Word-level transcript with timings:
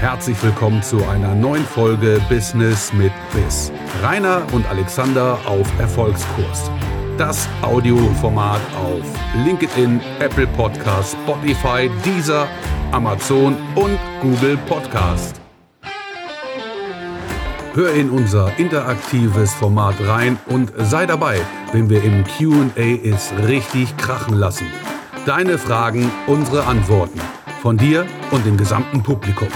herzlich 0.00 0.40
willkommen 0.44 0.80
zu 0.80 1.04
einer 1.08 1.34
neuen 1.34 1.64
Folge 1.64 2.20
Business 2.28 2.92
mit 2.92 3.10
Biss. 3.32 3.72
Rainer 4.00 4.42
und 4.52 4.64
Alexander 4.70 5.36
auf 5.44 5.66
Erfolgskurs. 5.80 6.70
Das 7.16 7.48
Audioformat 7.62 8.60
auf 8.76 9.02
LinkedIn, 9.44 10.00
Apple 10.20 10.46
Podcast, 10.46 11.16
Spotify, 11.24 11.90
Deezer, 12.04 12.46
Amazon 12.92 13.56
und 13.74 13.98
Google 14.20 14.56
Podcast. 14.68 15.40
Hör 17.74 17.92
in 17.92 18.10
unser 18.10 18.56
interaktives 18.56 19.52
Format 19.52 19.96
rein 20.06 20.38
und 20.46 20.72
sei 20.76 21.06
dabei, 21.06 21.40
wenn 21.72 21.90
wir 21.90 22.04
im 22.04 22.22
QA 22.22 22.80
es 23.04 23.32
richtig 23.48 23.96
krachen 23.96 24.34
lassen. 24.34 24.68
Deine 25.26 25.58
Fragen, 25.58 26.08
unsere 26.28 26.66
Antworten. 26.66 27.20
Von 27.62 27.76
dir 27.76 28.06
und 28.30 28.46
dem 28.46 28.56
gesamten 28.56 29.02
Publikum. 29.02 29.48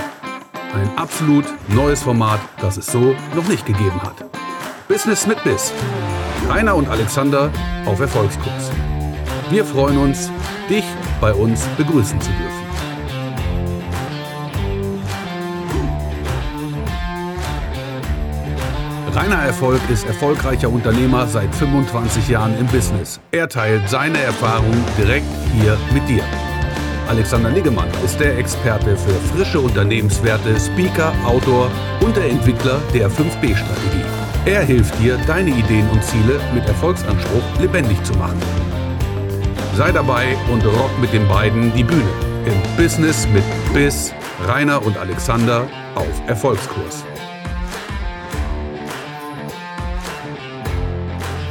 Ein 0.74 0.90
absolut 0.96 1.44
neues 1.68 2.02
Format, 2.02 2.40
das 2.60 2.78
es 2.78 2.86
so 2.86 3.14
noch 3.34 3.46
nicht 3.46 3.66
gegeben 3.66 4.00
hat. 4.02 4.24
Business 4.88 5.26
mit 5.26 5.42
Biss. 5.44 5.70
Rainer 6.48 6.74
und 6.74 6.88
Alexander 6.88 7.50
auf 7.84 8.00
Erfolgskurs. 8.00 8.70
Wir 9.50 9.66
freuen 9.66 9.98
uns, 9.98 10.30
dich 10.70 10.84
bei 11.20 11.34
uns 11.34 11.66
begrüßen 11.76 12.18
zu 12.20 12.30
dürfen. 12.30 12.62
Rainer 19.14 19.42
Erfolg 19.42 19.80
ist 19.90 20.06
erfolgreicher 20.06 20.70
Unternehmer 20.70 21.26
seit 21.26 21.54
25 21.54 22.28
Jahren 22.28 22.58
im 22.58 22.66
Business. 22.68 23.20
Er 23.30 23.46
teilt 23.46 23.90
seine 23.90 24.22
Erfahrungen 24.22 24.82
direkt 24.96 25.26
hier 25.52 25.76
mit 25.92 26.08
dir. 26.08 26.24
Alexander 27.12 27.50
Niggemann 27.50 27.90
ist 28.02 28.18
der 28.20 28.38
Experte 28.38 28.96
für 28.96 29.12
frische 29.34 29.60
Unternehmenswerte, 29.60 30.58
Speaker, 30.58 31.12
Autor 31.26 31.70
und 32.00 32.16
der 32.16 32.30
Entwickler 32.30 32.80
der 32.94 33.10
5B-Strategie. 33.10 34.02
Er 34.46 34.62
hilft 34.62 34.98
dir, 34.98 35.18
deine 35.26 35.50
Ideen 35.50 35.86
und 35.90 36.02
Ziele 36.02 36.40
mit 36.54 36.66
Erfolgsanspruch 36.66 37.60
lebendig 37.60 38.02
zu 38.04 38.14
machen. 38.14 38.40
Sei 39.76 39.92
dabei 39.92 40.34
und 40.50 40.64
rock 40.64 40.98
mit 41.02 41.12
den 41.12 41.28
beiden 41.28 41.70
die 41.74 41.84
Bühne 41.84 42.08
im 42.46 42.76
Business 42.82 43.28
mit 43.28 43.44
Biss, 43.74 44.14
Rainer 44.48 44.82
und 44.82 44.96
Alexander 44.96 45.68
auf 45.94 46.28
Erfolgskurs. 46.28 47.04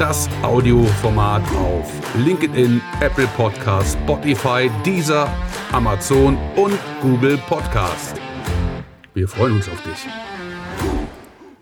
Das 0.02 0.28
Audioformat 0.42 1.44
auf 1.58 1.94
LinkedIn, 2.18 2.82
Apple 3.02 3.28
Podcast, 3.38 3.96
Spotify, 4.02 4.68
Deezer, 4.84 5.32
Amazon 5.72 6.40
und 6.56 6.74
Google 7.04 7.38
Podcast. 7.48 8.20
Wir 9.14 9.28
freuen 9.28 9.58
uns 9.58 9.70
auf 9.70 9.80
dich. 9.84 10.08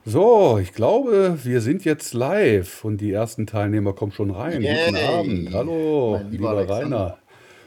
So, 0.06 0.58
ich 0.58 0.72
glaube, 0.72 1.38
wir 1.44 1.60
sind 1.60 1.84
jetzt 1.84 2.14
live 2.14 2.86
und 2.86 3.02
die 3.02 3.12
ersten 3.12 3.46
Teilnehmer 3.46 3.92
kommen 3.92 4.14
schon 4.14 4.32
rein. 4.32 4.62
Yay. 4.62 4.86
Guten 4.86 5.06
Abend. 5.06 5.54
Hallo, 5.54 6.20
Mein 6.22 6.32
lieber 6.32 6.62
lieber. 6.62 6.78
Rainer. 6.78 7.18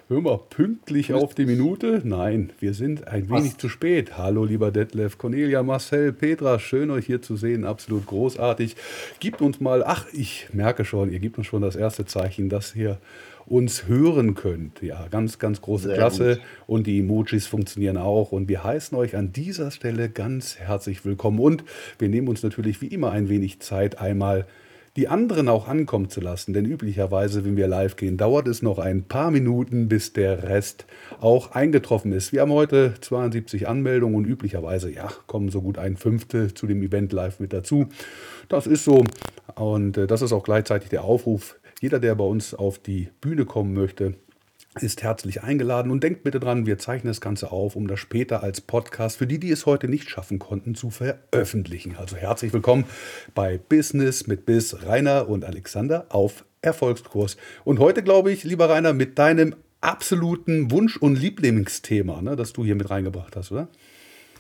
Hör 0.09 0.21
mal, 0.21 0.41
pünktlich 0.51 1.13
auf 1.15 1.35
die 1.35 1.47
Minute? 1.47 2.03
Nein, 2.05 2.51
wir 2.61 2.75
sind 2.75 3.07
ein 3.07 3.31
wenig 3.31 3.53
Fast. 3.53 3.61
zu 3.61 3.69
spät. 3.69 4.19
Hallo, 4.19 4.45
lieber 4.45 4.71
Detlef, 4.71 5.17
Cornelia, 5.17 5.63
Marcel, 5.63 6.13
Petra, 6.13 6.59
schön 6.59 6.91
euch 6.91 7.07
hier 7.07 7.23
zu 7.23 7.37
sehen, 7.37 7.65
absolut 7.65 8.07
großartig. 8.07 8.77
Gebt 9.21 9.41
uns 9.41 9.61
mal, 9.61 9.83
ach, 9.85 10.07
ich 10.13 10.49
merke 10.53 10.85
schon, 10.85 11.13
ihr 11.13 11.21
gebt 11.21 11.39
uns 11.39 11.47
schon 11.47 11.63
das 11.63 11.77
erste 11.77 12.05
Zeichen, 12.05 12.49
dass 12.49 12.75
ihr 12.75 12.99
uns 13.47 13.87
hören 13.87 14.35
könnt. 14.35 14.83
Ja, 14.83 15.07
ganz, 15.11 15.39
ganz 15.39 15.61
große 15.61 15.89
Sehr 15.89 15.97
Klasse. 15.97 16.35
gut. 16.35 16.43
Und 16.67 16.87
die 16.89 16.99
Emojis 16.99 17.47
funktionieren 17.47 17.97
auch. 17.97 18.33
Und 18.33 18.49
wir 18.49 18.65
heißen 18.65 18.99
euch 18.99 19.17
an 19.17 19.33
dieser 19.33 19.71
Stelle 19.71 20.11
ganz 20.11 20.59
herzlich 20.59 21.05
willkommen. 21.05 21.39
Und 21.39 21.65
wir 21.99 22.09
nehmen 22.09 22.29
uns 22.29 22.43
natürlich 22.43 22.81
wie 22.83 22.89
immer 22.89 23.13
ein 23.13 23.29
wenig 23.29 23.61
Zeit, 23.61 23.99
einmal 23.99 24.47
die 24.97 25.09
anderen 25.09 25.49
auch 25.49 25.69
ankommen 25.69 26.11
zu 26.11 26.21
lassen. 26.21 26.53
Denn 26.53 26.67
üblicherweise, 26.67 27.45
wenn 27.45 27.57
wir 27.57 27.67
live 27.67 27.97
gehen, 27.97 28.17
dauert 28.17 28.47
es 28.47 28.63
noch 28.63 28.79
ein 28.79 29.05
paar 29.05 29.31
Minuten, 29.31 29.89
bis 29.89 30.13
der 30.13 30.43
Rest 30.43 30.87
auch 31.21 31.53
eingetroffen 31.53 32.13
ist. 32.13 32.33
Wir 32.33 32.43
haben 32.43 32.53
heute 32.53 32.95
72 33.01 33.69
Anmeldungen 33.69 34.17
und 34.17 34.27
üblicherweise, 34.27 34.91
ja, 34.91 35.09
kommen 35.27 35.49
so 35.49 35.63
gut 35.63 35.79
ein 35.79 35.97
Fünftel 35.97 36.53
zu 36.53 36.67
dem 36.67 36.83
Event 36.83 37.13
live 37.13 37.41
mit 37.41 37.53
dazu. 37.53 37.87
Das 38.49 38.67
ist 38.67 38.85
so. 38.85 39.05
Und 39.55 39.97
äh, 39.97 40.07
das 40.07 40.23
ist 40.23 40.33
auch 40.33 40.43
gleichzeitig 40.43 40.91
der 40.91 41.05
Aufruf. 41.05 41.57
Jeder, 41.81 41.99
der 41.99 42.15
bei 42.15 42.25
uns 42.25 42.55
auf 42.55 42.79
die 42.79 43.09
Bühne 43.21 43.45
kommen 43.45 43.73
möchte, 43.75 44.15
ist 44.81 45.03
herzlich 45.03 45.43
eingeladen 45.43 45.93
und 45.93 46.03
denkt 46.03 46.23
bitte 46.23 46.41
dran, 46.41 46.65
wir 46.65 46.79
zeichnen 46.79 47.11
das 47.11 47.21
Ganze 47.21 47.53
auf, 47.53 47.77
um 47.77 47.87
das 47.89 48.01
später 48.01 48.43
als 48.43 48.63
Podcast 48.63 49.19
für 49.19 49.27
die, 49.27 49.39
die 49.39 49.51
es 49.51 49.67
heute 49.67 49.87
nicht 49.87 50.09
schaffen 50.09 50.39
konnten, 50.39 50.75
zu 50.75 50.91
veröffentlichen. 50.91 51.97
Also 51.97 52.17
herzlich 52.17 52.55
willkommen 52.55 52.85
bei 53.35 53.59
Business 53.59 54.27
mit 54.27 54.47
Biz, 54.47 54.87
Rainer 54.87 55.29
und 55.29 55.45
Alexander 55.45 56.07
auf 56.09 56.47
Erfolgskurs. 56.63 57.37
Und 57.65 57.81
heute, 57.81 58.03
glaube 58.03 58.33
ich, 58.33 58.45
lieber 58.45 58.71
Rainer, 58.71 58.95
mit 58.95 59.19
deinem 59.19 59.55
absoluten 59.83 60.71
Wunsch- 60.71 60.97
und 60.97 61.17
Lieblingsthema, 61.17 62.23
ne, 62.23 62.37
das 62.37 62.55
du 62.55 62.65
hier 62.65 62.77
mit 62.77 62.89
reingebracht 62.89 63.37
hast, 63.37 63.53
oder? 63.53 63.69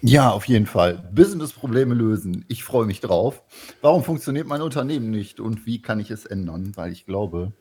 Ja, 0.05 0.31
auf 0.31 0.47
jeden 0.47 0.67
Fall. 0.67 1.09
Business-Probleme 1.15 1.95
lösen. 1.95 2.45
Ich 2.49 2.65
freue 2.65 2.87
mich 2.87 3.01
drauf. 3.01 3.41
Warum 3.83 4.03
funktioniert 4.03 4.49
mein 4.49 4.61
Unternehmen 4.61 5.13
nicht 5.13 5.39
und 5.39 5.65
wie 5.65 5.81
kann 5.81 6.01
ich 6.01 6.11
es 6.11 6.27
ändern? 6.27 6.73
Weil 6.75 6.91
ich 6.91 7.07
glaube, 7.07 7.53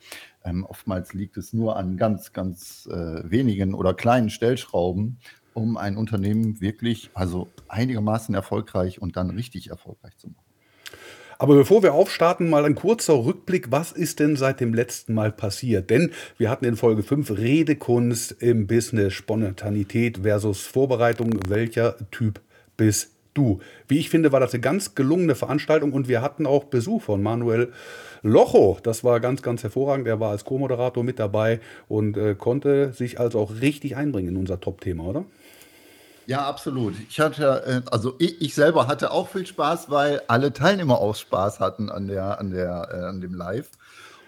ähm, 0.44 0.66
oftmals 0.66 1.13
liegt 1.13 1.38
es 1.38 1.53
nur 1.53 1.75
an 1.75 1.97
ganz, 1.97 2.34
ganz 2.34 2.88
äh, 2.91 3.29
wenigen 3.29 3.74
oder 3.74 3.94
kleinen 3.94 4.29
Stellschrauben, 4.29 5.18
um 5.53 5.78
ein 5.78 5.97
Unternehmen 5.97 6.62
wirklich, 6.62 7.09
also 7.13 7.50
einigermaßen 7.68 8.34
erfolgreich 8.34 9.02
und 9.02 9.18
dann 9.18 9.29
richtig 9.29 9.69
erfolgreich 9.69 10.18
zu 10.18 10.28
machen. 10.28 10.52
Aber 11.41 11.56
bevor 11.56 11.81
wir 11.81 11.96
aufstarten, 11.96 12.52
mal 12.52 12.66
ein 12.66 12.75
kurzer 12.75 13.25
Rückblick. 13.25 13.72
Was 13.72 13.91
ist 13.91 14.19
denn 14.19 14.35
seit 14.35 14.59
dem 14.59 14.75
letzten 14.75 15.16
Mal 15.16 15.31
passiert? 15.31 15.90
Denn 15.90 16.12
wir 16.38 16.52
hatten 16.52 16.66
in 16.66 16.75
Folge 16.75 17.02
5 17.02 17.31
Redekunst 17.31 18.44
im 18.44 18.68
Business, 18.68 19.13
Spontanität 19.13 20.19
versus 20.19 20.62
Vorbereitung. 20.68 21.31
Welcher 21.47 21.96
Typ 22.12 22.41
bist 22.78 23.16
du? 23.34 23.59
Wie 23.88 23.97
ich 23.97 24.12
finde, 24.12 24.31
war 24.31 24.40
das 24.40 24.53
eine 24.53 24.62
ganz 24.62 24.94
gelungene 24.94 25.34
Veranstaltung 25.34 25.94
und 25.94 26.08
wir 26.08 26.22
hatten 26.22 26.46
auch 26.46 26.66
Besuch 26.66 27.02
von 27.02 27.23
Manuel 27.23 27.73
Locho. 28.21 28.77
Das 28.83 29.03
war 29.03 29.19
ganz, 29.19 29.41
ganz 29.41 29.63
hervorragend. 29.63 30.07
Er 30.07 30.19
war 30.19 30.31
als 30.31 30.45
Co-Moderator 30.45 31.03
mit 31.03 31.19
dabei 31.19 31.59
und 31.87 32.17
äh, 32.17 32.35
konnte 32.35 32.93
sich 32.93 33.19
also 33.19 33.39
auch 33.39 33.61
richtig 33.61 33.95
einbringen 33.95 34.29
in 34.29 34.37
unser 34.37 34.59
Top-Thema, 34.59 35.03
oder? 35.03 35.25
Ja, 36.27 36.47
absolut. 36.47 36.93
Ich 37.09 37.19
hatte, 37.19 37.63
äh, 37.65 37.89
also 37.91 38.15
ich, 38.19 38.41
ich 38.41 38.53
selber 38.55 38.87
hatte 38.87 39.11
auch 39.11 39.29
viel 39.29 39.45
Spaß, 39.45 39.89
weil 39.89 40.21
alle 40.27 40.53
Teilnehmer 40.53 40.99
auch 40.99 41.15
Spaß 41.15 41.59
hatten 41.59 41.89
an 41.89 42.07
der, 42.07 42.39
an 42.39 42.51
der, 42.51 42.89
äh, 42.91 43.05
an 43.05 43.21
dem 43.21 43.33
Live. 43.33 43.71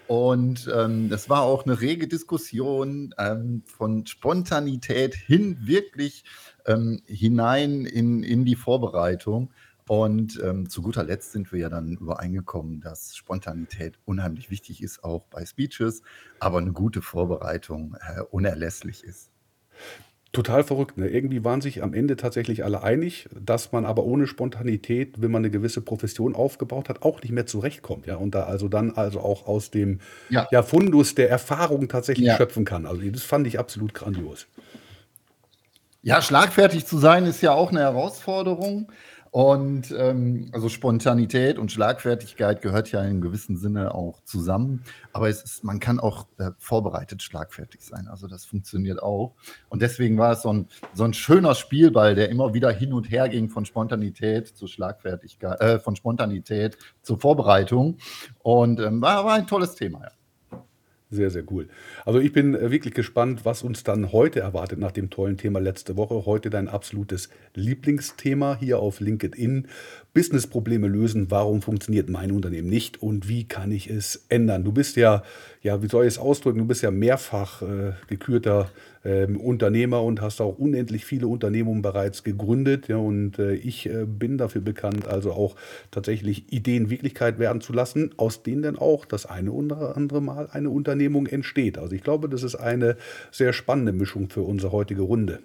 Und 0.06 0.70
ähm, 0.74 1.08
war 1.30 1.42
auch 1.42 1.64
eine 1.64 1.80
rege 1.80 2.06
Diskussion 2.06 3.14
ähm, 3.16 3.62
von 3.64 4.06
Spontanität 4.06 5.14
hin 5.14 5.56
wirklich 5.62 6.24
ähm, 6.66 7.00
hinein 7.06 7.86
in, 7.86 8.22
in 8.22 8.44
die 8.44 8.56
Vorbereitung. 8.56 9.50
Und 9.86 10.40
ähm, 10.42 10.68
zu 10.70 10.80
guter 10.80 11.04
Letzt 11.04 11.32
sind 11.32 11.52
wir 11.52 11.60
ja 11.60 11.68
dann 11.68 11.92
übereingekommen, 11.98 12.80
dass 12.80 13.14
Spontanität 13.16 13.98
unheimlich 14.06 14.50
wichtig 14.50 14.82
ist, 14.82 15.04
auch 15.04 15.24
bei 15.30 15.44
Speeches, 15.44 16.02
aber 16.40 16.58
eine 16.58 16.72
gute 16.72 17.02
Vorbereitung 17.02 17.94
äh, 18.00 18.22
unerlässlich 18.22 19.04
ist. 19.04 19.30
Total 20.32 20.64
verrückt. 20.64 20.98
Ne? 20.98 21.08
Irgendwie 21.08 21.44
waren 21.44 21.60
sich 21.60 21.82
am 21.82 21.94
Ende 21.94 22.16
tatsächlich 22.16 22.64
alle 22.64 22.82
einig, 22.82 23.28
dass 23.40 23.70
man 23.70 23.84
aber 23.84 24.02
ohne 24.04 24.26
Spontanität, 24.26 25.22
wenn 25.22 25.30
man 25.30 25.42
eine 25.42 25.50
gewisse 25.50 25.80
Profession 25.80 26.34
aufgebaut 26.34 26.88
hat, 26.88 27.02
auch 27.02 27.22
nicht 27.22 27.30
mehr 27.30 27.46
zurechtkommt. 27.46 28.06
Ja? 28.06 28.16
Und 28.16 28.34
da 28.34 28.44
also 28.44 28.68
dann 28.68 28.90
also 28.92 29.20
auch 29.20 29.46
aus 29.46 29.70
dem 29.70 30.00
Ja. 30.30 30.48
ja, 30.50 30.62
Fundus 30.64 31.14
der 31.14 31.30
Erfahrung 31.30 31.88
tatsächlich 31.88 32.26
Ja. 32.26 32.36
schöpfen 32.36 32.64
kann. 32.64 32.86
Also 32.86 33.02
das 33.10 33.22
fand 33.22 33.46
ich 33.46 33.60
absolut 33.60 33.94
grandios. 33.94 34.46
Ja, 36.02 36.20
schlagfertig 36.20 36.84
zu 36.84 36.98
sein 36.98 37.24
ist 37.26 37.40
ja 37.40 37.52
auch 37.52 37.70
eine 37.70 37.80
Herausforderung. 37.80 38.90
Und 39.34 39.92
ähm, 39.98 40.48
also 40.52 40.68
Spontanität 40.68 41.58
und 41.58 41.72
Schlagfertigkeit 41.72 42.62
gehört 42.62 42.92
ja 42.92 43.02
in 43.02 43.20
gewissem 43.20 43.56
Sinne 43.56 43.92
auch 43.92 44.20
zusammen. 44.22 44.84
Aber 45.12 45.28
es 45.28 45.42
ist, 45.42 45.64
man 45.64 45.80
kann 45.80 45.98
auch 45.98 46.28
äh, 46.38 46.52
vorbereitet 46.56 47.20
schlagfertig 47.20 47.80
sein. 47.84 48.06
Also 48.06 48.28
das 48.28 48.44
funktioniert 48.44 49.02
auch. 49.02 49.34
Und 49.70 49.82
deswegen 49.82 50.18
war 50.18 50.34
es 50.34 50.42
so 50.42 50.52
ein, 50.52 50.68
so 50.92 51.02
ein 51.02 51.14
schöner 51.14 51.56
Spielball, 51.56 52.14
der 52.14 52.28
immer 52.28 52.54
wieder 52.54 52.70
hin 52.70 52.92
und 52.92 53.10
her 53.10 53.28
ging 53.28 53.48
von 53.48 53.64
Spontanität 53.64 54.46
zu 54.46 54.68
Schlagfertigkeit, 54.68 55.60
äh, 55.60 55.80
von 55.80 55.96
Spontanität 55.96 56.78
zur 57.02 57.18
Vorbereitung. 57.18 57.98
Und 58.38 58.78
ähm, 58.78 59.02
war, 59.02 59.24
war 59.24 59.34
ein 59.34 59.48
tolles 59.48 59.74
Thema, 59.74 60.02
ja. 60.02 60.10
Sehr, 61.14 61.30
sehr 61.30 61.44
cool. 61.52 61.68
Also 62.04 62.18
ich 62.18 62.32
bin 62.32 62.56
äh, 62.56 62.72
wirklich 62.72 62.92
gespannt, 62.92 63.44
was 63.44 63.62
uns 63.62 63.84
dann 63.84 64.10
heute 64.10 64.40
erwartet 64.40 64.80
nach 64.80 64.90
dem 64.90 65.10
tollen 65.10 65.36
Thema 65.36 65.60
letzte 65.60 65.96
Woche. 65.96 66.26
Heute 66.26 66.50
dein 66.50 66.68
absolutes 66.68 67.28
Lieblingsthema 67.54 68.56
hier 68.58 68.80
auf 68.80 68.98
LinkedIn. 68.98 69.68
Businessprobleme 70.14 70.88
lösen. 70.88 71.30
Warum 71.30 71.60
funktioniert 71.60 72.08
mein 72.08 72.32
Unternehmen 72.32 72.70
nicht 72.70 73.02
und 73.02 73.28
wie 73.28 73.44
kann 73.44 73.70
ich 73.72 73.90
es 73.90 74.24
ändern? 74.28 74.64
Du 74.64 74.72
bist 74.72 74.96
ja 74.96 75.22
ja, 75.64 75.82
wie 75.82 75.88
soll 75.88 76.04
ich 76.04 76.14
es 76.14 76.18
ausdrücken? 76.18 76.58
Du 76.58 76.66
bist 76.66 76.82
ja 76.82 76.90
mehrfach 76.90 77.62
äh, 77.62 77.92
gekürter 78.06 78.70
ähm, 79.02 79.40
Unternehmer 79.40 80.02
und 80.02 80.20
hast 80.20 80.42
auch 80.42 80.58
unendlich 80.58 81.06
viele 81.06 81.26
Unternehmungen 81.26 81.80
bereits 81.80 82.22
gegründet. 82.22 82.88
Ja, 82.88 82.98
und 82.98 83.38
äh, 83.38 83.54
ich 83.54 83.86
äh, 83.86 84.04
bin 84.04 84.36
dafür 84.36 84.60
bekannt, 84.60 85.08
also 85.08 85.32
auch 85.32 85.56
tatsächlich 85.90 86.52
Ideen 86.52 86.90
Wirklichkeit 86.90 87.38
werden 87.38 87.62
zu 87.62 87.72
lassen, 87.72 88.10
aus 88.18 88.42
denen 88.42 88.60
dann 88.60 88.78
auch 88.78 89.06
das 89.06 89.24
eine 89.24 89.52
oder 89.52 89.96
andere 89.96 90.20
Mal 90.20 90.48
eine 90.52 90.68
Unternehmung 90.68 91.26
entsteht. 91.26 91.78
Also 91.78 91.94
ich 91.94 92.02
glaube, 92.02 92.28
das 92.28 92.42
ist 92.42 92.56
eine 92.56 92.98
sehr 93.32 93.54
spannende 93.54 93.92
Mischung 93.92 94.28
für 94.28 94.42
unsere 94.42 94.70
heutige 94.70 95.02
Runde. 95.02 95.38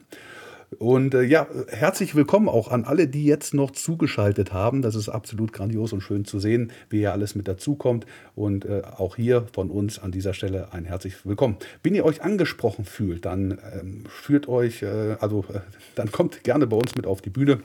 Und 0.77 1.15
äh, 1.15 1.23
ja, 1.23 1.47
herzlich 1.69 2.13
willkommen 2.13 2.47
auch 2.47 2.69
an 2.69 2.83
alle, 2.83 3.07
die 3.07 3.25
jetzt 3.25 3.55
noch 3.55 3.71
zugeschaltet 3.71 4.53
haben. 4.53 4.83
Das 4.83 4.93
ist 4.93 5.09
absolut 5.09 5.51
grandios 5.51 5.93
und 5.93 6.01
schön 6.01 6.25
zu 6.25 6.39
sehen, 6.39 6.71
wie 6.91 6.99
hier 6.99 7.11
alles 7.11 7.33
mit 7.33 7.47
dazukommt. 7.47 8.05
Und 8.35 8.65
äh, 8.65 8.83
auch 8.97 9.15
hier 9.15 9.47
von 9.51 9.71
uns 9.71 9.97
an 9.97 10.11
dieser 10.11 10.35
Stelle 10.35 10.71
ein 10.71 10.85
herzlich 10.85 11.25
willkommen. 11.25 11.57
Wenn 11.81 11.95
ihr 11.95 12.05
euch 12.05 12.21
angesprochen 12.21 12.85
fühlt, 12.85 13.25
dann 13.25 13.57
ähm, 13.73 14.03
führt 14.07 14.47
euch, 14.47 14.83
äh, 14.83 15.15
also 15.19 15.43
dann 15.95 16.11
kommt 16.11 16.43
gerne 16.43 16.67
bei 16.67 16.77
uns 16.77 16.95
mit 16.95 17.07
auf 17.07 17.21
die 17.21 17.31
Bühne 17.31 17.61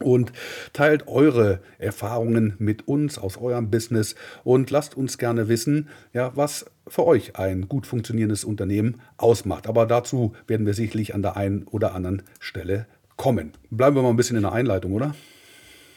und 0.00 0.32
teilt 0.72 1.06
eure 1.06 1.60
Erfahrungen 1.78 2.54
mit 2.58 2.88
uns 2.88 3.18
aus 3.18 3.36
eurem 3.36 3.70
Business 3.70 4.16
und 4.42 4.70
lasst 4.70 4.96
uns 4.96 5.16
gerne 5.16 5.48
wissen, 5.48 5.88
ja, 6.12 6.32
was 6.34 6.66
für 6.86 7.06
euch 7.06 7.36
ein 7.36 7.68
gut 7.68 7.86
funktionierendes 7.86 8.44
Unternehmen 8.44 9.00
ausmacht. 9.16 9.66
Aber 9.66 9.86
dazu 9.86 10.34
werden 10.46 10.66
wir 10.66 10.74
sicherlich 10.74 11.14
an 11.14 11.22
der 11.22 11.36
einen 11.36 11.64
oder 11.64 11.94
anderen 11.94 12.22
Stelle 12.40 12.86
kommen. 13.16 13.52
Bleiben 13.70 13.96
wir 13.96 14.02
mal 14.02 14.10
ein 14.10 14.16
bisschen 14.16 14.36
in 14.36 14.42
der 14.42 14.52
Einleitung, 14.52 14.92
oder? 14.92 15.14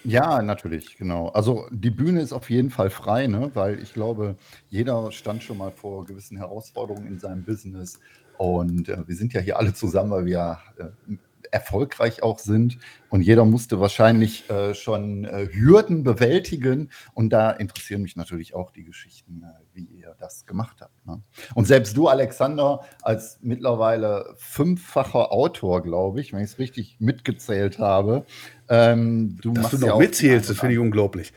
Ja, 0.03 0.43
natürlich, 0.43 0.97
genau. 0.97 1.29
Also 1.29 1.65
die 1.71 1.89
Bühne 1.89 2.21
ist 2.21 2.31
auf 2.31 2.51
jeden 2.51 2.69
Fall 2.69 2.91
frei, 2.91 3.25
ne? 3.25 3.49
weil 3.55 3.79
ich 3.79 3.93
glaube, 3.93 4.35
jeder 4.69 5.11
stand 5.11 5.41
schon 5.41 5.57
mal 5.57 5.71
vor 5.71 6.05
gewissen 6.05 6.37
Herausforderungen 6.37 7.07
in 7.07 7.19
seinem 7.19 7.43
Business. 7.43 7.99
Und 8.37 8.87
äh, 8.87 9.07
wir 9.07 9.15
sind 9.15 9.33
ja 9.33 9.41
hier 9.41 9.57
alle 9.57 9.73
zusammen, 9.73 10.11
weil 10.11 10.25
wir 10.25 10.59
äh, 10.77 11.15
erfolgreich 11.51 12.23
auch 12.23 12.39
sind. 12.39 12.77
Und 13.09 13.21
jeder 13.21 13.45
musste 13.45 13.79
wahrscheinlich 13.79 14.49
äh, 14.49 14.73
schon 14.73 15.25
äh, 15.25 15.47
Hürden 15.51 16.03
bewältigen. 16.03 16.89
Und 17.13 17.31
da 17.31 17.51
interessieren 17.51 18.01
mich 18.01 18.15
natürlich 18.15 18.53
auch 18.53 18.71
die 18.71 18.83
Geschichten, 18.83 19.43
äh, 19.43 19.63
wie 19.73 19.85
ihr 19.85 20.15
das 20.19 20.45
gemacht 20.45 20.77
habt. 20.81 21.05
Ne? 21.05 21.21
Und 21.53 21.65
selbst 21.65 21.95
du, 21.95 22.07
Alexander, 22.07 22.81
als 23.01 23.39
mittlerweile 23.41 24.33
fünffacher 24.37 25.31
Autor, 25.31 25.83
glaube 25.83 26.21
ich, 26.21 26.33
wenn 26.33 26.39
ich 26.39 26.51
es 26.51 26.59
richtig 26.59 26.97
mitgezählt 26.99 27.79
habe, 27.79 28.25
ähm, 28.69 29.37
du 29.41 29.53
Dass 29.53 29.71
du 29.71 29.77
noch 29.77 29.87
ja 29.87 29.97
mitzählst, 29.97 30.49
das 30.49 30.59
finde 30.59 30.73
ich 30.73 30.79
unglaublich. 30.79 31.33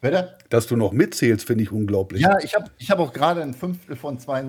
Bitte? 0.00 0.36
Dass 0.52 0.66
du 0.66 0.76
noch 0.76 0.92
mitzählst, 0.92 1.46
finde 1.46 1.64
ich 1.64 1.72
unglaublich. 1.72 2.20
Ja, 2.20 2.38
ich 2.42 2.54
habe 2.54 2.70
ich 2.76 2.90
hab 2.90 2.98
auch 2.98 3.14
gerade 3.14 3.40
ein 3.40 3.54
Fünftel 3.54 3.96
von 3.96 4.18
zwei, 4.18 4.44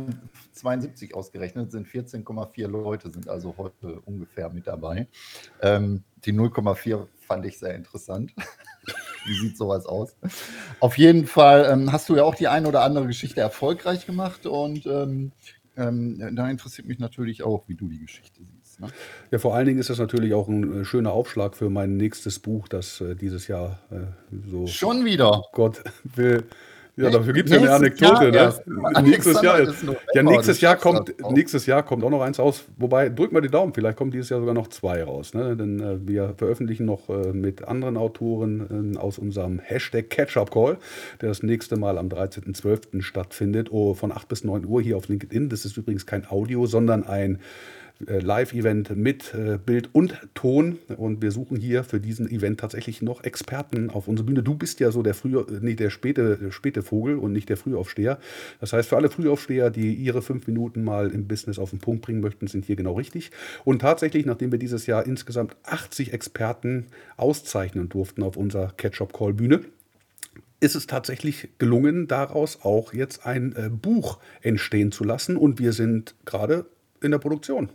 72 0.52 1.16
ausgerechnet, 1.16 1.72
sind 1.72 1.88
14,4 1.88 2.68
Leute, 2.68 3.10
sind 3.10 3.30
also 3.30 3.56
heute 3.58 4.02
ungefähr 4.02 4.50
mit 4.50 4.68
dabei. 4.68 5.08
Ähm, 5.62 6.04
die 6.26 6.34
0,4 6.34 7.08
fand 7.22 7.46
ich 7.46 7.58
sehr 7.58 7.76
interessant. 7.76 8.34
Wie 9.26 9.40
sieht 9.40 9.58
sowas 9.58 9.86
aus? 9.86 10.18
Auf 10.82 10.98
jeden 10.98 11.26
Fall 11.26 11.70
ähm, 11.72 11.90
hast 11.94 12.10
du 12.10 12.18
ja 12.18 12.24
auch 12.24 12.36
die 12.36 12.50
eine 12.50 12.68
oder 12.68 12.82
andere 12.82 13.08
Geschichte 13.08 13.40
erfolgreich 13.40 14.06
gemacht 14.06 14.46
und 14.46 14.86
ähm, 14.86 15.32
ähm 15.78 16.36
da 16.36 16.50
interessiert 16.50 16.86
mich 16.86 17.00
natürlich 17.00 17.44
auch, 17.44 17.70
wie 17.70 17.76
du 17.76 17.88
die 17.88 18.00
Geschichte 18.00 18.42
siehst. 18.44 18.63
Ne? 18.80 18.88
Ja, 19.32 19.40
vor 19.40 19.56
allen 19.56 19.66
Dingen 19.66 19.80
ist 19.80 19.90
das 19.90 20.00
natürlich 20.00 20.34
auch 20.34 20.48
ein 20.48 20.82
äh, 20.82 20.86
schöner 20.86 21.12
Aufschlag 21.12 21.56
für 21.56 21.70
mein 21.70 21.98
nächstes 21.98 22.40
Buch, 22.40 22.68
das 22.68 23.02
äh, 23.02 23.16
dieses 23.16 23.48
Jahr 23.48 23.80
äh, 23.92 23.96
so. 24.50 24.68
Schon 24.68 25.06
wieder. 25.06 25.44
Gott 25.54 25.84
will 26.16 26.44
ja, 26.96 27.10
dafür 27.10 27.34
gibt 27.34 27.50
es 27.50 27.56
ja 27.56 27.62
eine 27.62 27.72
Anekdote. 27.72 28.30
Jahr 28.30 28.54
ne? 28.68 29.02
Nächstes 29.02 29.42
Jahr, 29.42 29.62
ja, 30.14 30.24
nächstes 30.24 30.62
Jahr 30.62 30.76
kommt, 30.76 31.16
nächstes 31.32 31.66
Jahr 31.66 31.82
kommt 31.82 32.04
auch 32.04 32.12
noch 32.12 32.22
eins 32.22 32.40
aus. 32.40 32.66
Wobei, 32.78 33.10
drück 33.10 33.32
mal 33.32 33.42
die 33.42 33.50
Daumen, 33.50 33.74
vielleicht 33.74 33.98
kommen 33.98 34.12
dieses 34.12 34.30
Jahr 34.30 34.40
sogar 34.40 34.54
noch 34.54 34.68
zwei 34.68 35.04
raus. 35.04 35.34
Ne? 35.34 35.58
Denn 35.58 35.80
äh, 35.80 36.08
wir 36.08 36.36
veröffentlichen 36.38 36.86
noch 36.86 37.10
äh, 37.10 37.34
mit 37.34 37.68
anderen 37.68 37.98
Autoren 37.98 38.94
äh, 38.96 38.98
aus 39.00 39.18
unserem 39.18 39.58
Hashtag 39.58 40.12
Catch-up 40.12 40.52
Call, 40.52 40.78
der 41.20 41.30
das 41.30 41.42
nächste 41.42 41.78
Mal 41.78 41.98
am 41.98 42.10
13.12. 42.10 43.02
stattfindet, 43.02 43.72
oh, 43.72 43.96
von 43.96 44.12
8 44.12 44.28
bis 44.28 44.44
9 44.44 44.64
Uhr 44.64 44.80
hier 44.80 44.96
auf 44.96 45.08
LinkedIn. 45.08 45.50
Das 45.50 45.66
ist 45.66 45.76
übrigens 45.78 46.06
kein 46.06 46.30
Audio, 46.30 46.68
sondern 46.68 47.04
ein 47.04 47.40
Live-Event 48.08 48.96
mit 48.96 49.34
äh, 49.34 49.58
Bild 49.58 49.90
und 49.94 50.20
Ton. 50.34 50.80
Und 50.98 51.22
wir 51.22 51.32
suchen 51.32 51.58
hier 51.58 51.84
für 51.84 52.00
diesen 52.00 52.30
Event 52.30 52.60
tatsächlich 52.60 53.02
noch 53.02 53.24
Experten 53.24 53.90
auf 53.90 54.08
unsere 54.08 54.26
Bühne. 54.26 54.44
Du 54.44 54.56
bist 54.56 54.80
ja 54.80 54.92
so 54.92 55.04
der 55.04 55.14
frühe, 55.14 55.42
äh, 55.42 55.60
nee, 55.62 55.76
der 55.76 55.90
späte, 55.90 56.52
späte 56.52 56.82
Vogel 56.82 57.18
und 57.18 57.34
nicht 57.34 57.50
der 57.50 57.58
Frühaufsteher. 57.58 58.20
Das 58.60 58.74
heißt, 58.74 58.90
für 58.90 58.96
alle 58.96 59.10
Frühaufsteher, 59.10 59.70
die 59.70 59.94
ihre 59.94 60.22
fünf 60.22 60.48
Minuten 60.48 60.84
mal 60.84 61.12
im 61.12 61.28
Business 61.28 61.60
auf 61.60 61.72
den 61.72 61.80
Punkt 61.80 62.04
bringen 62.04 62.22
möchten, 62.22 62.48
sind 62.48 62.66
hier 62.66 62.76
genau 62.76 62.94
richtig. 62.94 63.32
Und 63.64 63.80
tatsächlich, 63.80 64.26
nachdem 64.26 64.52
wir 64.52 64.60
dieses 64.60 64.86
Jahr 64.86 65.06
insgesamt 65.06 65.56
80 65.64 66.14
Experten 66.14 66.88
auszeichnen 67.18 67.90
durften 67.90 68.24
auf 68.24 68.38
unserer 68.38 68.74
Catch-up-Call-Bühne, 68.78 69.62
ist 70.64 70.76
es 70.76 70.88
tatsächlich 70.88 71.50
gelungen, 71.58 72.08
daraus 72.08 72.60
auch 72.64 72.94
jetzt 72.94 73.26
ein 73.26 73.54
äh, 73.56 73.70
Buch 73.70 74.20
entstehen 74.42 74.92
zu 74.92 75.04
lassen. 75.04 75.36
Und 75.36 75.60
wir 75.60 75.74
sind 75.74 76.16
gerade 76.26 76.66
in 77.02 77.12
der 77.12 77.18
Produktion 77.18 77.70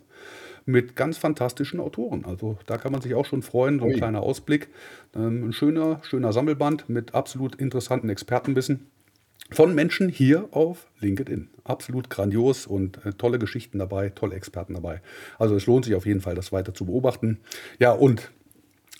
mit 0.68 0.96
ganz 0.96 1.16
fantastischen 1.16 1.80
Autoren. 1.80 2.26
Also 2.26 2.58
da 2.66 2.76
kann 2.76 2.92
man 2.92 3.00
sich 3.00 3.14
auch 3.14 3.24
schon 3.24 3.42
freuen, 3.42 3.78
so 3.78 3.86
ein 3.86 3.92
Ui. 3.92 3.96
kleiner 3.96 4.22
Ausblick. 4.22 4.68
Ähm, 5.16 5.48
ein 5.48 5.52
schöner, 5.52 6.00
schöner 6.04 6.32
Sammelband 6.32 6.90
mit 6.90 7.14
absolut 7.14 7.54
interessanten 7.56 8.10
Expertenwissen 8.10 8.86
von 9.50 9.74
Menschen 9.74 10.10
hier 10.10 10.48
auf 10.50 10.86
LinkedIn. 11.00 11.48
Absolut 11.64 12.10
grandios 12.10 12.66
und 12.66 13.04
äh, 13.06 13.14
tolle 13.14 13.38
Geschichten 13.38 13.78
dabei, 13.78 14.10
tolle 14.10 14.36
Experten 14.36 14.74
dabei. 14.74 15.00
Also 15.38 15.56
es 15.56 15.64
lohnt 15.64 15.86
sich 15.86 15.94
auf 15.94 16.04
jeden 16.04 16.20
Fall, 16.20 16.34
das 16.34 16.52
weiter 16.52 16.74
zu 16.74 16.84
beobachten. 16.84 17.38
Ja, 17.78 17.92
und 17.92 18.30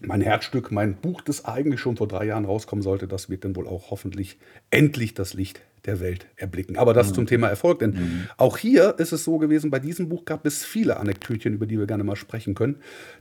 mein 0.00 0.22
Herzstück, 0.22 0.72
mein 0.72 0.96
Buch, 0.96 1.20
das 1.20 1.44
eigentlich 1.44 1.80
schon 1.80 1.98
vor 1.98 2.08
drei 2.08 2.24
Jahren 2.24 2.46
rauskommen 2.46 2.82
sollte, 2.82 3.06
das 3.06 3.28
wird 3.28 3.44
dann 3.44 3.56
wohl 3.56 3.66
auch 3.66 3.90
hoffentlich 3.90 4.38
endlich 4.70 5.12
das 5.12 5.34
Licht 5.34 5.60
der 5.86 6.00
Welt 6.00 6.26
erblicken. 6.36 6.76
Aber 6.76 6.94
das 6.94 7.10
mhm. 7.10 7.14
zum 7.14 7.26
Thema 7.26 7.48
Erfolg, 7.48 7.78
denn 7.80 7.90
mhm. 7.90 8.28
auch 8.36 8.58
hier 8.58 8.94
ist 8.98 9.12
es 9.12 9.25
so 9.25 9.38
gewesen, 9.38 9.70
bei 9.70 9.78
diesem 9.78 10.08
Buch 10.08 10.25
gab 10.25 10.46
es 10.46 10.64
viele 10.64 10.98
Anekdötchen, 10.98 11.54
über 11.54 11.66
die 11.66 11.78
wir 11.78 11.86
gerne 11.86 12.04
mal 12.04 12.16
sprechen 12.16 12.54
können, 12.54 12.76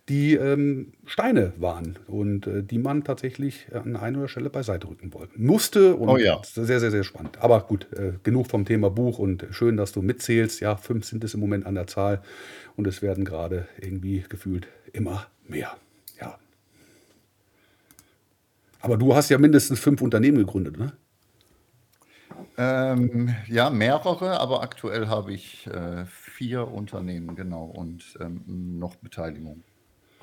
die 0.10 0.36
ähm, 0.36 0.94
Steine 1.06 1.54
waren 1.58 1.98
und 2.08 2.48
äh, 2.48 2.64
die 2.64 2.80
man 2.80 3.04
tatsächlich 3.04 3.68
an 3.74 3.96
einer 3.96 4.20
oder 4.20 4.28
Stelle 4.28 4.50
beiseite 4.50 4.88
rücken 4.88 5.14
wollte. 5.14 5.34
Musste 5.36 5.96
und 5.96 6.10
oh 6.10 6.18
ja. 6.18 6.42
sehr, 6.44 6.80
sehr, 6.80 6.92
sehr 6.92 7.04
spannend. 7.04 7.38
Aber 7.40 7.62
gut, 7.62 7.88
äh, 7.94 8.14
genug 8.24 8.48
vom 8.48 8.66
Thema 8.66 8.90
Buch 8.90 9.20
und 9.20 9.46
schön, 9.52 9.78
dass 9.78 9.92
du 9.92 10.02
mitzählst. 10.02 10.60
Ja, 10.60 10.76
fünf 10.76 11.06
sind 11.06 11.24
es 11.24 11.34
im 11.34 11.40
Moment 11.40 11.66
an 11.66 11.76
der 11.76 11.88
Zahl 11.88 12.22
und 12.76 12.88
es 12.88 13.02
werden 13.02 13.26
gerade 13.26 13.68
irgendwie 13.82 14.24
gefühlt 14.28 14.68
immer 14.94 15.28
mehr. 15.48 15.76
Ja. 16.20 16.38
Aber 18.80 18.98
du 18.98 19.16
hast 19.16 19.30
ja 19.30 19.38
mindestens 19.38 19.80
fünf 19.80 20.02
Unternehmen 20.02 20.38
gegründet, 20.38 20.78
ne? 20.78 20.94
Ähm, 22.60 23.36
ja, 23.48 23.70
mehrere, 23.70 24.40
aber 24.40 24.64
aktuell 24.64 25.08
habe 25.08 25.32
ich 25.32 25.68
äh, 25.68 26.06
vier 26.06 26.68
Unternehmen, 26.68 27.36
genau, 27.36 27.66
und 27.66 28.18
ähm, 28.20 28.42
noch 28.80 28.96
Beteiligung. 28.96 29.64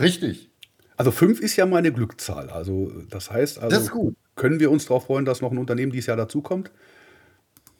Richtig. 0.01 0.51
Also 0.97 1.13
fünf 1.13 1.41
ist 1.41 1.57
ja 1.57 1.67
meine 1.67 1.93
Glückzahl. 1.93 2.51
Also 2.51 2.91
das 3.09 3.31
heißt, 3.31 3.59
also 3.59 3.71
das 3.71 3.85
ist 3.85 3.91
gut. 3.93 4.17
können 4.35 4.59
wir 4.59 4.71
uns 4.71 4.87
darauf 4.87 5.07
freuen, 5.07 5.25
dass 5.25 5.41
noch 5.41 5.53
ein 5.53 5.59
Unternehmen 5.59 5.93
dieses 5.93 6.07
Jahr 6.07 6.17
dazukommt? 6.17 6.73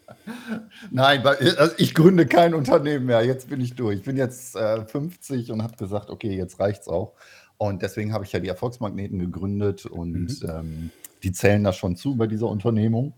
Nein, 0.91 1.25
weil, 1.25 1.37
also 1.57 1.75
ich 1.79 1.95
gründe 1.95 2.27
kein 2.27 2.55
Unternehmen 2.55 3.07
mehr. 3.07 3.25
Jetzt 3.25 3.49
bin 3.49 3.61
ich 3.61 3.75
durch. 3.75 3.99
Ich 3.99 4.05
bin 4.05 4.17
jetzt 4.17 4.55
äh, 4.55 4.85
50 4.85 5.51
und 5.51 5.63
habe 5.63 5.77
gesagt, 5.77 6.11
okay, 6.11 6.37
jetzt 6.37 6.61
reicht's 6.61 6.87
auch. 6.87 7.15
Und 7.57 7.83
deswegen 7.83 8.13
habe 8.13 8.25
ich 8.25 8.33
ja 8.33 8.41
die 8.41 8.49
Erfolgsmagneten 8.49 9.19
gegründet 9.19 9.87
und 9.87 10.43
mhm. 10.43 10.49
ähm, 10.49 10.91
die 11.23 11.33
zählen 11.33 11.65
da 11.65 11.73
schon 11.73 11.97
zu 11.97 12.17
bei 12.17 12.27
dieser 12.27 12.49
Unternehmung 12.49 13.15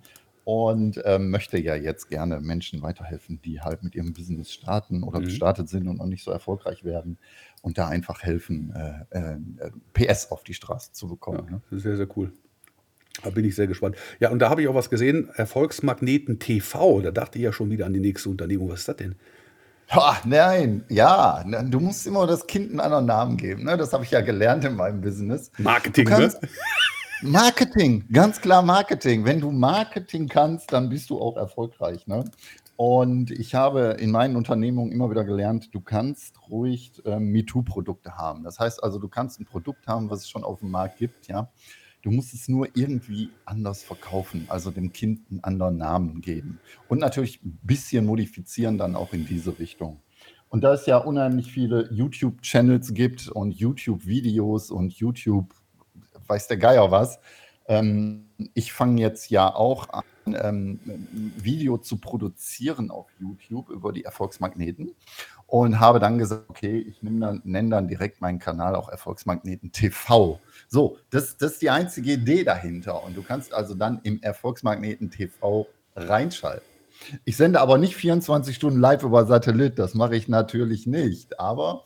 und 0.46 1.02
ähm, 1.04 1.30
möchte 1.30 1.58
ja 1.58 1.74
jetzt 1.74 2.08
gerne 2.08 2.38
Menschen 2.38 2.80
weiterhelfen, 2.80 3.40
die 3.42 3.62
halt 3.62 3.82
mit 3.82 3.96
ihrem 3.96 4.12
Business 4.12 4.52
starten 4.52 5.02
oder 5.02 5.18
mhm. 5.18 5.24
gestartet 5.24 5.68
sind 5.68 5.88
und 5.88 5.96
noch 5.96 6.06
nicht 6.06 6.22
so 6.22 6.30
erfolgreich 6.30 6.84
werden 6.84 7.18
und 7.62 7.78
da 7.78 7.88
einfach 7.88 8.22
helfen, 8.22 8.72
äh, 9.10 9.18
äh, 9.18 9.70
PS 9.92 10.30
auf 10.30 10.44
die 10.44 10.54
Straße 10.54 10.92
zu 10.92 11.08
bekommen. 11.08 11.48
Ja, 11.50 11.56
ne? 11.56 11.80
Sehr, 11.80 11.96
sehr 11.96 12.06
cool. 12.16 12.32
Da 13.24 13.30
bin 13.30 13.44
ich 13.44 13.56
sehr 13.56 13.66
gespannt. 13.66 13.96
Ja, 14.20 14.30
und 14.30 14.38
da 14.38 14.48
habe 14.48 14.62
ich 14.62 14.68
auch 14.68 14.76
was 14.76 14.88
gesehen, 14.88 15.30
Erfolgsmagneten 15.34 16.38
TV. 16.38 17.00
Da 17.00 17.10
dachte 17.10 17.38
ich 17.38 17.44
ja 17.44 17.52
schon 17.52 17.70
wieder 17.70 17.86
an 17.86 17.92
die 17.92 17.98
nächste 17.98 18.28
Unternehmung. 18.28 18.68
Was 18.68 18.80
ist 18.80 18.88
das 18.88 18.96
denn? 18.98 19.16
Ha, 19.90 20.20
nein, 20.24 20.84
ja, 20.88 21.42
du 21.44 21.80
musst 21.80 22.06
immer 22.06 22.24
das 22.28 22.46
Kind 22.46 22.70
einen 22.70 22.78
anderen 22.78 23.06
Namen 23.06 23.36
geben. 23.36 23.64
Ne? 23.64 23.76
Das 23.76 23.92
habe 23.92 24.04
ich 24.04 24.12
ja 24.12 24.20
gelernt 24.20 24.64
in 24.64 24.76
meinem 24.76 25.00
Business. 25.00 25.50
Marketing, 25.58 26.04
du 26.04 26.10
kannst, 26.12 26.40
ne? 26.40 26.48
Marketing, 27.22 28.04
ganz 28.12 28.40
klar 28.40 28.60
Marketing. 28.62 29.24
Wenn 29.24 29.40
du 29.40 29.50
Marketing 29.50 30.28
kannst, 30.28 30.72
dann 30.72 30.90
bist 30.90 31.08
du 31.08 31.18
auch 31.18 31.36
erfolgreich. 31.36 32.06
Ne? 32.06 32.24
Und 32.76 33.30
ich 33.30 33.54
habe 33.54 33.96
in 33.98 34.10
meinen 34.10 34.36
Unternehmungen 34.36 34.92
immer 34.92 35.10
wieder 35.10 35.24
gelernt, 35.24 35.74
du 35.74 35.80
kannst 35.80 36.38
ruhig 36.50 37.00
ähm, 37.06 37.32
MeToo-Produkte 37.32 38.18
haben. 38.18 38.44
Das 38.44 38.60
heißt 38.60 38.84
also, 38.84 38.98
du 38.98 39.08
kannst 39.08 39.40
ein 39.40 39.46
Produkt 39.46 39.86
haben, 39.86 40.10
was 40.10 40.20
es 40.20 40.28
schon 40.28 40.44
auf 40.44 40.60
dem 40.60 40.70
Markt 40.70 40.98
gibt, 40.98 41.26
ja. 41.28 41.50
Du 42.02 42.10
musst 42.12 42.34
es 42.34 42.48
nur 42.48 42.68
irgendwie 42.74 43.30
anders 43.46 43.82
verkaufen, 43.82 44.44
also 44.48 44.70
dem 44.70 44.92
Kind 44.92 45.22
einen 45.30 45.42
anderen 45.42 45.78
Namen 45.78 46.20
geben. 46.20 46.60
Und 46.86 47.00
natürlich 47.00 47.42
ein 47.42 47.58
bisschen 47.62 48.04
modifizieren 48.04 48.78
dann 48.78 48.94
auch 48.94 49.12
in 49.12 49.26
diese 49.26 49.58
Richtung. 49.58 50.00
Und 50.48 50.62
da 50.62 50.74
es 50.74 50.86
ja 50.86 50.98
unheimlich 50.98 51.50
viele 51.50 51.92
YouTube-Channels 51.92 52.94
gibt 52.94 53.28
und 53.28 53.52
YouTube-Videos 53.52 54.70
und 54.70 54.92
YouTube, 54.92 55.52
weiß 56.28 56.48
der 56.48 56.56
Geier 56.56 56.90
was, 56.90 57.18
ähm, 57.68 58.26
ich 58.54 58.72
fange 58.72 59.00
jetzt 59.00 59.30
ja 59.30 59.52
auch 59.54 59.88
an, 59.88 60.04
ähm, 60.26 60.80
ein 60.86 61.32
Video 61.36 61.78
zu 61.78 61.98
produzieren 61.98 62.90
auf 62.90 63.06
YouTube 63.18 63.70
über 63.70 63.92
die 63.92 64.04
Erfolgsmagneten 64.04 64.94
und 65.46 65.78
habe 65.80 66.00
dann 66.00 66.18
gesagt, 66.18 66.48
okay, 66.48 66.78
ich 66.78 66.98
dann, 67.02 67.40
nenne 67.44 67.70
dann 67.70 67.88
direkt 67.88 68.20
meinen 68.20 68.38
Kanal 68.38 68.74
auch 68.74 68.88
Erfolgsmagneten 68.88 69.72
TV. 69.72 70.40
So, 70.68 70.98
das, 71.10 71.36
das 71.36 71.52
ist 71.52 71.62
die 71.62 71.70
einzige 71.70 72.14
Idee 72.14 72.44
dahinter. 72.44 73.04
Und 73.04 73.16
du 73.16 73.22
kannst 73.22 73.54
also 73.54 73.74
dann 73.74 74.00
im 74.02 74.20
Erfolgsmagneten 74.22 75.10
TV 75.10 75.66
reinschalten. 75.94 76.66
Ich 77.24 77.36
sende 77.36 77.60
aber 77.60 77.78
nicht 77.78 77.94
24 77.94 78.56
Stunden 78.56 78.80
live 78.80 79.02
über 79.02 79.26
Satellit, 79.26 79.78
das 79.78 79.94
mache 79.94 80.16
ich 80.16 80.28
natürlich 80.28 80.86
nicht. 80.86 81.38
Aber 81.38 81.84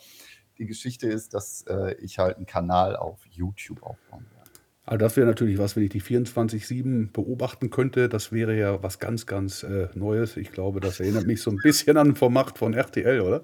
die 0.60 0.66
Geschichte 0.66 1.08
ist, 1.08 1.34
dass 1.34 1.64
äh, 1.68 1.94
ich 1.94 2.18
halt 2.18 2.36
einen 2.36 2.46
Kanal 2.46 2.94
auf 2.94 3.18
YouTube 3.30 3.82
aufbauen 3.82 4.26
werde. 4.30 4.40
Also 4.84 4.98
das 4.98 5.16
wäre 5.16 5.26
natürlich 5.26 5.58
was, 5.58 5.76
wenn 5.76 5.84
ich 5.84 5.90
die 5.90 6.02
24-7 6.02 7.12
beobachten 7.12 7.70
könnte. 7.70 8.08
Das 8.08 8.32
wäre 8.32 8.58
ja 8.58 8.82
was 8.82 8.98
ganz, 8.98 9.24
ganz 9.24 9.62
äh, 9.62 9.88
Neues. 9.94 10.36
Ich 10.36 10.52
glaube, 10.52 10.80
das 10.80 11.00
erinnert 11.00 11.26
mich 11.26 11.42
so 11.42 11.50
ein 11.50 11.58
bisschen 11.62 11.96
an 11.96 12.16
Format 12.16 12.58
von 12.58 12.74
RTL, 12.74 13.20
oder? 13.20 13.42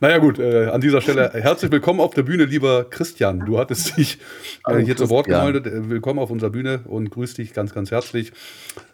Naja 0.00 0.18
gut, 0.18 0.38
äh, 0.38 0.66
an 0.66 0.80
dieser 0.80 1.00
Stelle 1.00 1.30
herzlich 1.32 1.72
willkommen 1.72 2.00
auf 2.00 2.14
der 2.14 2.22
Bühne, 2.22 2.44
lieber 2.44 2.84
Christian. 2.88 3.40
Du 3.40 3.58
hattest 3.58 3.96
dich 3.96 4.18
äh, 4.66 4.78
hier 4.78 4.96
zu 4.96 5.08
Wort 5.08 5.26
gemeldet. 5.26 5.66
Äh, 5.66 5.88
willkommen 5.88 6.18
auf 6.18 6.30
unserer 6.30 6.50
Bühne 6.50 6.82
und 6.84 7.10
grüß 7.10 7.34
dich 7.34 7.54
ganz, 7.54 7.72
ganz 7.72 7.90
herzlich. 7.90 8.32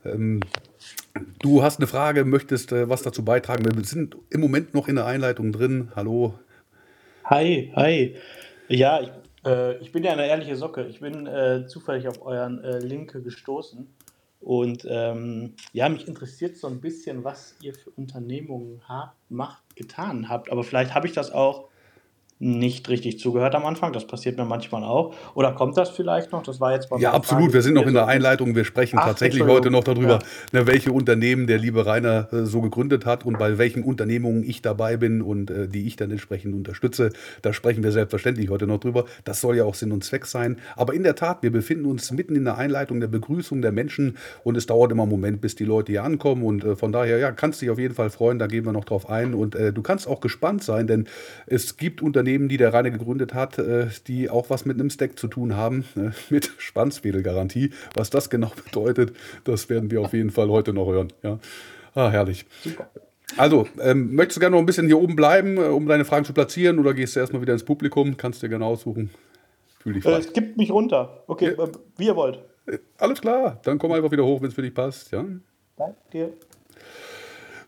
Ähm, 0.05 0.41
du 1.41 1.63
hast 1.63 1.81
eine 1.81 1.87
Frage, 1.87 2.25
möchtest 2.25 2.73
äh, 2.73 2.89
was 2.89 3.03
dazu 3.03 3.25
beitragen. 3.25 3.65
Wir 3.65 3.85
sind 3.85 4.17
im 4.31 4.41
Moment 4.41 4.73
noch 4.73 4.89
in 4.89 4.95
der 4.95 5.07
Einleitung 5.07 5.53
drin. 5.53 5.91
Hallo. 5.97 6.39
Hi, 7.31 7.71
hi. 7.77 8.17
Ja, 8.71 9.03
ich 9.03 9.11
äh, 9.45 9.77
ich 9.83 9.93
bin 9.93 10.03
ja 10.03 10.13
eine 10.13 10.27
ehrliche 10.27 10.57
Socke. 10.57 10.87
Ich 10.87 11.01
bin 11.01 11.27
äh, 11.27 11.67
zufällig 11.67 12.09
auf 12.09 12.25
euren 12.25 12.65
äh, 12.65 12.79
Link 12.79 13.13
gestoßen. 13.23 13.87
Und 14.41 14.87
ähm, 14.89 15.53
ja, 15.75 15.91
mich 15.91 16.09
interessiert 16.09 16.57
so 16.57 16.69
ein 16.69 16.81
bisschen, 16.81 17.25
was 17.25 17.55
ihr 17.61 17.75
für 17.75 17.91
Unternehmungen 17.91 18.81
habt, 18.89 19.15
macht, 19.29 19.77
getan 19.77 20.31
habt. 20.31 20.51
Aber 20.51 20.65
vielleicht 20.65 20.95
habe 20.95 21.07
ich 21.07 21.13
das 21.13 21.31
auch 21.31 21.69
nicht 22.40 22.88
richtig 22.88 23.18
zugehört 23.18 23.54
am 23.54 23.66
Anfang. 23.66 23.92
Das 23.92 24.07
passiert 24.07 24.37
mir 24.37 24.45
manchmal 24.45 24.85
auch. 24.85 25.14
Oder 25.35 25.52
kommt 25.52 25.76
das 25.76 25.90
vielleicht 25.90 26.30
noch? 26.33 26.42
Das 26.42 26.61
war 26.61 26.73
jetzt 26.73 26.88
Ja, 26.99 27.12
absolut. 27.12 27.45
Frage, 27.45 27.54
wir 27.54 27.62
sind 27.62 27.75
noch 27.75 27.87
in 27.87 27.95
der 27.95 28.07
Einleitung. 28.07 28.54
Wir 28.54 28.64
sprechen 28.64 28.99
Ach, 29.00 29.07
tatsächlich 29.07 29.42
heute 29.42 29.71
noch 29.71 29.83
darüber, 29.85 30.21
ja. 30.52 30.61
ne, 30.61 30.66
welche 30.66 30.92
Unternehmen 30.92 31.47
der 31.47 31.59
liebe 31.59 31.85
Rainer 31.85 32.33
äh, 32.33 32.45
so 32.45 32.61
gegründet 32.61 33.07
hat 33.07 33.26
und 33.26 33.38
bei 33.38 33.59
welchen 33.59 33.83
Unternehmungen 33.83 34.45
ich 34.45 34.62
dabei 34.62 34.97
bin 34.97 35.21
und 35.21 35.50
äh, 35.50 35.68
die 35.68 35.87
ich 35.87 35.97
dann 35.97 36.11
entsprechend 36.11 36.54
unterstütze. 36.54 37.11
Da 37.42 37.52
sprechen 37.52 37.83
wir 37.83 37.90
selbstverständlich 37.90 38.50
heute 38.50 38.66
noch 38.66 38.78
drüber. 38.78 39.04
Das 39.25 39.40
soll 39.40 39.57
ja 39.57 39.64
auch 39.64 39.75
Sinn 39.75 39.90
und 39.90 40.04
Zweck 40.04 40.26
sein. 40.26 40.59
Aber 40.76 40.95
in 40.95 41.02
der 41.02 41.16
Tat, 41.16 41.42
wir 41.42 41.50
befinden 41.50 41.87
uns 41.87 42.11
mitten 42.12 42.37
in 42.37 42.45
der 42.45 42.57
Einleitung 42.57 43.00
der 43.00 43.09
Begrüßung 43.09 43.62
der 43.62 43.73
Menschen 43.73 44.16
und 44.45 44.57
es 44.57 44.66
dauert 44.66 44.92
immer 44.92 45.02
einen 45.02 45.11
Moment, 45.11 45.40
bis 45.40 45.57
die 45.57 45.64
Leute 45.64 45.90
hier 45.90 46.04
ankommen. 46.04 46.45
Und 46.45 46.62
äh, 46.62 46.76
von 46.76 46.92
daher, 46.92 47.18
ja, 47.18 47.33
kannst 47.33 47.62
dich 47.62 47.71
auf 47.71 47.78
jeden 47.78 47.95
Fall 47.95 48.11
freuen. 48.11 48.38
Da 48.38 48.47
gehen 48.47 48.64
wir 48.64 48.73
noch 48.73 48.85
drauf 48.85 49.11
ein. 49.11 49.35
Und 49.35 49.57
äh, 49.57 49.73
du 49.73 49.83
kannst 49.83 50.07
auch 50.07 50.21
gespannt 50.21 50.62
sein, 50.62 50.87
denn 50.87 51.09
es 51.47 51.76
gibt 51.76 52.00
Unternehmen, 52.00 52.28
Unternehmen, 52.29 52.49
die 52.49 52.59
der 52.59 52.75
Rainer 52.75 52.91
gegründet 52.91 53.33
hat, 53.33 53.59
äh, 53.59 53.87
die 54.07 54.29
auch 54.29 54.51
was 54.51 54.67
mit 54.67 54.79
einem 54.79 54.91
Stack 54.91 55.19
zu 55.19 55.29
tun 55.29 55.57
haben, 55.57 55.85
äh, 55.97 56.11
mit 56.31 56.53
Spannswedelgarantie. 56.59 57.71
Was 57.95 58.11
das 58.11 58.29
genau 58.29 58.53
bedeutet, 58.65 59.17
das 59.45 59.71
werden 59.71 59.91
wir 59.91 60.03
auf 60.03 60.13
jeden 60.13 60.31
Fall 60.31 60.49
heute 60.49 60.75
noch 60.75 60.89
hören. 60.89 61.09
Ja. 61.23 61.39
Ah, 61.95 62.11
herrlich. 62.11 62.45
Super. 62.63 62.91
Also, 63.37 63.67
ähm, 63.81 64.15
möchtest 64.15 64.37
du 64.37 64.41
gerne 64.41 64.57
noch 64.57 64.61
ein 64.61 64.67
bisschen 64.67 64.87
hier 64.87 64.99
oben 64.99 65.17
bleiben, 65.17 65.57
äh, 65.57 65.61
um 65.61 65.87
deine 65.87 66.05
Fragen 66.05 66.25
zu 66.25 66.33
platzieren, 66.33 66.79
oder 66.79 66.93
gehst 66.93 67.17
du 67.17 67.21
erstmal 67.21 67.41
wieder 67.41 67.55
ins 67.55 67.65
Publikum? 67.65 68.17
Kannst 68.17 68.43
du 68.43 68.47
dir 68.47 68.55
genau 68.55 68.69
aussuchen. 68.69 69.11
Fühl 69.81 69.95
dich 69.95 70.03
frei. 70.03 70.19
Es 70.19 70.33
gibt 70.33 70.57
mich 70.57 70.71
runter. 70.71 71.25
Okay, 71.27 71.55
ja. 71.57 71.69
wie 71.97 72.07
ihr 72.07 72.17
wollt. 72.17 72.41
Alles 72.99 73.23
klar, 73.23 73.59
dann 73.65 73.79
komm 73.79 73.93
einfach 73.93 74.11
wieder 74.11 74.25
hoch, 74.25 74.43
wenn 74.43 74.49
es 74.49 74.55
für 74.55 74.63
dich 74.63 74.75
passt. 74.75 75.11
Ja? 75.13 75.25
Danke 75.77 75.97
dir. 76.13 76.33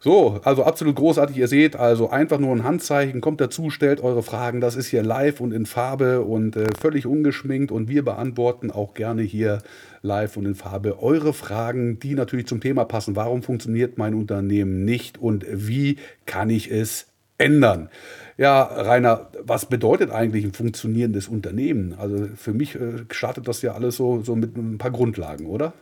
So, 0.02 0.40
also 0.44 0.64
absolut 0.64 0.96
großartig. 0.96 1.36
Ihr 1.36 1.46
seht, 1.46 1.76
also 1.76 2.08
einfach 2.08 2.38
nur 2.38 2.52
ein 2.52 2.64
Handzeichen, 2.64 3.20
kommt 3.20 3.38
dazu, 3.38 3.68
stellt 3.68 4.00
eure 4.02 4.22
Fragen. 4.22 4.62
Das 4.62 4.74
ist 4.74 4.86
hier 4.86 5.02
live 5.02 5.40
und 5.40 5.52
in 5.52 5.66
Farbe 5.66 6.22
und 6.22 6.56
äh, 6.56 6.64
völlig 6.80 7.04
ungeschminkt. 7.04 7.70
Und 7.70 7.90
wir 7.90 8.02
beantworten 8.02 8.70
auch 8.70 8.94
gerne 8.94 9.20
hier 9.20 9.58
live 10.00 10.38
und 10.38 10.46
in 10.46 10.54
Farbe 10.54 11.02
eure 11.02 11.34
Fragen, 11.34 11.98
die 11.98 12.14
natürlich 12.14 12.46
zum 12.46 12.62
Thema 12.62 12.86
passen. 12.86 13.14
Warum 13.14 13.42
funktioniert 13.42 13.98
mein 13.98 14.14
Unternehmen 14.14 14.86
nicht 14.86 15.18
und 15.18 15.44
wie 15.50 15.98
kann 16.24 16.48
ich 16.48 16.70
es 16.70 17.08
ändern? 17.36 17.90
Ja, 18.38 18.62
Rainer, 18.62 19.28
was 19.42 19.66
bedeutet 19.66 20.10
eigentlich 20.10 20.46
ein 20.46 20.54
funktionierendes 20.54 21.28
Unternehmen? 21.28 21.94
Also 21.98 22.26
für 22.36 22.54
mich 22.54 22.74
äh, 22.74 23.04
startet 23.10 23.46
das 23.48 23.60
ja 23.60 23.74
alles 23.74 23.96
so, 23.96 24.22
so 24.22 24.34
mit 24.34 24.56
ein 24.56 24.78
paar 24.78 24.92
Grundlagen, 24.92 25.44
oder? 25.44 25.74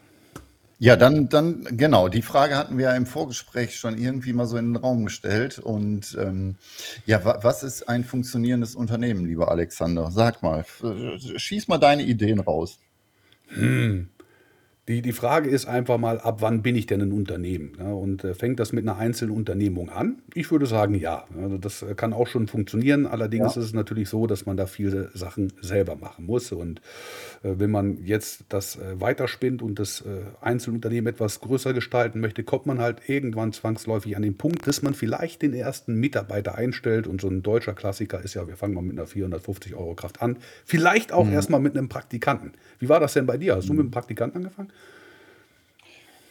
Ja, 0.81 0.95
dann, 0.95 1.29
dann, 1.29 1.65
genau, 1.73 2.09
die 2.09 2.23
Frage 2.23 2.57
hatten 2.57 2.79
wir 2.79 2.87
ja 2.87 2.97
im 2.97 3.07
Vorgespräch 3.07 3.75
schon 3.77 3.99
irgendwie 3.99 4.33
mal 4.33 4.47
so 4.47 4.57
in 4.57 4.75
den 4.75 4.77
Raum 4.77 5.07
gestellt. 5.07 5.59
Und 5.59 6.17
ähm, 6.21 6.55
ja, 7.05 7.25
wa 7.25 7.41
was 7.43 7.65
ist 7.65 7.89
ein 7.89 8.05
funktionierendes 8.05 8.77
Unternehmen, 8.77 9.27
lieber 9.27 9.51
Alexander? 9.51 10.13
Sag 10.13 10.43
mal, 10.43 10.65
schieß 11.37 11.67
mal 11.67 11.79
deine 11.79 12.05
Ideen 12.05 12.39
raus. 12.39 12.79
Hm. 13.49 14.09
Die, 14.89 15.03
die 15.03 15.13
Frage 15.13 15.51
ist 15.51 15.67
einfach 15.67 15.99
mal, 15.99 16.19
ab 16.19 16.41
wann 16.41 16.63
bin 16.63 16.75
ich 16.75 16.87
denn 16.87 17.03
ein 17.03 17.13
Unternehmen? 17.13 17.73
Ja, 17.79 17.93
und 17.93 18.25
äh, 18.25 18.33
fängt 18.33 18.59
das 18.59 18.73
mit 18.73 18.85
einer 18.89 18.97
einzelnen 18.97 19.37
Unternehmung 19.37 19.91
an? 19.91 20.23
Ich 20.33 20.51
würde 20.51 20.65
sagen, 20.65 20.95
ja. 20.95 21.27
Also 21.39 21.59
das 21.59 21.83
äh, 21.83 21.95
kann 21.95 22.15
auch 22.15 22.27
schon 22.27 22.47
funktionieren. 22.47 23.07
Allerdings 23.07 23.55
ja. 23.55 23.61
ist 23.61 23.69
es 23.69 23.75
natürlich 23.75 24.09
so, 24.09 24.27
dass 24.27 24.47
man 24.47 24.57
da 24.57 24.65
viele 24.65 25.11
Sachen 25.13 25.53
selber 25.61 25.95
machen 25.95 26.25
muss. 26.25 26.53
Und 26.53 26.81
äh, 27.38 27.38
wenn 27.43 27.71
man 27.71 28.05
jetzt 28.05 28.45
das 28.49 28.77
äh, 28.77 29.01
weiterspinnt 29.01 29.63
und 29.63 29.79
das 29.79 30.01
äh, 30.01 30.23
Einzelunternehmen 30.41 31.13
etwas 31.13 31.41
größer 31.41 31.73
gestalten 31.73 32.21
möchte, 32.21 32.43
kommt 32.43 32.67
man 32.67 32.81
halt 32.81 33.09
irgendwann 33.09 33.53
zwangsläufig 33.53 34.17
an 34.17 34.23
den 34.23 34.37
Punkt, 34.37 34.67
dass 34.67 34.83
man 34.83 34.95
vielleicht 34.95 35.43
den 35.43 35.55
ersten 35.55 35.95
Mitarbeiter 35.95 36.57
einstellt. 36.57 37.07
Und 37.07 37.21
so 37.21 37.29
ein 37.29 37.43
deutscher 37.43 37.75
Klassiker 37.75 38.21
ist 38.23 38.35
ja, 38.35 38.49
wir 38.49 38.57
fangen 38.57 38.75
mal 38.75 38.83
mit 38.83 38.99
einer 38.99 39.07
450 39.07 39.75
Euro 39.75 39.95
Kraft 39.95 40.21
an. 40.21 40.39
Vielleicht 40.65 41.13
auch 41.13 41.27
mhm. 41.27 41.33
erstmal 41.33 41.61
mit 41.61 41.77
einem 41.77 41.89
Praktikanten. 41.89 42.53
Wie 42.79 42.89
war 42.89 43.01
das 43.01 43.13
denn 43.13 43.27
bei 43.27 43.37
dir? 43.37 43.57
Hast 43.57 43.69
du 43.69 43.73
mit 43.73 43.83
einem 43.83 43.91
Praktikanten 43.91 44.39
angefangen? 44.39 44.71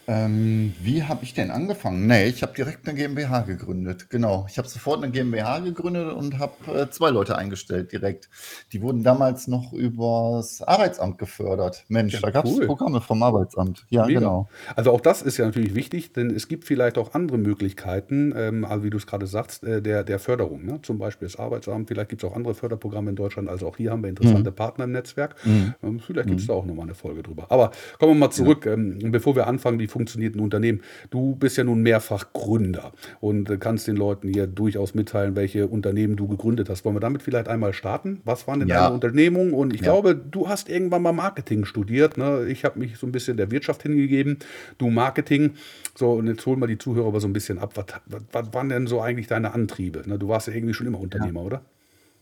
Ähm, 0.10 0.74
wie 0.82 1.04
habe 1.04 1.26
ich 1.26 1.34
denn 1.34 1.52
angefangen? 1.52 2.08
Nee, 2.08 2.28
ich 2.28 2.42
habe 2.42 2.54
direkt 2.54 2.88
eine 2.88 2.98
GmbH 2.98 3.42
gegründet. 3.42 4.10
Genau. 4.10 4.46
Ich 4.50 4.58
habe 4.58 4.68
sofort 4.68 5.04
eine 5.04 5.12
GmbH 5.12 5.60
gegründet 5.60 6.14
und 6.14 6.40
habe 6.40 6.54
äh, 6.74 6.90
zwei 6.90 7.10
Leute 7.10 7.38
eingestellt 7.38 7.92
direkt. 7.92 8.30
Die 8.72 8.82
wurden 8.82 9.04
damals 9.04 9.48
noch 9.48 9.74
übers 9.74 10.62
Arbeitsamt 10.62 11.18
gefördert. 11.18 11.84
Mensch, 11.90 12.14
Ja, 12.14 12.22
da 12.22 12.30
gab 12.32 12.46
es 12.46 12.54
cool. 12.54 12.66
Programme 12.68 13.02
vom 13.02 13.22
Arbeitsamt. 13.22 13.86
Ja, 13.90 14.06
Mega. 14.06 14.20
genau. 14.22 14.50
Also 14.78 14.92
auch 14.92 15.02
das 15.02 15.22
ist 15.22 15.36
ja 15.38 15.46
natürlich 15.46 15.76
wichtig, 15.76 16.14
denn 16.14 16.30
es 16.30 16.48
gibt 16.48 16.64
vielleicht 16.64 16.98
auch 16.98 17.14
andere 17.14 17.38
Möglichkeiten, 17.38 18.34
ähm, 18.36 18.64
also 18.64 18.86
wie 18.86 18.90
du 18.90 18.98
es 18.98 19.08
gerade 19.08 19.28
sagst, 19.28 19.66
äh, 19.66 19.82
der, 19.82 20.06
der 20.06 20.20
Förderung. 20.20 20.66
Ne? 20.66 20.80
Zum 20.84 21.00
Beispiel 21.00 21.28
das 21.28 21.38
Arbeitsamt, 21.38 21.90
vielleicht 21.90 22.10
gibt 22.10 22.24
es 22.24 22.30
auch 22.30 22.36
andere 22.36 22.56
Förderprogramme 22.56 23.10
in 23.10 23.18
Deutschland. 23.18 23.50
Also 23.50 23.68
auch 23.68 23.76
hier 23.76 23.92
haben 23.92 24.04
wir 24.04 24.10
interessante 24.10 24.52
Mhm. 24.52 24.56
Partner 24.56 24.84
im 24.86 24.94
Netzwerk. 24.94 25.36
Mhm. 25.46 25.74
Ähm, 25.84 26.00
vielleicht 26.00 26.28
gibt 26.30 26.40
es 26.40 26.46
mhm. 26.48 26.52
da 26.52 26.54
auch 26.54 26.66
nochmal 26.66 26.86
eine 26.86 26.96
Folge 26.96 27.24
drüber. 27.24 27.48
Aber 27.50 27.72
kommen 28.00 28.14
wir 28.14 28.20
mal 28.20 28.32
zurück, 28.32 28.66
ähm, 28.66 29.00
bevor 29.12 29.36
wir 29.36 29.48
anfangen, 29.48 29.78
wie 29.98 30.08
funktionierten 30.08 30.42
Unternehmen. 30.42 30.82
Du 31.10 31.36
bist 31.36 31.58
ja 31.58 31.64
nun 31.64 31.82
mehrfach 31.82 32.34
Gründer 32.34 32.94
und 33.20 33.60
kannst 33.60 33.88
den 33.88 33.96
Leuten 33.96 34.28
hier 34.28 34.48
durchaus 34.48 34.94
mitteilen, 34.94 35.36
welche 35.36 35.68
Unternehmen 35.68 36.16
du 36.16 36.28
gegründet 36.28 36.70
hast. 36.70 36.86
Wollen 36.86 36.96
wir 36.96 37.00
damit 37.00 37.24
vielleicht 37.24 37.48
einmal 37.48 37.74
starten? 37.74 38.22
Was 38.26 38.48
waren 38.48 38.60
denn 38.60 38.70
ja. 38.70 38.84
deine 38.84 38.94
Unternehmungen? 38.96 39.54
Und 39.54 39.74
ich 39.74 39.82
ja. 39.82 39.92
glaube, 39.92 40.16
du 40.16 40.48
hast 40.48 40.70
irgendwann 40.70 41.02
mal 41.02 41.14
Marketing 41.14 41.66
studiert. 41.66 42.18
Ne? 42.18 42.46
Ich 42.48 42.64
habe 42.64 42.80
mich 42.80 42.98
so 42.98 43.08
ein 43.08 43.12
bisschen 43.12 43.38
der 43.38 43.52
Wirtschaft 43.52 43.84
hingegeben. 43.84 44.38
Du 44.78 44.90
Marketing. 44.90 45.54
So, 45.96 46.12
und 46.14 46.28
jetzt 46.28 46.46
holen 46.46 46.60
wir 46.60 46.68
die 46.68 46.78
Zuhörer 46.78 47.08
aber 47.08 47.20
so 47.20 47.28
ein 47.28 47.34
bisschen 47.34 47.58
ab. 47.58 47.74
Was, 47.76 47.86
was, 48.06 48.22
was 48.32 48.54
waren 48.54 48.70
denn 48.70 48.88
so 48.88 49.02
eigentlich 49.02 49.28
deine 49.28 49.54
Antriebe? 49.54 50.04
Ne? 50.06 50.20
Du 50.20 50.28
warst 50.28 50.48
ja 50.48 50.54
irgendwie 50.54 50.74
schon 50.74 50.88
immer 50.88 51.00
Unternehmer, 51.00 51.42
ja. 51.42 51.46
oder? 51.46 51.62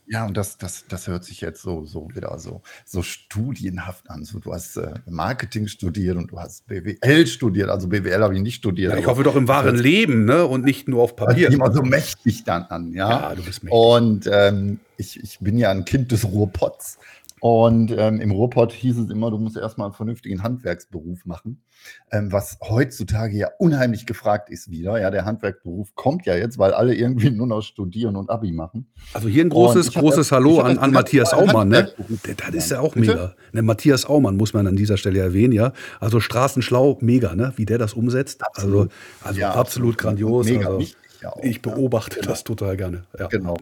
Ja, 0.07 0.25
und 0.25 0.37
das 0.37 0.57
das 0.57 0.85
das 0.87 1.07
hört 1.07 1.23
sich 1.23 1.41
jetzt 1.41 1.61
so 1.61 1.83
so 1.85 2.09
wieder 2.13 2.37
so 2.37 2.61
so 2.85 3.01
studienhaft 3.01 4.09
an. 4.09 4.23
So, 4.23 4.39
du 4.39 4.53
hast, 4.53 4.77
äh, 4.77 4.93
Marketing 5.07 5.67
studiert 5.67 6.15
und 6.17 6.31
du 6.31 6.39
hast 6.39 6.67
BWL 6.67 7.25
studiert. 7.27 7.69
Also, 7.69 7.87
BWL 7.87 8.21
habe 8.23 8.35
ich 8.35 8.41
nicht 8.41 8.55
studiert, 8.55 8.93
Ja, 8.93 8.99
ich 8.99 9.07
hoffe 9.07 9.23
doch 9.23 9.35
im 9.35 9.47
wahren 9.47 9.75
Leben, 9.75 10.25
ne, 10.25 10.45
und 10.45 10.63
nicht 10.63 10.87
nur 10.87 11.01
auf 11.03 11.15
Papier. 11.15 11.49
immer 11.49 11.71
so 11.73 11.81
mächtig 11.81 12.43
dann 12.43 12.63
an, 12.65 12.93
ja? 12.93 13.09
Ja, 13.09 13.35
du 13.35 13.43
bist 13.43 13.63
mächtig. 13.63 13.79
Und, 13.79 14.29
ähm, 14.31 14.79
ich 14.97 15.21
ich 15.21 15.39
bin 15.39 15.57
ja 15.57 15.71
ein 15.71 15.85
Kind 15.85 16.11
des 16.11 16.23
Ruhrpots 16.25 16.97
Und 17.47 17.93
ähm, 17.95 18.19
im 18.21 18.31
Ruhrpott 18.31 18.71
hieß 18.71 18.97
es 18.97 19.11
immer, 19.11 19.29
du 19.29 19.37
musst 19.37 19.55
erstmal 19.55 19.85
einen 19.85 19.93
vernünftigen 19.93 20.41
Handwerksberuf 20.41 21.27
machen, 21.27 21.61
ähm, 22.11 22.31
was 22.31 22.57
heutzutage 22.67 23.37
ja 23.37 23.49
unheimlich 23.59 24.07
gefragt 24.07 24.49
ist 24.49 24.71
wieder. 24.71 24.99
Ja, 24.99 25.11
der 25.11 25.25
Handwerksberuf 25.25 25.93
kommt 25.93 26.25
ja 26.25 26.35
jetzt, 26.35 26.57
weil 26.57 26.73
alle 26.73 26.95
irgendwie 26.95 27.29
nur 27.29 27.45
noch 27.45 27.61
studieren 27.61 28.15
und 28.15 28.31
Abi 28.31 28.51
machen. 28.51 28.87
Also 29.13 29.27
hier 29.27 29.45
ein 29.45 29.49
großes, 29.49 29.93
großes 29.93 30.31
hab, 30.31 30.39
Hallo 30.39 30.59
an, 30.61 30.79
an 30.79 30.89
Matthias 30.89 31.35
Aumann. 31.35 31.67
Ne? 31.67 31.93
Das 32.35 32.55
ist 32.55 32.71
ja 32.71 32.79
auch 32.79 32.95
Bitte? 32.95 33.11
mega. 33.11 33.35
Ne, 33.51 33.61
Matthias 33.61 34.05
Aumann 34.05 34.37
muss 34.37 34.55
man 34.55 34.65
an 34.65 34.75
dieser 34.75 34.97
Stelle 34.97 35.19
erwähnen, 35.19 35.53
ja. 35.53 35.71
Also 35.99 36.19
Straßenschlau, 36.19 36.97
mega, 37.01 37.35
ne? 37.35 37.53
wie 37.57 37.67
der 37.67 37.77
das 37.77 37.93
umsetzt. 37.93 38.41
Absolut. 38.43 38.89
Also, 39.21 39.27
also 39.27 39.39
ja, 39.39 39.49
absolut, 39.49 39.67
absolut 39.67 39.97
grandios. 39.99 40.45
Mega 40.47 40.65
also, 40.65 40.79
wichtig. 40.79 40.97
Ja 41.21 41.29
auch, 41.29 41.43
ich 41.43 41.61
beobachte 41.61 42.21
ja. 42.21 42.25
das 42.25 42.43
total 42.43 42.75
gerne. 42.75 43.03
Ja. 43.19 43.27
Genau. 43.27 43.55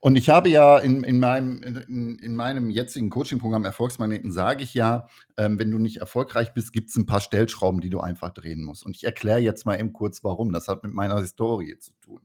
Und 0.00 0.16
ich 0.16 0.28
habe 0.28 0.48
ja 0.48 0.78
in, 0.78 1.04
in, 1.04 1.20
meinem, 1.20 1.62
in, 1.62 2.18
in 2.18 2.36
meinem 2.36 2.70
jetzigen 2.70 3.10
Coaching-Programm 3.10 3.64
Erfolgsmagneten 3.64 4.32
sage 4.32 4.62
ich 4.62 4.74
ja, 4.74 5.08
ähm, 5.36 5.58
wenn 5.58 5.70
du 5.70 5.78
nicht 5.78 5.98
erfolgreich 5.98 6.52
bist, 6.52 6.72
gibt 6.72 6.90
es 6.90 6.96
ein 6.96 7.06
paar 7.06 7.20
Stellschrauben, 7.20 7.80
die 7.80 7.90
du 7.90 8.00
einfach 8.00 8.30
drehen 8.30 8.64
musst. 8.64 8.84
Und 8.84 8.96
ich 8.96 9.04
erkläre 9.04 9.40
jetzt 9.40 9.66
mal 9.66 9.78
eben 9.78 9.92
kurz, 9.92 10.24
warum. 10.24 10.52
Das 10.52 10.68
hat 10.68 10.82
mit 10.82 10.92
meiner 10.92 11.18
Historie 11.20 11.78
zu 11.78 11.92
tun. 12.00 12.20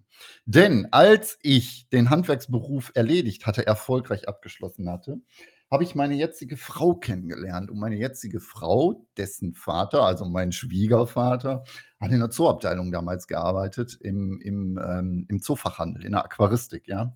Denn 0.45 0.88
als 0.91 1.38
ich 1.41 1.88
den 1.89 2.09
Handwerksberuf 2.09 2.91
erledigt 2.93 3.45
hatte, 3.45 3.65
erfolgreich 3.65 4.27
abgeschlossen 4.27 4.89
hatte, 4.89 5.17
habe 5.73 5.83
ich 5.83 5.95
meine 5.95 6.13
jetzige 6.13 6.55
Frau 6.55 6.93
kennengelernt. 6.93 7.71
Und 7.71 7.79
meine 7.79 7.95
jetzige 7.95 8.39
Frau, 8.39 9.07
dessen 9.17 9.55
Vater, 9.55 10.03
also 10.03 10.23
mein 10.23 10.51
Schwiegervater, 10.51 11.63
hat 11.99 12.11
in 12.11 12.19
der 12.19 12.29
Zoobabteilung 12.29 12.91
damals 12.91 13.25
gearbeitet, 13.25 13.97
im, 13.99 14.39
im, 14.39 14.77
ähm, 14.77 15.25
im 15.29 15.41
Zoofachhandel, 15.41 16.05
in 16.05 16.11
der 16.11 16.25
Aquaristik, 16.25 16.87
ja. 16.87 17.15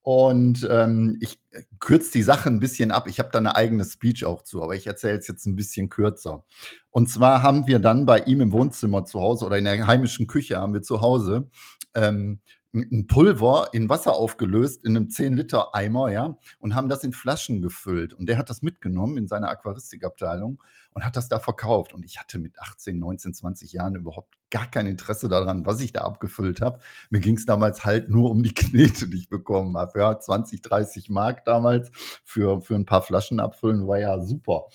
Und 0.00 0.66
ähm, 0.70 1.18
ich 1.20 1.38
äh, 1.50 1.60
kürze 1.78 2.12
die 2.12 2.22
Sache 2.22 2.48
ein 2.48 2.58
bisschen 2.58 2.90
ab. 2.90 3.06
Ich 3.06 3.18
habe 3.18 3.28
da 3.32 3.38
eine 3.38 3.54
eigene 3.54 3.84
Speech 3.84 4.24
auch 4.24 4.44
zu, 4.44 4.62
aber 4.62 4.74
ich 4.74 4.86
erzähle 4.86 5.18
es 5.18 5.28
jetzt 5.28 5.44
ein 5.44 5.54
bisschen 5.54 5.90
kürzer. 5.90 6.46
Und 6.88 7.10
zwar 7.10 7.42
haben 7.42 7.66
wir 7.66 7.80
dann 7.80 8.06
bei 8.06 8.20
ihm 8.20 8.40
im 8.40 8.52
Wohnzimmer 8.52 9.04
zu 9.04 9.20
Hause 9.20 9.44
oder 9.44 9.58
in 9.58 9.66
der 9.66 9.86
heimischen 9.86 10.26
Küche 10.26 10.56
haben 10.56 10.72
wir 10.72 10.80
zu 10.80 11.02
Hause 11.02 11.50
ähm, 11.94 12.40
ein 12.72 13.06
Pulver 13.08 13.68
in 13.72 13.88
Wasser 13.88 14.12
aufgelöst, 14.12 14.84
in 14.84 14.96
einem 14.96 15.08
10-Liter-Eimer, 15.08 16.12
ja, 16.12 16.36
und 16.58 16.74
haben 16.74 16.88
das 16.88 17.02
in 17.02 17.12
Flaschen 17.12 17.62
gefüllt. 17.62 18.14
Und 18.14 18.28
der 18.28 18.38
hat 18.38 18.48
das 18.48 18.62
mitgenommen 18.62 19.16
in 19.16 19.26
seine 19.26 19.48
Aquaristikabteilung 19.48 20.62
und 20.92 21.04
hat 21.04 21.16
das 21.16 21.28
da 21.28 21.40
verkauft. 21.40 21.92
Und 21.92 22.04
ich 22.04 22.20
hatte 22.20 22.38
mit 22.38 22.58
18, 22.60 22.98
19, 22.98 23.34
20 23.34 23.72
Jahren 23.72 23.96
überhaupt 23.96 24.36
gar 24.50 24.70
kein 24.70 24.86
Interesse 24.86 25.28
daran, 25.28 25.66
was 25.66 25.80
ich 25.80 25.92
da 25.92 26.02
abgefüllt 26.02 26.60
habe. 26.60 26.78
Mir 27.10 27.20
ging 27.20 27.36
es 27.36 27.46
damals 27.46 27.84
halt 27.84 28.08
nur 28.08 28.30
um 28.30 28.42
die 28.42 28.54
Knete, 28.54 29.08
die 29.08 29.18
ich 29.18 29.28
bekommen 29.28 29.76
habe. 29.76 29.98
Ja, 29.98 30.18
20, 30.18 30.62
30 30.62 31.10
Mark 31.10 31.44
damals 31.44 31.90
für, 32.24 32.60
für 32.60 32.76
ein 32.76 32.86
paar 32.86 33.02
Flaschen 33.02 33.40
abfüllen 33.40 33.88
war 33.88 33.98
ja 33.98 34.20
super. 34.20 34.66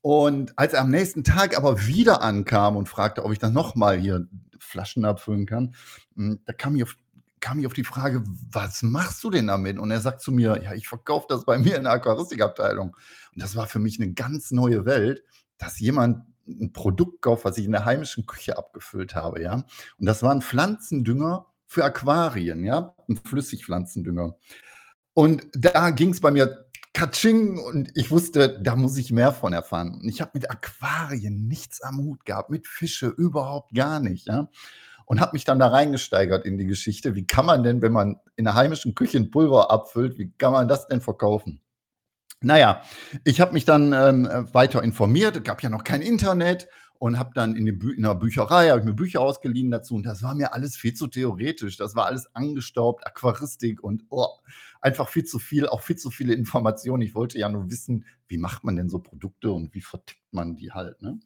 Und 0.00 0.58
als 0.58 0.72
er 0.72 0.80
am 0.80 0.90
nächsten 0.90 1.22
Tag 1.22 1.56
aber 1.56 1.86
wieder 1.86 2.22
ankam 2.22 2.76
und 2.76 2.88
fragte, 2.88 3.24
ob 3.24 3.32
ich 3.32 3.38
dann 3.38 3.52
nochmal 3.52 3.98
hier 3.98 4.26
Flaschen 4.58 5.04
abfüllen 5.04 5.46
kann, 5.46 5.74
hm, 6.16 6.40
da 6.44 6.52
kam 6.52 6.80
auf 6.82 6.96
kam 7.42 7.58
ich 7.58 7.66
auf 7.66 7.74
die 7.74 7.84
Frage, 7.84 8.24
was 8.50 8.82
machst 8.82 9.22
du 9.24 9.28
denn 9.28 9.48
damit? 9.48 9.78
Und 9.78 9.90
er 9.90 10.00
sagt 10.00 10.22
zu 10.22 10.32
mir, 10.32 10.62
ja, 10.62 10.72
ich 10.72 10.88
verkaufe 10.88 11.26
das 11.28 11.44
bei 11.44 11.58
mir 11.58 11.76
in 11.76 11.82
der 11.82 11.92
Aquaristikabteilung. 11.92 12.96
Und 13.34 13.42
das 13.42 13.56
war 13.56 13.66
für 13.66 13.80
mich 13.80 14.00
eine 14.00 14.12
ganz 14.14 14.52
neue 14.52 14.86
Welt, 14.86 15.22
dass 15.58 15.78
jemand 15.78 16.24
ein 16.46 16.72
Produkt 16.72 17.20
kauft, 17.20 17.44
was 17.44 17.58
ich 17.58 17.66
in 17.66 17.72
der 17.72 17.84
heimischen 17.84 18.26
Küche 18.26 18.56
abgefüllt 18.56 19.14
habe, 19.14 19.42
ja. 19.42 19.54
Und 19.54 20.06
das 20.06 20.22
war 20.22 20.32
ein 20.32 20.40
Pflanzendünger 20.40 21.46
für 21.66 21.84
Aquarien, 21.84 22.64
ja, 22.64 22.94
ein 23.08 23.16
Flüssigpflanzendünger. 23.16 24.36
Und 25.14 25.46
da 25.52 25.90
ging 25.90 26.10
es 26.10 26.20
bei 26.20 26.30
mir 26.30 26.66
Katsching 26.94 27.58
und 27.58 27.90
ich 27.96 28.10
wusste, 28.10 28.60
da 28.62 28.76
muss 28.76 28.96
ich 28.98 29.12
mehr 29.12 29.32
von 29.32 29.52
erfahren. 29.52 29.94
Und 29.94 30.08
ich 30.08 30.20
habe 30.20 30.32
mit 30.34 30.50
Aquarien 30.50 31.48
nichts 31.48 31.80
am 31.80 31.98
Hut 31.98 32.24
gehabt, 32.24 32.50
mit 32.50 32.68
Fische 32.68 33.08
überhaupt 33.08 33.74
gar 33.74 33.98
nicht, 33.98 34.28
ja 34.28 34.48
und 35.12 35.20
habe 35.20 35.32
mich 35.34 35.44
dann 35.44 35.58
da 35.58 35.66
reingesteigert 35.66 36.46
in 36.46 36.56
die 36.56 36.64
Geschichte. 36.64 37.14
Wie 37.14 37.26
kann 37.26 37.44
man 37.44 37.62
denn, 37.62 37.82
wenn 37.82 37.92
man 37.92 38.16
in 38.36 38.46
der 38.46 38.54
heimischen 38.54 38.94
Küche 38.94 39.18
ein 39.18 39.30
Pulver 39.30 39.70
abfüllt, 39.70 40.16
wie 40.16 40.32
kann 40.38 40.54
man 40.54 40.68
das 40.68 40.88
denn 40.88 41.02
verkaufen? 41.02 41.60
Naja, 42.40 42.80
ich 43.22 43.38
habe 43.42 43.52
mich 43.52 43.66
dann 43.66 43.92
ähm, 43.92 44.48
weiter 44.54 44.82
informiert. 44.82 45.36
Es 45.36 45.42
gab 45.42 45.62
ja 45.62 45.68
noch 45.68 45.84
kein 45.84 46.00
Internet 46.00 46.66
und 46.98 47.18
habe 47.18 47.32
dann 47.34 47.56
in, 47.56 47.78
Bü 47.78 47.92
in 47.92 48.04
der 48.04 48.14
Bücherei, 48.14 48.70
habe 48.70 48.80
ich 48.80 48.86
mir 48.86 48.94
Bücher 48.94 49.20
ausgeliehen 49.20 49.70
dazu 49.70 49.96
und 49.96 50.06
das 50.06 50.22
war 50.22 50.34
mir 50.34 50.54
alles 50.54 50.76
viel 50.76 50.94
zu 50.94 51.08
theoretisch. 51.08 51.76
Das 51.76 51.94
war 51.94 52.06
alles 52.06 52.34
angestaubt, 52.34 53.06
Aquaristik 53.06 53.84
und 53.84 54.04
oh, 54.08 54.28
einfach 54.80 55.10
viel 55.10 55.24
zu 55.24 55.38
viel, 55.38 55.68
auch 55.68 55.82
viel 55.82 55.96
zu 55.96 56.10
viele 56.10 56.32
Informationen. 56.32 57.02
Ich 57.02 57.14
wollte 57.14 57.38
ja 57.38 57.50
nur 57.50 57.70
wissen, 57.70 58.06
wie 58.28 58.38
macht 58.38 58.64
man 58.64 58.76
denn 58.76 58.88
so 58.88 58.98
Produkte 58.98 59.52
und 59.52 59.74
wie 59.74 59.82
vertickt 59.82 60.32
man 60.32 60.56
die 60.56 60.72
halt. 60.72 61.02
Ne? 61.02 61.20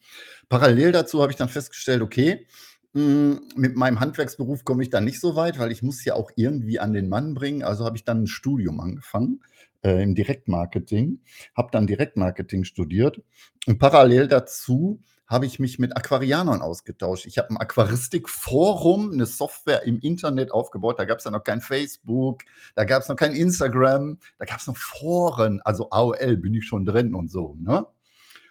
Parallel 0.49 0.91
dazu 0.91 1.23
habe 1.23 1.31
ich 1.31 1.39
dann 1.39 1.49
festgestellt, 1.49 2.03
okay, 2.03 2.49
hm, 2.97 3.43
mit 3.57 3.77
meinem 3.77 4.01
Handwerksberuf 4.01 4.65
komme 4.65 4.83
ich 4.83 4.89
da 4.89 5.03
nicht 5.03 5.21
so 5.21 5.37
weit, 5.37 5.59
weil 5.59 5.71
ich 5.71 5.83
muss 5.83 6.03
ja 6.07 6.15
auch 6.15 6.31
irgendwie 6.35 6.81
an 6.81 6.95
den 6.95 7.11
Mann 7.11 7.35
bringen. 7.35 7.63
Also 7.63 7.85
habe 7.85 7.99
ich 7.99 8.05
dann 8.05 8.23
ein 8.23 8.27
Studium 8.27 8.81
angefangen 8.81 9.43
äh, 9.85 10.03
im 10.03 10.15
Direktmarketing, 10.15 11.21
habe 11.55 11.69
dann 11.73 11.87
Direktmarketing 11.87 12.65
studiert 12.65 13.23
und 13.67 13.79
parallel 13.79 14.29
dazu 14.29 15.03
habe 15.27 15.45
ich 15.45 15.59
mich 15.59 15.79
mit 15.79 15.95
Aquarianern 15.95 16.63
ausgetauscht. 16.63 17.27
Ich 17.27 17.37
habe 17.37 17.51
ein 17.51 17.59
Aquaristikforum, 17.59 19.13
eine 19.13 19.27
Software 19.27 19.83
im 19.83 19.99
Internet 19.99 20.51
aufgebaut. 20.51 20.99
Da 20.99 21.05
gab 21.05 21.19
es 21.19 21.25
ja 21.25 21.31
noch 21.31 21.45
kein 21.45 21.61
Facebook, 21.61 22.45
da 22.77 22.85
gab 22.85 23.03
es 23.03 23.09
noch 23.09 23.17
kein 23.17 23.35
Instagram, 23.35 24.19
da 24.39 24.47
gab 24.47 24.61
es 24.61 24.69
noch 24.69 24.77
Foren, 24.79 25.61
also 25.65 25.91
AOL 25.91 26.39
bin 26.39 26.55
ich 26.55 26.65
schon 26.65 26.87
drin 26.87 27.15
und 27.15 27.31
so. 27.31 27.57
Ne? 27.59 27.85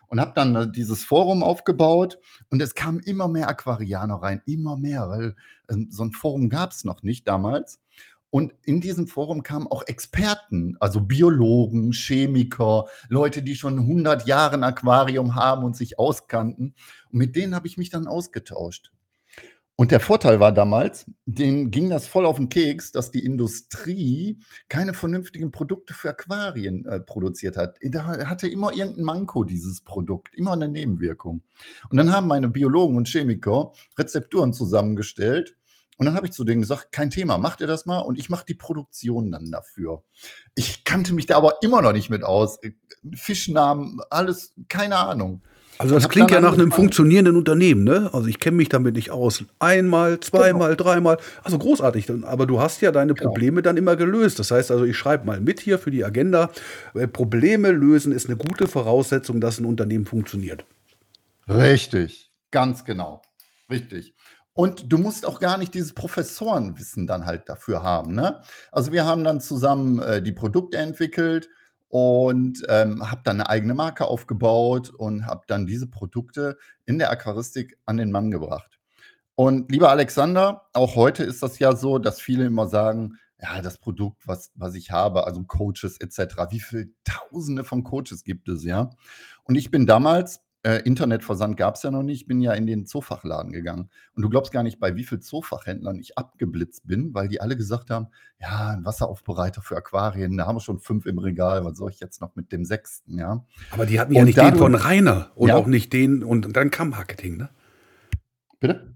Und 0.07 0.19
habe 0.19 0.33
dann 0.35 0.55
äh, 0.55 0.71
dieses 0.71 1.03
Forum 1.03 1.43
aufgebaut 1.43 2.19
und 2.49 2.61
es 2.61 2.75
kamen 2.75 2.99
immer 2.99 3.27
mehr 3.27 3.49
Aquarianer 3.49 4.15
rein, 4.15 4.41
immer 4.45 4.77
mehr, 4.77 5.09
weil 5.09 5.35
äh, 5.67 5.85
so 5.89 6.03
ein 6.03 6.11
Forum 6.11 6.49
gab 6.49 6.71
es 6.71 6.83
noch 6.83 7.03
nicht 7.03 7.27
damals. 7.27 7.79
Und 8.35 8.53
in 8.63 8.81
diesem 8.81 9.07
Forum 9.07 9.43
kamen 9.43 9.67
auch 9.67 9.83
Experten, 9.87 10.75
also 10.81 10.99
Biologen, 10.99 11.93
Chemiker, 11.93 12.85
Leute, 13.07 13.41
die 13.41 13.55
schon 13.55 13.79
100 13.79 14.27
Jahre 14.27 14.55
ein 14.55 14.63
Aquarium 14.63 15.35
haben 15.35 15.63
und 15.63 15.77
sich 15.77 15.97
auskannten. 15.97 16.75
Und 17.11 17.17
mit 17.17 17.37
denen 17.37 17.55
habe 17.55 17.67
ich 17.67 17.77
mich 17.77 17.91
dann 17.91 18.07
ausgetauscht. 18.07 18.91
Und 19.77 19.91
der 19.91 19.99
Vorteil 19.99 20.39
war 20.39 20.53
damals, 20.53 21.05
denen 21.25 21.69
ging 21.69 21.89
das 21.89 22.07
voll 22.07 22.25
auf 22.25 22.38
den 22.38 22.47
Keks, 22.47 22.93
dass 22.93 23.11
die 23.11 23.25
Industrie 23.25 24.39
keine 24.69 24.93
vernünftigen 24.93 25.51
Produkte 25.51 25.93
für 25.93 26.11
Aquarien 26.11 26.85
äh, 26.85 27.01
produziert 27.01 27.57
hat. 27.57 27.77
Da 27.81 28.05
hatte 28.05 28.47
immer 28.47 28.73
irgendein 28.73 29.03
Manko, 29.03 29.43
dieses 29.43 29.81
Produkt, 29.81 30.33
immer 30.33 30.53
eine 30.53 30.69
Nebenwirkung. 30.69 31.41
Und 31.89 31.97
dann 31.97 32.13
haben 32.13 32.27
meine 32.27 32.47
Biologen 32.47 32.95
und 32.95 33.09
Chemiker 33.09 33.73
Rezepturen 33.97 34.53
zusammengestellt. 34.53 35.57
Und 35.97 36.05
dann 36.05 36.15
habe 36.15 36.27
ich 36.27 36.33
zu 36.33 36.45
denen 36.45 36.61
gesagt, 36.61 36.93
kein 36.93 37.09
Thema, 37.09 37.38
macht 37.38 37.59
ihr 37.59 37.67
das 37.67 37.85
mal 37.85 37.99
und 37.99 38.17
ich 38.17 38.29
mache 38.29 38.45
die 38.45 38.53
Produktion 38.53 39.31
dann 39.31 39.51
dafür. 39.51 40.03
Ich 40.53 40.85
kannte 40.85 41.13
mich 41.13 41.25
da 41.25 41.38
aber 41.38 41.59
immer 41.61 41.81
noch 41.81 41.93
nicht 41.93 42.09
mit 42.09 42.23
aus. 42.23 42.59
Fischnamen, 43.13 43.99
alles, 44.09 44.53
keine 44.69 44.97
Ahnung. 44.97 45.41
Also 45.77 45.95
das 45.95 46.09
klingt 46.09 46.31
ja 46.31 46.39
nach 46.39 46.53
einem 46.53 46.71
funktionierenden 46.71 47.35
Unternehmen, 47.35 47.83
ne? 47.83 48.09
Also 48.13 48.27
ich 48.27 48.39
kenne 48.39 48.57
mich 48.57 48.69
damit 48.69 48.95
nicht 48.95 49.11
aus. 49.11 49.43
Einmal, 49.59 50.19
zweimal, 50.19 50.75
genau. 50.75 50.83
dreimal. 50.83 51.17
Also 51.43 51.57
großartig. 51.57 52.09
Aber 52.23 52.45
du 52.45 52.59
hast 52.59 52.81
ja 52.81 52.91
deine 52.91 53.13
genau. 53.13 53.29
Probleme 53.29 53.61
genau. 53.61 53.63
dann 53.63 53.77
immer 53.77 53.95
gelöst. 53.95 54.39
Das 54.39 54.51
heißt 54.51 54.71
also, 54.71 54.85
ich 54.85 54.97
schreibe 54.97 55.25
mal 55.25 55.41
mit 55.41 55.59
hier 55.59 55.77
für 55.77 55.91
die 55.91 56.05
Agenda. 56.05 56.49
Äh, 56.93 57.07
Probleme 57.07 57.71
lösen 57.71 58.11
ist 58.11 58.27
eine 58.27 58.38
gute 58.38 58.67
Voraussetzung, 58.67 59.41
dass 59.41 59.59
ein 59.59 59.65
Unternehmen 59.65 60.05
funktioniert. 60.05 60.65
Richtig, 61.47 62.31
ganz 62.51 62.85
genau. 62.85 63.21
Richtig. 63.69 64.15
Und 64.53 64.91
du 64.91 64.97
musst 64.97 65.25
auch 65.25 65.41
gar 65.41 65.57
nicht 65.57 65.73
dieses 65.73 65.93
Professorenwissen 65.93 67.07
dann 67.07 67.25
halt 67.25 67.49
dafür 67.49 67.83
haben. 67.83 68.15
Ne? 68.15 68.41
Also 68.71 68.93
wir 68.93 69.05
haben 69.05 69.25
dann 69.25 69.41
zusammen 69.41 69.99
äh, 69.99 70.21
die 70.21 70.31
Produkte 70.31 70.77
entwickelt 70.77 71.49
und 71.89 72.63
ähm, 72.69 73.10
habe 73.10 73.21
dann 73.24 73.39
eine 73.39 73.50
eigene 73.50 73.74
Marke 73.74 74.06
aufgebaut 74.06 74.89
und 74.89 75.26
habe 75.26 75.43
dann 75.48 75.65
diese 75.65 75.88
Produkte 75.88 76.58
in 76.86 77.00
der 77.00 77.12
Aquaristik 77.12 77.78
an 77.86 77.98
den 77.98 78.12
Mann 78.12 78.32
gebracht. 78.32 78.80
Und 79.36 79.71
lieber 79.71 79.89
Alexander, 79.89 80.67
auch 80.74 80.95
heute 80.95 81.24
ist 81.24 81.43
das 81.43 81.60
ja 81.60 81.76
so, 81.76 82.00
dass 82.00 82.21
viele 82.21 82.45
immer 82.45 82.67
sagen, 82.67 83.17
ja, 83.41 83.62
das 83.62 83.78
Produkt, 83.78 84.28
was, 84.28 84.52
was 84.56 84.76
ich 84.76 84.91
habe, 84.91 85.26
also 85.28 85.43
Coaches 85.43 86.00
etc., 86.00 86.36
wie 86.52 86.62
viele 86.62 86.88
Tausende 87.04 87.63
von 87.63 87.84
Coaches 87.84 88.24
gibt 88.24 88.48
es, 88.48 88.63
ja? 88.63 88.89
Und 89.43 89.56
ich 89.56 89.71
bin 89.71 89.86
damals 89.86 90.41
äh, 90.65 90.82
Internetversand 90.84 91.58
gab 91.58 91.75
es 91.75 91.84
ja 91.84 91.91
noch 91.91 92.01
nicht. 92.01 92.21
Ich 92.21 92.28
bin 92.28 92.41
ja 92.41 92.54
in 92.54 92.65
den 92.65 92.88
Zoofachladen 92.88 93.51
gegangen. 93.51 93.89
Und 94.15 94.23
du 94.23 94.30
glaubst 94.30 94.51
gar 94.51 94.63
nicht, 94.63 94.80
bei 94.80 94.95
wie 94.95 95.04
vielen 95.04 95.21
Zoofachhändlern 95.21 95.99
ich 95.99 96.17
abgeblitzt 96.17 96.88
bin, 96.88 97.13
weil 97.13 97.28
die 97.28 97.39
alle 97.39 97.56
gesagt 97.56 97.91
haben, 97.91 98.08
ja, 98.41 98.71
ein 98.71 98.84
Wasseraufbereiter 98.84 99.62
für 99.62 99.78
Aquarien, 99.78 100.36
da 100.38 100.47
haben 100.47 100.56
wir 100.56 100.62
schon 100.62 100.80
fünf 100.80 101.06
im 101.06 101.19
Regal, 101.19 101.63
was 101.63 101.78
soll 101.78 101.91
ich 101.91 101.99
jetzt 101.99 102.19
noch 102.19 102.36
mit 102.36 102.51
dem 102.51 102.65
sechsten, 102.65 103.19
ja? 103.19 103.45
Aber 103.69 103.86
die 103.86 103.99
hatten 103.99 104.13
ja 104.13 104.21
und 104.21 104.25
nicht 104.25 104.39
den 104.39 104.56
von 104.56 104.73
Rainer 104.73 105.32
und 105.36 105.49
ja. 105.49 105.56
auch 105.56 105.67
nicht 105.67 105.93
den, 105.93 106.23
und 106.23 106.56
dann 106.58 106.71
kam 106.71 106.89
Marketing, 106.89 107.38
ne? 107.38 107.49
Bitte? 108.60 108.95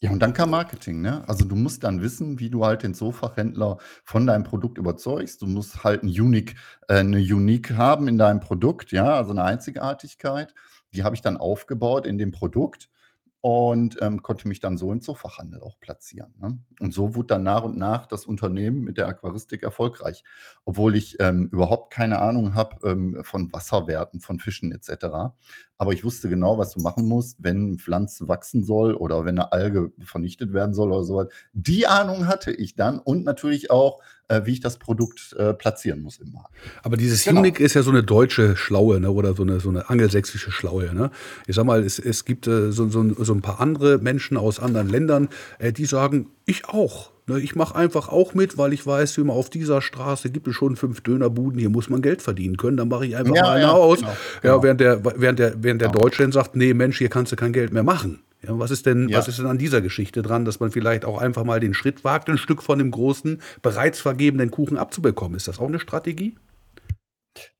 Ja, 0.00 0.10
und 0.10 0.20
dann 0.20 0.34
kam 0.34 0.50
Marketing, 0.50 1.00
ne? 1.00 1.26
Also, 1.28 1.44
du 1.46 1.56
musst 1.56 1.82
dann 1.84 2.02
wissen, 2.02 2.38
wie 2.38 2.50
du 2.50 2.64
halt 2.64 2.82
den 2.82 2.92
Zoofachhändler 2.94 3.78
von 4.04 4.26
deinem 4.26 4.44
Produkt 4.44 4.76
überzeugst. 4.76 5.40
Du 5.40 5.46
musst 5.46 5.82
halt 5.82 6.02
'n 6.02 6.08
Unique 6.08 6.56
äh, 6.88 7.02
'ne 7.02 7.18
Unique 7.18 7.72
haben 7.72 8.06
in 8.08 8.18
deinem 8.18 8.40
Produkt, 8.40 8.92
ja, 8.92 9.14
also 9.14 9.32
'ne 9.32 9.42
Einzigartigkeit. 9.44 10.54
Die 10.94 11.04
habe 11.04 11.16
ich 11.16 11.22
dann 11.22 11.36
aufgebaut 11.36 12.06
in 12.06 12.18
dem 12.18 12.30
Produkt 12.32 12.88
und, 13.42 13.98
ähm, 14.02 14.22
konnte 14.22 14.48
mich 14.48 14.60
dann 14.60 14.78
so 14.78 14.90
im 14.92 15.02
Zoofachhandel 15.02 15.60
auch 15.60 15.78
platzieren, 15.80 16.34
ne? 16.40 16.58
Und 16.80 16.94
so 16.94 17.14
wurde 17.14 17.26
dann 17.28 17.42
nach 17.42 17.62
und 17.64 17.76
nach 17.76 18.06
das 18.06 18.24
Unternehmen 18.26 18.80
mit 18.82 18.96
der 18.98 19.06
Aquaristik 19.08 19.62
erfolgreich, 19.62 20.24
obwohl 20.64 20.96
ich, 20.96 21.18
ähm, 21.20 21.48
überhaupt 21.52 21.92
keine 21.92 22.20
Ahnung 22.20 22.54
habe, 22.54 22.76
ähm, 22.88 23.18
von 23.22 23.52
Wasserwerten 23.52 24.20
von 24.20 24.40
Fischen 24.40 24.72
et 24.72 24.84
cetera. 24.84 25.36
Aber 25.78 25.92
ich 25.92 26.04
wusste 26.04 26.30
genau, 26.30 26.56
was 26.58 26.72
du 26.72 26.80
machen 26.80 27.06
musst, 27.06 27.42
wenn 27.44 27.78
Pflanze 27.78 28.28
wachsen 28.28 28.64
soll 28.64 28.94
oder 28.94 29.24
wenn 29.26 29.34
'ne 29.36 29.52
Alge 29.52 29.92
vernichtet 30.00 30.54
werden 30.54 30.74
soll 30.74 30.90
oder 30.92 31.04
so 31.04 31.16
was. 31.16 31.28
Die 31.52 31.86
Ahnung 31.86 32.26
hatte 32.28 32.50
ich 32.52 32.76
dann 32.76 32.98
und 32.98 33.24
natürlich 33.24 33.70
auch, 33.70 34.00
wie 34.44 34.52
ich 34.52 34.60
das 34.60 34.78
Produkt, 34.78 35.34
äh, 35.38 35.54
platzieren 35.54 36.00
muss 36.02 36.18
im 36.18 36.32
Markt. 36.32 36.50
Aber 36.82 36.96
dieses 36.96 37.26
Genau. 37.26 37.30
Unique 37.30 37.60
ist 37.60 37.74
ja 37.74 37.82
so 37.82 37.90
'ne 37.92 38.02
deutsche 38.02 38.56
Schlaue, 38.56 39.00
ne, 39.00 39.10
oder 39.10 39.34
so 39.34 39.44
'ne 39.44 39.60
so 39.60 39.70
'ne 39.70 39.88
angelsächsische 39.88 40.50
Schlaue, 40.52 40.94
ne? 40.94 41.10
Ich 41.46 41.54
sage 41.56 41.66
mal, 41.66 41.82
es 41.82 41.98
es 41.98 42.24
gibt, 42.24 42.46
äh, 42.46 42.72
so 42.72 42.88
so 42.88 43.04
so 43.24 43.32
'n 43.32 43.40
paar 43.42 43.60
andere 43.60 43.98
Menschen 43.98 44.36
aus 44.36 44.60
anderen 44.60 44.88
Ländern, 44.88 45.28
äh, 45.58 45.72
die 45.72 45.86
sagen: 45.86 46.30
„Ich 46.46 46.66
auch, 46.68 47.12
ne? 47.26 47.40
Ich 47.40 47.54
mache 47.56 47.74
einfach 47.74 48.08
auch 48.08 48.34
mit, 48.34 48.58
weil 48.58 48.72
ich 48.74 48.86
weiß, 48.86 49.16
immer 49.18 49.32
auf 49.32 49.50
dieser 49.50 49.80
Straße 49.80 50.30
gibt 50.30 50.46
es 50.48 50.54
schon 50.54 50.76
5 50.76 51.00
Dönerbuden, 51.00 51.58
hier 51.58 51.70
muss 51.70 51.88
man 51.88 52.02
Geld 52.02 52.20
verdienen 52.22 52.56
können, 52.58 52.76
dann 52.76 52.88
mache 52.88 53.06
ich 53.06 53.16
einfach 53.16 53.38
Ja, 53.38 53.40
mal 53.40 53.56
eine 53.56 53.70
ja, 53.70 53.72
aus.“ 53.72 54.00
genau, 54.00 54.20
Ja, 54.42 54.62
genau. 54.62 54.62
während 54.62 54.80
der 54.80 55.02
während 55.04 55.38
der 55.38 55.54
während 55.62 55.80
der 55.80 55.88
Genau. 55.88 55.90
Deutsche 55.90 56.22
dann 56.22 56.32
sagt: 56.32 56.54
„Ne, 56.56 56.74
Mensch, 56.74 56.98
hier 56.98 57.08
kannst 57.08 57.32
du 57.32 57.36
kein 57.36 57.52
Geld 57.54 57.72
mehr 57.72 57.82
machen.“ 57.82 58.20
Ja, 58.46 58.58
was 58.58 58.70
ist 58.70 58.84
denn 58.86 59.08
Ja. 59.08 59.14
was 59.14 59.28
ist 59.28 59.38
denn 59.38 59.46
an 59.46 59.56
dieser 59.58 59.80
Geschichte 59.80 60.20
dran, 60.22 60.44
dass 60.44 60.60
man 60.60 60.70
vielleicht 60.70 61.04
auch 61.04 61.18
einfach 61.20 61.44
mal 61.44 61.60
den 61.60 61.72
Schritt 61.74 62.04
wagt, 62.04 62.28
'n 62.28 62.36
Stück 62.38 62.62
von 62.62 62.78
dem 62.78 62.90
großen, 62.90 63.40
bereits 63.62 64.00
vergebenen 64.00 64.50
Kuchen 64.50 64.76
abzubekommen? 64.76 65.36
Ist 65.36 65.48
das 65.48 65.58
auch 65.60 65.68
'ne 65.68 65.80
Strategie? 65.80 66.36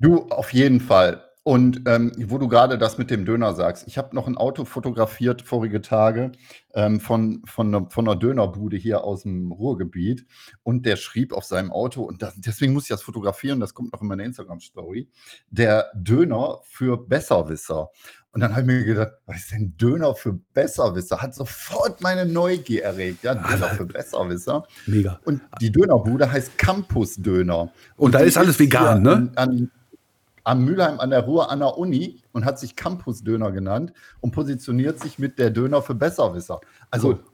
Du, 0.00 0.22
auf 0.30 0.52
jeden 0.52 0.80
Fall. 0.80 1.22
Und, 1.46 1.82
ähm, 1.86 2.10
wo 2.26 2.38
du 2.38 2.48
grade 2.48 2.78
das 2.78 2.96
mit 2.98 3.10
dem 3.10 3.24
Döner 3.26 3.52
sagst, 3.54 3.86
ich 3.86 3.98
habe 3.98 4.14
noch 4.16 4.26
'n 4.26 4.36
Auto 4.38 4.64
fotografiert 4.64 5.42
vorige 5.42 5.82
Tage, 5.82 6.32
ähm, 6.74 7.00
von 7.00 7.42
von 7.46 7.70
'ner 7.70 7.86
von 7.90 8.04
'ner 8.06 8.16
Dönerbude 8.16 8.76
hier 8.78 9.04
aus'm 9.04 9.52
Ruhrgebiet 9.52 10.26
und 10.62 10.86
der 10.86 10.96
schrieb 10.96 11.32
auf 11.34 11.44
seinem 11.44 11.70
Auto 11.70 12.02
und 12.02 12.22
da 12.22 12.32
deswegen 12.36 12.72
musste 12.72 12.86
ich 12.94 12.96
das 12.96 13.02
fotografieren, 13.02 13.60
das 13.60 13.74
kommt 13.74 13.92
noch 13.92 14.00
in 14.02 14.08
meine 14.08 14.24
Instagram-Story, 14.24 15.10
der 15.50 15.90
Döner 15.94 16.60
für 16.64 16.96
Besserwisser. 16.96 17.90
Und 18.34 18.40
dann 18.40 18.50
habe 18.50 18.62
ich 18.62 18.66
mir 18.66 18.84
gedacht: 18.84 19.12
„Was 19.26 19.36
ist 19.36 19.52
denn 19.52 19.76
Döner 19.76 20.14
für 20.14 20.32
Besserwisser?“ 20.32 21.22
Hat 21.22 21.34
sofort 21.34 22.00
meine 22.00 22.26
Neugier 22.26 22.82
erregt, 22.82 23.22
ja, 23.22 23.34
Döner 23.34 23.68
für 23.68 23.86
Besserwisser. 23.86 24.64
Mega. 24.86 25.20
Und 25.24 25.40
die 25.60 25.70
Dönerbude 25.70 26.30
heißt 26.30 26.58
Campus 26.58 27.14
Döner. 27.14 27.70
Und 27.96 28.14
da 28.14 28.18
die 28.18 28.26
ist 28.26 28.36
alles 28.36 28.58
vegan, 28.58 29.02
ne? 29.02 29.12
an 29.12 29.32
an 29.36 29.70
am 30.42 30.64
Mülheim 30.64 31.00
an 31.00 31.10
der 31.10 31.20
Ruhr 31.20 31.50
an 31.50 31.60
der 31.60 31.78
Uni 31.78 32.22
und 32.32 32.44
hat 32.44 32.58
sich 32.58 32.76
Campus 32.76 33.22
Döner 33.22 33.50
genannt 33.52 33.92
und 34.20 34.32
positioniert 34.32 35.00
sich 35.00 35.18
mit 35.18 35.38
der 35.38 35.50
Döner 35.50 35.80
für 35.80 35.94
Besserwisser. 35.94 36.60
Also, 36.90 37.08
Cool. 37.08 37.24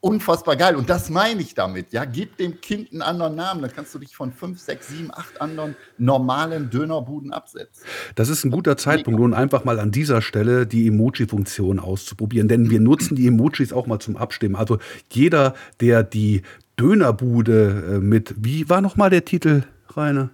Unfassbar 0.00 0.56
geil. 0.56 0.76
Und 0.76 0.88
das 0.90 1.10
meine 1.10 1.40
ich 1.40 1.54
damit, 1.54 1.92
ja. 1.92 2.04
Gib 2.04 2.36
dem 2.36 2.60
Kind 2.60 2.92
'n 2.92 3.02
anderen 3.02 3.34
Namen, 3.34 3.62
dann 3.62 3.72
kannst 3.74 3.94
du 3.94 3.98
dich 3.98 4.14
von 4.16 4.32
5, 4.32 4.60
6, 4.60 4.88
7, 4.88 5.10
8 5.12 5.40
anderen 5.40 5.74
normalen 5.98 6.70
Dönerbuden 6.70 7.32
absetzen. 7.32 7.84
Das 8.14 8.28
ist 8.28 8.44
'n 8.44 8.50
guter 8.50 8.76
Zeitpunkt, 8.76 9.20
um 9.20 9.34
einfach 9.34 9.64
mal 9.64 9.80
an 9.80 9.90
dieser 9.90 10.22
Stelle 10.22 10.66
die 10.66 10.86
Emoji-Funktion 10.88 11.78
auszuprobieren, 11.80 12.48
denn 12.48 12.70
wir 12.70 12.80
nutzen 12.80 13.16
die 13.16 13.26
Emojis 13.26 13.72
auch 13.72 13.86
mal 13.86 13.98
zum 13.98 14.16
Abstimmen. 14.16 14.56
Also, 14.56 14.78
jeder, 15.10 15.54
der 15.80 16.02
die 16.02 16.42
Dönerbude, 16.78 17.94
äh, 17.96 17.98
mit 17.98 18.34
wie 18.38 18.68
war 18.68 18.80
noch 18.80 18.96
mal 18.96 19.10
der 19.10 19.24
Titel, 19.24 19.62
Rainer? 19.96 20.30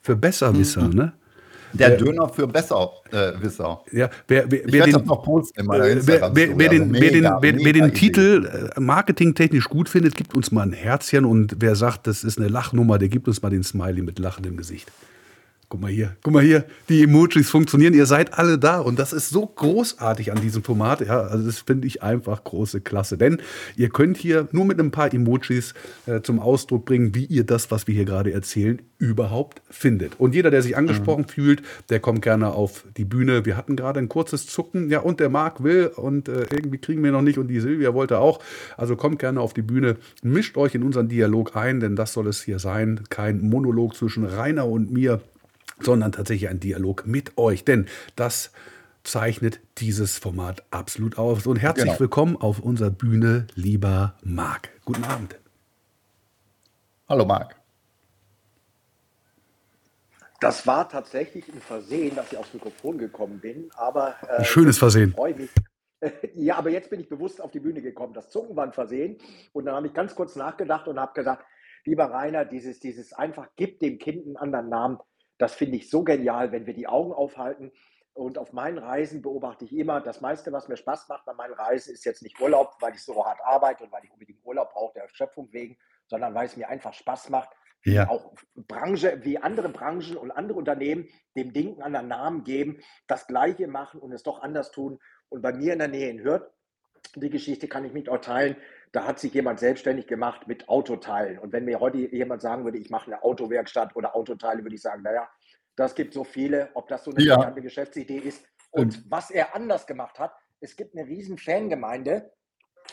Für 0.00 0.16
Besserwisser, 0.16 0.82
Mhm. 0.88 0.94
ne? 0.94 1.12
Der 1.72 1.90
Döner 1.90 2.28
für 2.28 2.46
Besser 2.46 2.90
äh. 3.12 3.32
Ja, 3.92 4.10
wer 4.26 4.50
wer 4.50 4.66
Ich 4.66 4.72
wer 4.72 4.72
werde 4.72 4.92
das 4.92 5.02
den 5.02 5.06
noch 5.06 5.22
posten 5.22 5.60
in 5.60 5.66
meiner 5.66 5.84
äh, 5.86 6.06
wer 6.06 6.34
wer 6.34 6.70
Also 6.70 6.70
den 6.70 6.92
wer 7.00 7.10
den 7.10 7.20
mega, 7.20 7.38
wer 7.42 7.54
wer 7.62 7.72
mega 7.72 7.72
den 7.72 7.90
Idee. 7.90 7.98
Titel, 7.98 8.70
äh, 8.76 8.80
marketingtechnisch 8.80 9.68
gut 9.68 9.88
findet, 9.88 10.14
gibt 10.16 10.34
uns 10.34 10.50
mal 10.52 10.62
'n 10.66 10.72
Herzchen 10.72 11.24
und 11.24 11.56
wer 11.60 11.76
sagt, 11.76 12.06
das 12.06 12.24
ist 12.24 12.38
'ne 12.38 12.48
Lachnummer, 12.48 12.98
der 12.98 13.08
gibt 13.08 13.28
uns 13.28 13.42
mal 13.42 13.50
den 13.50 13.62
Smiley 13.64 14.02
mit 14.02 14.18
lachendem 14.18 14.56
Gesicht. 14.56 14.92
Guck 15.70 15.82
mal 15.82 15.90
hier, 15.90 16.16
guck 16.22 16.32
mal 16.32 16.42
hier, 16.42 16.64
die 16.88 17.02
Emojis 17.02 17.50
funktionieren, 17.50 17.92
ihr 17.92 18.06
seid 18.06 18.32
alle 18.32 18.58
da 18.58 18.80
und 18.80 18.98
das 18.98 19.12
ist 19.12 19.28
so 19.28 19.44
großartig 19.44 20.32
an 20.32 20.40
diesem 20.40 20.64
Format, 20.64 21.02
ja, 21.06 21.20
also 21.20 21.44
das 21.44 21.58
finde 21.58 21.86
ich 21.86 22.02
einfach 22.02 22.42
große 22.42 22.80
Klasse, 22.80 23.18
denn 23.18 23.42
ihr 23.76 23.90
könnt 23.90 24.16
hier 24.16 24.48
nur 24.52 24.64
mit 24.64 24.80
'n 24.80 24.90
paar 24.90 25.12
Emojis, 25.12 25.74
äh, 26.06 26.22
zum 26.22 26.38
Ausdruck 26.40 26.86
bringen, 26.86 27.14
wie 27.14 27.26
ihr 27.26 27.44
das, 27.44 27.70
was 27.70 27.86
wir 27.86 27.94
hier 27.94 28.06
grade 28.06 28.32
erzählen, 28.32 28.80
überhaupt 28.96 29.60
findet. 29.68 30.18
Und 30.18 30.34
jeder, 30.34 30.50
der 30.50 30.62
sich 30.62 30.74
angesprochen 30.74 31.26
Mhm. 31.28 31.32
fühlt, 31.32 31.62
der 31.90 32.00
kommt 32.00 32.22
gerne 32.22 32.48
auf 32.52 32.84
die 32.96 33.04
Bühne. 33.04 33.44
Wir 33.44 33.58
hatten 33.58 33.76
grade 33.76 34.00
'n 34.00 34.08
kurzes 34.08 34.46
Zucken, 34.46 34.88
ja, 34.88 35.00
und 35.00 35.20
der 35.20 35.28
Marc 35.28 35.62
will 35.62 35.88
und, 35.94 36.30
äh, 36.30 36.46
irgendwie 36.50 36.78
kriegen 36.78 37.04
wir 37.04 37.12
noch 37.12 37.20
nicht 37.20 37.36
und 37.36 37.48
die 37.48 37.60
Silvia 37.60 37.92
wollte 37.92 38.20
auch. 38.20 38.40
Also, 38.78 38.96
kommt 38.96 39.18
gerne 39.18 39.38
auf 39.42 39.52
die 39.52 39.60
Bühne, 39.62 39.96
mischt 40.22 40.56
euch 40.56 40.74
in 40.74 40.82
unseren 40.82 41.08
Dialog 41.08 41.56
ein, 41.56 41.78
denn 41.80 41.94
das 41.94 42.14
soll 42.14 42.26
es 42.26 42.40
hier 42.42 42.58
sein. 42.58 43.00
Kein 43.10 43.42
Monolog 43.42 43.94
zwischen 43.94 44.24
Rainer 44.24 44.66
und 44.66 44.90
mir, 44.90 45.20
sondern 45.80 46.12
tatsächlich 46.12 46.48
ein 46.50 46.60
Dialog 46.60 47.06
mit 47.06 47.36
euch, 47.38 47.64
denn 47.64 47.86
das 48.16 48.52
zeichnet 49.04 49.60
dieses 49.78 50.18
Format 50.18 50.64
absolut 50.70 51.18
aus. 51.18 51.46
Und 51.46 51.56
herzlich 51.56 51.86
Genau. 51.86 52.00
willkommen 52.00 52.36
auf 52.36 52.60
unserer 52.60 52.90
Bühne, 52.90 53.46
lieber 53.54 54.16
Marc. 54.22 54.70
Guten 54.84 55.04
Abend. 55.04 55.38
Hallo 57.08 57.24
Marc. 57.24 57.56
Das 60.40 60.66
war 60.66 60.88
tatsächlich 60.88 61.48
'n 61.48 61.60
Versehen, 61.60 62.14
dass 62.14 62.30
ich 62.32 62.38
aufs 62.38 62.54
Mikrofon 62.54 62.98
gekommen 62.98 63.40
bin, 63.40 63.70
aber, 63.74 64.14
äh, 64.28 64.44
schönes 64.44 64.78
Versehen. 64.78 65.10
ich 65.10 65.14
freue 65.16 65.34
mich. 65.34 65.50
Ja, 66.36 66.56
aber 66.56 66.70
jetzt 66.70 66.90
bin 66.90 67.00
ich 67.00 67.08
bewusst 67.08 67.40
auf 67.40 67.50
die 67.50 67.58
Bühne 67.58 67.82
gekommen. 67.82 68.14
Das 68.14 68.30
Zucken 68.30 68.54
war 68.54 68.64
'n 68.64 68.72
Versehen 68.72 69.18
und 69.52 69.64
dann 69.66 69.74
habe 69.74 69.88
ich 69.88 69.94
ganz 69.94 70.14
kurz 70.14 70.36
nachgedacht 70.36 70.86
und 70.86 71.00
habe 71.00 71.12
gesagt: 71.12 71.44
„Lieber 71.84 72.04
Rainer, 72.04 72.44
dieses 72.44 72.78
dieses 72.78 73.12
einfach 73.12 73.48
gib 73.56 73.80
dem 73.80 73.98
Kind 73.98 74.24
'n 74.26 74.36
anderen 74.36 74.68
Namen, 74.68 74.98
das 75.38 75.54
finde 75.54 75.76
ich 75.76 75.90
so 75.90 76.04
genial, 76.04 76.52
wenn 76.52 76.66
wir 76.66 76.74
die 76.74 76.86
Augen 76.88 77.12
aufhalten.“ 77.12 77.72
Und 78.14 78.36
auf 78.38 78.52
meinen 78.52 78.78
Reisen 78.78 79.22
beobachte 79.22 79.64
ich 79.64 79.72
immer, 79.76 80.00
das 80.00 80.20
meiste, 80.20 80.52
was 80.52 80.66
mir 80.68 80.76
Spaß 80.76 81.08
macht 81.08 81.24
bei 81.24 81.34
meinen 81.34 81.54
Reisen, 81.54 81.92
ist 81.94 82.04
jetzt 82.04 82.22
nicht 82.22 82.40
Urlaub, 82.40 82.74
weil 82.80 82.94
ich 82.94 83.04
so 83.04 83.24
hart 83.24 83.40
arbeite 83.44 83.84
und 83.84 83.92
weil 83.92 84.04
ich 84.04 84.10
unbedingt 84.12 84.44
Urlaub 84.44 84.72
brauche 84.72 84.94
der 84.94 85.04
Erschöpfung 85.04 85.52
wegen, 85.52 85.78
sondern 86.06 86.34
weil 86.34 86.46
es 86.46 86.56
mir 86.56 86.68
einfach 86.68 86.92
Spaß 86.94 87.30
macht, 87.30 87.50
wie 87.84 87.94
Ja. 87.94 88.06
auch 88.06 88.34
Branche 88.56 89.20
wie 89.22 89.38
andere 89.38 89.68
Branchen 89.68 90.16
und 90.16 90.32
andere 90.32 90.58
Unternehmen 90.58 91.08
dem 91.36 91.52
Ding 91.52 91.76
'n 91.78 91.82
anderen 91.82 92.08
Namen 92.08 92.42
geben, 92.44 92.80
das 93.06 93.26
Gleiche 93.28 93.68
machen 93.68 94.00
und 94.00 94.12
es 94.12 94.24
doch 94.24 94.40
anders 94.42 94.72
tun. 94.72 94.98
Und 95.28 95.42
bei 95.42 95.52
mir 95.52 95.72
in 95.74 95.78
der 95.78 95.88
Nähe 95.88 96.10
in 96.10 96.24
Hürth, 96.24 96.50
die 97.16 97.30
Geschichte 97.30 97.68
kann 97.68 97.84
ich 97.84 97.92
mit 97.92 98.08
euch 98.08 98.20
teilen, 98.22 98.56
da 98.92 99.06
hat 99.06 99.18
sich 99.18 99.34
jemand 99.34 99.60
selbstständig 99.60 100.06
gemacht 100.06 100.46
mit 100.48 100.68
Autoteilen. 100.68 101.38
Und 101.38 101.52
wenn 101.52 101.64
mir 101.64 101.80
heute 101.80 101.98
jemand 101.98 102.42
sagen 102.42 102.64
würde, 102.64 102.78
ich 102.78 102.90
mache 102.90 103.10
'ne 103.10 103.22
Autowerkstatt 103.22 103.96
oder 103.96 104.14
Autoteile, 104.16 104.62
würde 104.64 104.74
ich 104.76 104.82
sagen: 104.82 105.02
„Na 105.04 105.12
ja, 105.12 105.28
das 105.76 105.94
gibt 105.94 106.14
so 106.14 106.24
viele, 106.24 106.70
ob 106.74 106.88
das 106.88 107.04
so 107.04 107.10
'ne 107.12 107.22
Ja. 107.22 107.58
Geschäftsidee 107.62 108.18
ist.“ 108.18 108.44
Und 108.70 108.98
Stimmt. 108.98 109.10
was 109.10 109.30
er 109.30 109.54
anders 109.54 109.86
gemacht 109.86 110.18
hat, 110.18 110.34
es 110.60 110.76
gibt 110.76 110.94
'ne 110.94 111.06
riesen 111.06 111.38
Fangemeinde 111.38 112.32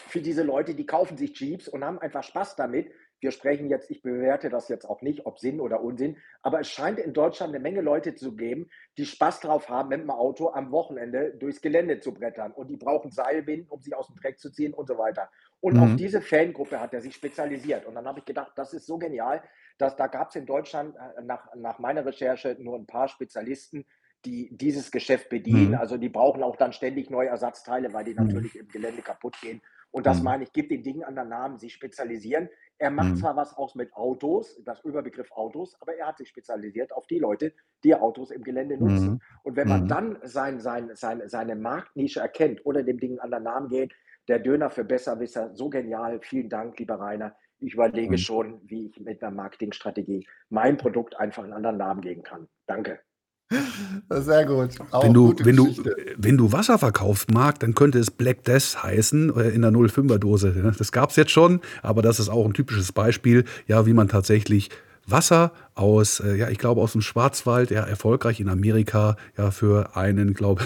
für 0.09 0.21
diese 0.21 0.43
Leute, 0.43 0.75
die 0.75 0.85
kaufen 0.87 1.17
sich 1.17 1.39
Jeeps 1.39 1.67
und 1.69 1.85
haben 1.85 1.99
einfach 1.99 2.23
Spaß 2.23 2.55
damit. 2.57 2.91
Wir 3.21 3.31
sprechen 3.31 3.69
jetzt 3.69 3.91
ich 3.91 4.01
bewerte 4.03 4.49
das 4.49 4.69
jetzt 4.69 4.85
auch 4.89 5.01
nicht, 5.01 5.25
ob 5.25 5.39
Sinn 5.39 5.61
oder 5.61 5.81
Unsinn, 5.81 6.17
aber 6.43 6.59
es 6.61 6.69
scheint 6.69 6.99
in 6.99 7.13
Deutschland 7.13 7.53
'ne 7.53 7.59
Menge 7.59 7.81
Leute 7.81 8.15
zu 8.15 8.35
geben, 8.35 8.69
die 8.97 9.05
Spaß 9.05 9.41
drauf 9.41 9.69
haben, 9.69 9.91
mit'm 9.93 10.09
Auto 10.11 10.49
am 10.51 10.71
Wochenende 10.71 11.33
durchs 11.37 11.61
Gelände 11.61 11.99
zu 12.01 12.13
brettern. 12.13 12.53
Und 12.53 12.69
die 12.69 12.77
brauchen 12.77 13.11
Seilwinden, 13.11 13.69
um 13.69 13.81
sich 13.81 13.95
aus'm 13.95 14.19
Dreck 14.21 14.39
zu 14.39 14.51
ziehen 14.51 14.73
und 14.73 14.87
so 14.87 14.97
weiter. 14.99 15.31
Und 15.63 15.79
auf 15.79 15.95
Mhm. 15.95 15.97
diese 15.97 16.21
Fangruppe 16.21 16.79
hat 16.79 16.93
er 16.93 17.01
sich 17.01 17.15
spezialisiert. 17.15 17.85
Und 17.85 17.95
dann 17.95 18.07
habe 18.07 18.19
ich 18.19 18.25
gedacht, 18.25 18.53
das 18.55 18.73
ist 18.73 18.85
so 18.85 18.97
genial, 18.97 19.43
dass 19.77 19.95
da 19.95 20.07
gab's 20.07 20.35
in 20.35 20.45
Deutschland, 20.45 20.95
äh, 20.95 21.21
nach 21.23 21.53
nach 21.55 21.79
meiner 21.79 22.05
Recherche 22.05 22.55
nur 22.59 22.75
'n 22.77 22.85
paar 22.87 23.07
Spezialisten, 23.07 23.85
die 24.25 24.49
dieses 24.55 24.91
Geschäft 24.91 25.29
bedienen. 25.29 25.73
Mhm. 25.73 25.75
Also, 25.75 25.97
die 25.97 26.09
brauchen 26.09 26.43
auch 26.43 26.55
dann 26.55 26.73
ständig 26.73 27.09
neue 27.09 27.29
Ersatzteile, 27.29 27.93
weil 27.93 28.05
die 28.05 28.13
Mhm. 28.17 28.45
natürlich 28.45 28.55
im 28.57 28.67
Gelände 28.67 29.01
kaputtgehen. 29.01 29.61
Und 29.91 30.05
das 30.05 30.21
Mhm. 30.21 30.23
meine 30.23 30.43
ich, 30.43 30.51
gib 30.51 30.69
den 30.69 30.83
Dingen 30.83 31.03
anderen 31.03 31.29
Namen, 31.29 31.57
sie 31.57 31.69
spezialisieren. 31.69 32.49
Er 32.77 32.91
macht 32.91 33.15
Mhm. 33.15 33.17
zwar 33.17 33.35
was 33.37 33.53
aus 33.55 33.75
mit 33.75 33.93
Autos, 33.93 34.61
das 34.65 34.81
Überbegriff 34.83 35.31
Autos, 35.31 35.75
aber 35.79 35.95
er 35.95 36.07
hat 36.07 36.17
sich 36.17 36.27
spezialisiert 36.29 36.91
auf 36.91 37.07
die 37.07 37.19
Leute, 37.19 37.53
die 37.83 37.95
Autos 37.95 38.31
im 38.31 38.43
Gelände 38.43 38.77
nutzen. 38.77 39.13
Mhm. 39.13 39.21
Und 39.43 39.55
wenn 39.55 39.67
man 39.69 39.87
Mhm. 39.87 39.87
dann 39.87 40.19
sein 40.23 40.59
sein 40.59 40.91
sein 40.95 41.21
seine 41.29 41.55
Marktnische 41.55 42.19
erkennt 42.19 42.65
oder 42.65 42.83
dem 42.83 42.99
Ding 42.99 43.13
'n 43.13 43.19
anderen 43.19 43.43
Namen 43.45 43.69
geht, 43.69 43.93
der 44.27 44.39
Döner 44.39 44.69
für 44.69 44.83
Besserwisser, 44.83 45.51
so 45.53 45.69
genial. 45.69 46.19
Vielen 46.21 46.49
Dank, 46.49 46.79
lieber 46.79 46.99
Rainer. 46.99 47.35
Ich 47.59 47.73
überlege 47.73 48.13
Mhm. 48.13 48.17
schon, 48.17 48.61
wie 48.65 48.87
ich 48.87 48.99
mit 48.99 49.21
'ner 49.21 49.31
Marketingstrategie 49.31 50.27
meinem 50.49 50.77
Produkt 50.77 51.17
einfach 51.19 51.43
'n 51.43 51.53
anderen 51.53 51.77
Namen 51.77 52.01
geben 52.01 52.23
kann. 52.23 52.47
Danke. 52.67 52.99
Sehr 54.09 54.45
gut. 54.45 54.71
Auch 54.91 55.03
wenn 55.03 55.13
du, 55.13 55.33
wenn, 55.43 55.55
du, 55.55 55.67
wenn 56.17 56.35
du 56.37 56.51
Wasser 56.51 56.79
verkaufst, 56.79 57.31
Marc, 57.31 57.59
dann 57.59 57.75
könnte 57.75 57.99
es 57.99 58.09
Black 58.09 58.43
Death 58.43 58.81
heißen 58.83 59.35
äh, 59.37 59.49
in 59.49 59.61
der 59.61 59.71
05er 59.71 60.17
Dose. 60.17 60.73
Das 60.77 60.91
gab 60.91 61.11
es 61.11 61.15
jetzt 61.15 61.31
schon, 61.31 61.61
aber 61.83 62.01
das 62.01 62.19
ist 62.19 62.29
auch 62.29 62.45
ein 62.45 62.53
typisches 62.53 62.91
Beispiel, 62.91 63.45
ja, 63.67 63.85
wie 63.85 63.93
man 63.93 64.07
tatsächlich 64.07 64.69
Wasser 65.07 65.51
aus, 65.75 66.19
äh, 66.19 66.35
ja, 66.35 66.49
ich 66.49 66.57
glaube 66.57 66.81
aus 66.81 66.93
dem 66.93 67.01
Schwarzwald, 67.01 67.69
ja, 67.69 67.83
erfolgreich 67.83 68.39
in 68.39 68.49
Amerika, 68.49 69.15
ja, 69.37 69.51
für 69.51 69.95
einen, 69.95 70.33
glaube 70.33 70.63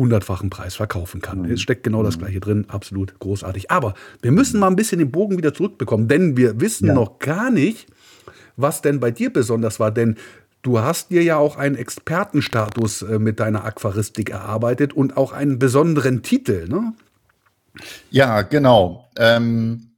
hundertfachen 0.00 0.50
Preis 0.50 0.74
verkaufen 0.74 1.20
kann. 1.20 1.42
Mhm. 1.42 1.52
Es 1.52 1.60
steckt 1.60 1.84
genau 1.84 2.02
das 2.02 2.16
mhm. 2.16 2.22
Gleiche 2.22 2.40
drin, 2.40 2.64
absolut 2.68 3.18
großartig. 3.18 3.70
Aber 3.70 3.94
wir 4.22 4.32
müssen 4.32 4.58
mal 4.58 4.66
ein 4.66 4.76
bisschen 4.76 4.98
den 4.98 5.12
Bogen 5.12 5.36
wieder 5.36 5.54
zurückbekommen, 5.54 6.08
denn 6.08 6.36
wir 6.36 6.60
wissen 6.60 6.88
ja. 6.88 6.94
noch 6.94 7.18
gar 7.18 7.50
nicht, 7.50 7.86
was 8.56 8.82
denn 8.82 8.98
bei 8.98 9.10
dir 9.10 9.32
besonders 9.32 9.78
war, 9.78 9.90
denn 9.92 10.16
Du 10.62 10.78
hast 10.80 11.10
dir 11.10 11.22
ja 11.22 11.38
auch 11.38 11.56
einen 11.56 11.74
Expertenstatus 11.74 13.00
äh, 13.00 13.18
mit 13.18 13.40
deiner 13.40 13.64
Aquaristik 13.64 14.28
erarbeitet 14.28 14.92
und 14.92 15.16
auch 15.16 15.32
einen 15.32 15.58
besonderen 15.58 16.22
Titel, 16.22 16.68
ne? 16.68 16.92
Ja, 18.10 18.42
genau. 18.42 19.08
Ähm, 19.16 19.96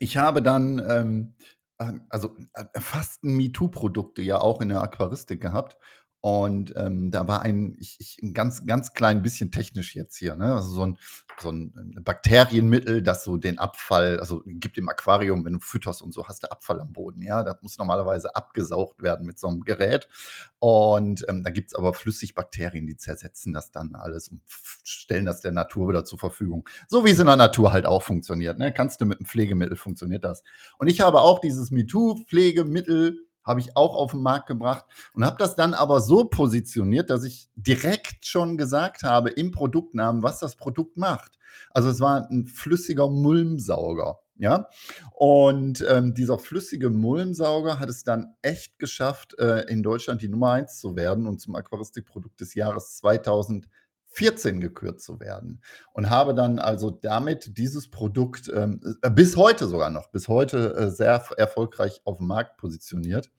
ich 0.00 0.16
habe 0.16 0.42
dann 0.42 0.82
ähm, 0.84 1.34
äh, 1.78 1.92
also 2.08 2.36
äh, 2.54 2.64
fast 2.80 3.22
MeToo-Produkte 3.22 4.22
ja 4.22 4.40
auch 4.40 4.60
in 4.60 4.68
der 4.68 4.82
Aquaristik 4.82 5.40
gehabt 5.40 5.76
und, 6.20 6.74
ähm, 6.76 7.10
da 7.12 7.28
war 7.28 7.42
ein 7.42 7.76
ich 7.78 7.96
ich 8.00 8.18
'n 8.22 8.34
ganz 8.34 8.66
ganz 8.66 8.92
klein 8.94 9.22
bisschen 9.22 9.50
technisch 9.52 9.94
jetzt 9.96 10.16
hier, 10.16 10.34
ne? 10.36 10.54
Also, 10.56 10.70
so 10.70 10.84
ein 10.86 10.98
so 11.40 11.50
'n 11.50 11.72
Bakterienmittel, 12.04 13.02
das 13.02 13.24
so 13.24 13.36
den 13.36 13.58
Abfall 13.58 14.18
also, 14.20 14.42
gibt 14.46 14.76
im 14.78 14.88
Aquarium, 14.88 15.44
wenn 15.44 15.52
du 15.54 15.60
fütterst 15.60 16.02
und 16.02 16.12
so, 16.12 16.26
hast 16.26 16.42
du 16.42 16.50
Abfall 16.50 16.80
am 16.80 16.92
Boden, 16.92 17.22
ja? 17.22 17.44
Das 17.44 17.56
muss 17.62 17.78
normalerweise 17.78 18.34
abgesaugt 18.36 19.02
werden 19.02 19.26
mit 19.26 19.38
so 19.38 19.46
einem 19.48 19.60
Gerät. 19.62 20.08
Und, 20.60 21.24
ähm, 21.28 21.44
da 21.44 21.50
es 21.50 21.74
aber 21.76 21.94
Flüssigbakterien, 21.94 22.86
die 22.88 22.96
zersetzen 22.96 23.52
das 23.52 23.70
dann 23.70 23.94
alles 23.94 24.28
und 24.28 24.42
stellen 24.84 25.26
das 25.26 25.40
der 25.42 25.52
Natur 25.52 25.88
wieder 25.90 26.04
zur 26.04 26.18
Verfügung. 26.18 26.68
So 26.88 27.04
wie 27.04 27.10
es 27.10 27.20
in 27.20 27.26
der 27.26 27.36
Natur 27.36 27.72
halt 27.72 27.86
auch 27.86 28.02
funktioniert, 28.02 28.58
ne? 28.58 28.72
Kannst 28.72 29.00
du 29.00 29.06
mit 29.06 29.20
'nem 29.20 29.26
Pflegemittel 29.26 29.76
funktioniert 29.76 30.24
das. 30.24 30.42
Und 30.78 30.88
ich 30.88 31.00
habe 31.00 31.20
auch 31.20 31.38
dieses 31.40 31.70
MeToo-Pflegemittel 31.70 33.27
habe 33.48 33.60
ich 33.60 33.76
auch 33.76 33.96
auf 33.96 34.12
den 34.12 34.22
Markt 34.22 34.46
gebracht 34.46 34.84
und 35.14 35.24
habe 35.24 35.36
das 35.38 35.56
dann 35.56 35.74
aber 35.74 36.00
so 36.00 36.26
positioniert, 36.26 37.10
dass 37.10 37.24
ich 37.24 37.48
direkt 37.56 38.26
schon 38.26 38.56
gesagt 38.56 39.02
habe 39.02 39.30
im 39.30 39.50
Produktnamen, 39.50 40.22
was 40.22 40.38
das 40.38 40.54
Produkt 40.54 40.96
macht. 40.96 41.38
Also 41.70 41.88
es 41.88 42.00
war 42.00 42.30
ein 42.30 42.46
flüssiger 42.46 43.08
Mulmsauger. 43.08 44.20
Ja, 44.40 44.68
und 45.14 45.84
ähm, 45.88 46.14
dieser 46.14 46.38
flüssige 46.38 46.90
Mulmsauger 46.90 47.80
hat 47.80 47.88
es 47.88 48.04
dann 48.04 48.36
echt 48.40 48.78
geschafft, 48.78 49.36
äh, 49.40 49.62
in 49.62 49.82
Deutschland 49.82 50.22
die 50.22 50.28
Nummer 50.28 50.52
eins 50.52 50.78
zu 50.78 50.94
werden 50.94 51.26
und 51.26 51.40
zum 51.40 51.56
Aquaristikprodukt 51.56 52.40
des 52.40 52.54
Jahres 52.54 52.98
2000 52.98 53.66
14 54.08 54.60
gekürt 54.60 55.00
zu 55.00 55.20
werden 55.20 55.62
und 55.92 56.10
habe 56.10 56.34
dann 56.34 56.58
also 56.58 56.90
damit 56.90 57.56
dieses 57.58 57.90
Produkt 57.90 58.50
ähm, 58.54 58.80
äh, 59.02 59.10
bis 59.10 59.36
heute 59.36 59.66
sogar 59.68 59.90
noch, 59.90 60.10
bis 60.10 60.28
heute 60.28 60.74
äh, 60.74 60.90
sehr 60.90 61.24
erfolgreich 61.36 62.00
auf 62.04 62.18
dem 62.18 62.26
Markt 62.26 62.56
positioniert. 62.56 63.30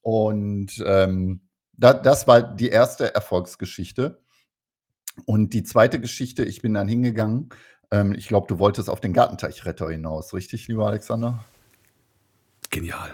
Und 0.00 0.82
ähm, 0.84 1.40
da, 1.72 1.94
das 1.94 2.26
war 2.26 2.42
die 2.42 2.68
erste 2.68 3.14
Erfolgsgeschichte. 3.14 4.20
Und 5.26 5.52
die 5.52 5.62
zweite 5.62 6.00
Geschichte, 6.00 6.44
ich 6.44 6.62
bin 6.62 6.74
dann 6.74 6.88
hingegangen, 6.88 7.50
ähm, 7.90 8.14
ich 8.14 8.28
glaube, 8.28 8.46
du 8.48 8.58
wolltest 8.58 8.88
auf 8.88 9.00
den 9.00 9.12
Gartenteichretter 9.12 9.90
hinaus, 9.90 10.32
richtig, 10.34 10.68
lieber 10.68 10.86
Alexander? 10.86 11.44
Genial. 12.70 13.10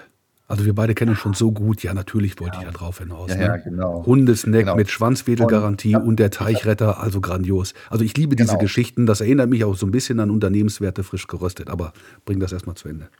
Also 0.49 0.65
wir 0.65 0.75
beide 0.75 0.95
kennen 0.95 1.11
uns 1.11 1.19
schon 1.19 1.35
so 1.35 1.53
gut. 1.53 1.83
Ja, 1.83 1.93
natürlich 1.93 2.41
wollte 2.41 2.57
ja. 2.57 2.63
ich 2.63 2.73
da 2.73 2.73
drauf 2.73 2.99
hinaus. 2.99 3.31
Ja, 3.31 3.37
ne? 3.37 3.45
ja 3.45 3.57
genau. 3.59 4.05
Hundesneck 4.07 4.63
genau. 4.63 4.77
mit 4.77 4.91
Schwanzwedelgarantie 4.91 5.95
und, 5.95 6.03
und, 6.03 6.19
der 6.19 6.31
Teichretter, 6.31 7.01
also 7.01 7.21
grandios. 7.21 7.75
Also 7.91 8.03
ich 8.03 8.17
liebe 8.17 8.35
diese 8.35 8.53
genau. 8.53 8.61
Geschichten. 8.61 9.05
Das 9.05 9.21
erinnert 9.21 9.51
mich 9.51 9.65
auch 9.65 9.77
so 9.77 9.87
ein 9.87 9.91
bisschen 9.91 10.19
an 10.21 10.31
Unternehmenswerte 10.31 11.05
frisch 11.05 11.27
geröstet. 11.27 11.69
Aber 11.69 11.93
bring 12.25 12.41
das 12.41 12.53
erstmal 12.53 12.77
zu 12.77 12.89
Ende. 12.89 13.11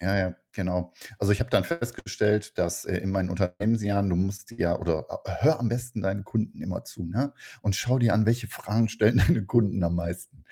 Ja, 0.00 0.16
ja, 0.16 0.34
genau. 0.52 0.94
Also 1.18 1.32
ich 1.32 1.40
habe 1.40 1.50
dann 1.50 1.64
festgestellt, 1.64 2.56
dass 2.56 2.86
äh, 2.86 2.96
in 2.98 3.10
meinen 3.10 3.28
Unternehmensjahren, 3.28 4.08
du 4.08 4.16
musst 4.16 4.50
ja 4.52 4.78
oder 4.78 5.04
äh, 5.26 5.30
hör 5.40 5.60
am 5.60 5.68
besten 5.68 6.00
deinen 6.00 6.24
Kunden 6.24 6.62
immer 6.62 6.84
zu, 6.84 7.04
ne? 7.04 7.34
Und 7.60 7.76
schau 7.76 7.98
dir 7.98 8.14
an, 8.14 8.24
welche 8.24 8.46
Fragen 8.46 8.88
stellen 8.88 9.18
deine 9.26 9.44
Kunden 9.44 9.82
am 9.84 9.96
meisten. 9.96 10.44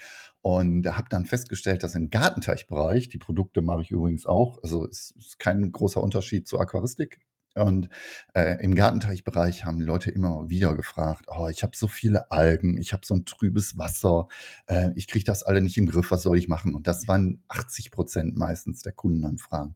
Und 0.48 0.86
habe 0.86 1.10
dann 1.10 1.26
festgestellt, 1.26 1.82
dass 1.82 1.94
im 1.94 2.08
Gartenteichbereich, 2.08 3.10
die 3.10 3.18
Produkte 3.18 3.60
mache 3.60 3.82
ich 3.82 3.90
übrigens 3.90 4.24
auch, 4.24 4.56
also 4.62 4.86
es 4.86 5.10
ist 5.18 5.38
kein 5.38 5.70
großer 5.70 6.02
Unterschied 6.02 6.48
zur 6.48 6.58
Aquaristik. 6.58 7.20
Und 7.54 7.90
äh, 8.32 8.56
im 8.64 8.74
Gartenteichbereich 8.74 9.66
haben 9.66 9.82
Leute 9.82 10.10
immer 10.10 10.48
wieder 10.48 10.74
gefragt, 10.74 11.26
oh, 11.28 11.48
ich 11.48 11.62
habe 11.62 11.76
so 11.76 11.86
viele 11.86 12.30
Algen, 12.30 12.78
ich 12.78 12.94
habe 12.94 13.04
so 13.04 13.14
ein 13.14 13.26
trübes 13.26 13.76
Wasser, 13.76 14.28
äh, 14.68 14.88
ich 14.94 15.06
kriege 15.06 15.26
das 15.26 15.42
alle 15.42 15.60
nicht 15.60 15.76
im 15.76 15.84
Griff, 15.84 16.10
was 16.10 16.22
soll 16.22 16.38
ich 16.38 16.48
machen? 16.48 16.74
Und 16.74 16.86
das 16.86 17.06
waren 17.08 17.42
80 17.48 17.90
Prozent 17.90 18.38
meistens 18.38 18.80
der 18.80 18.92
Kundenanfragen. 18.92 19.74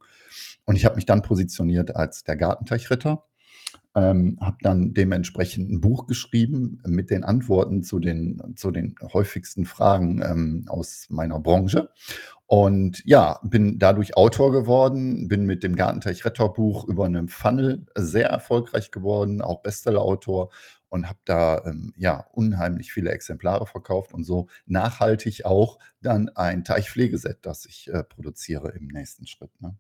Und 0.65 0.77
ich 0.77 0.87
habe 0.87 0.97
mich 0.97 1.05
dann 1.05 1.21
positioniert 1.21 1.97
als 1.97 2.25
der 2.25 2.37
Gartenteichritter 2.37 3.27
ähm, 3.95 4.39
habe 4.41 4.57
dann 4.63 4.95
dementsprechend 4.95 5.71
ein 5.71 5.81
Buch 5.81 6.07
geschrieben 6.07 6.81
mit 6.87 7.11
den 7.11 7.25
Antworten 7.25 7.83
zu 7.83 7.99
den, 7.99 8.55
zu 8.57 8.71
den 8.71 8.95
häufigsten 9.13 9.65
Fragen 9.65 10.23
ähm, 10.23 10.65
aus 10.69 11.07
meiner 11.11 11.41
Branche. 11.41 11.91
Und 12.47 13.03
ja, 13.07 13.41
bin 13.43 13.79
dadurch 13.79 14.17
Autor 14.17 14.53
geworden, 14.53 15.29
bin 15.29 15.47
mit 15.47 15.63
dem 15.63 15.75
Gartenteich-Retter-Buch 15.75 16.87
über 16.87 17.07
einen 17.07 17.29
Funnel 17.29 17.87
sehr 17.95 18.29
erfolgreich 18.29 18.91
geworden, 18.91 19.41
auch 19.41 19.63
Bestseller-Autor 19.63 20.51
und 20.91 21.09
habe 21.09 21.19
da 21.25 21.63
ähm, 21.65 21.95
ja 21.97 22.27
unheimlich 22.33 22.93
viele 22.93 23.11
Exemplare 23.11 23.67
verkauft 23.67 24.13
und 24.13 24.25
so 24.25 24.49
nachhaltig 24.67 25.47
auch 25.47 25.79
dann 26.03 26.29
ein 26.29 26.65
Teichpflegeset, 26.65 27.39
das 27.41 27.65
ich 27.65 27.89
äh, 27.89 28.05
produziere 28.05 28.73
im 28.73 28.89
nächsten 28.89 29.27
Schritt. 29.27 29.59
Ne? 29.63 29.75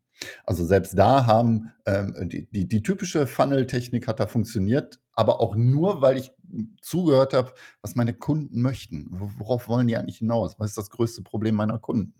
Also 0.44 0.64
selbst 0.64 0.98
da 0.98 1.26
haben 1.26 1.72
ähm, 1.86 2.28
die, 2.28 2.46
die, 2.50 2.68
die 2.68 2.82
typische 2.82 3.26
Funnel-Technik 3.26 4.08
hat 4.08 4.20
da 4.20 4.26
funktioniert, 4.26 5.00
aber 5.14 5.40
auch 5.40 5.54
nur, 5.54 6.00
weil 6.00 6.16
ich 6.16 6.32
zugehört 6.80 7.34
habe, 7.34 7.52
was 7.80 7.94
meine 7.94 8.14
Kunden 8.14 8.60
möchten. 8.62 9.08
Worauf 9.10 9.68
wollen 9.68 9.86
die 9.86 9.96
eigentlich 9.96 10.18
hinaus? 10.18 10.58
Was 10.58 10.70
ist 10.70 10.78
das 10.78 10.90
größte 10.90 11.22
Problem 11.22 11.54
meiner 11.54 11.78
Kunden? 11.78 12.14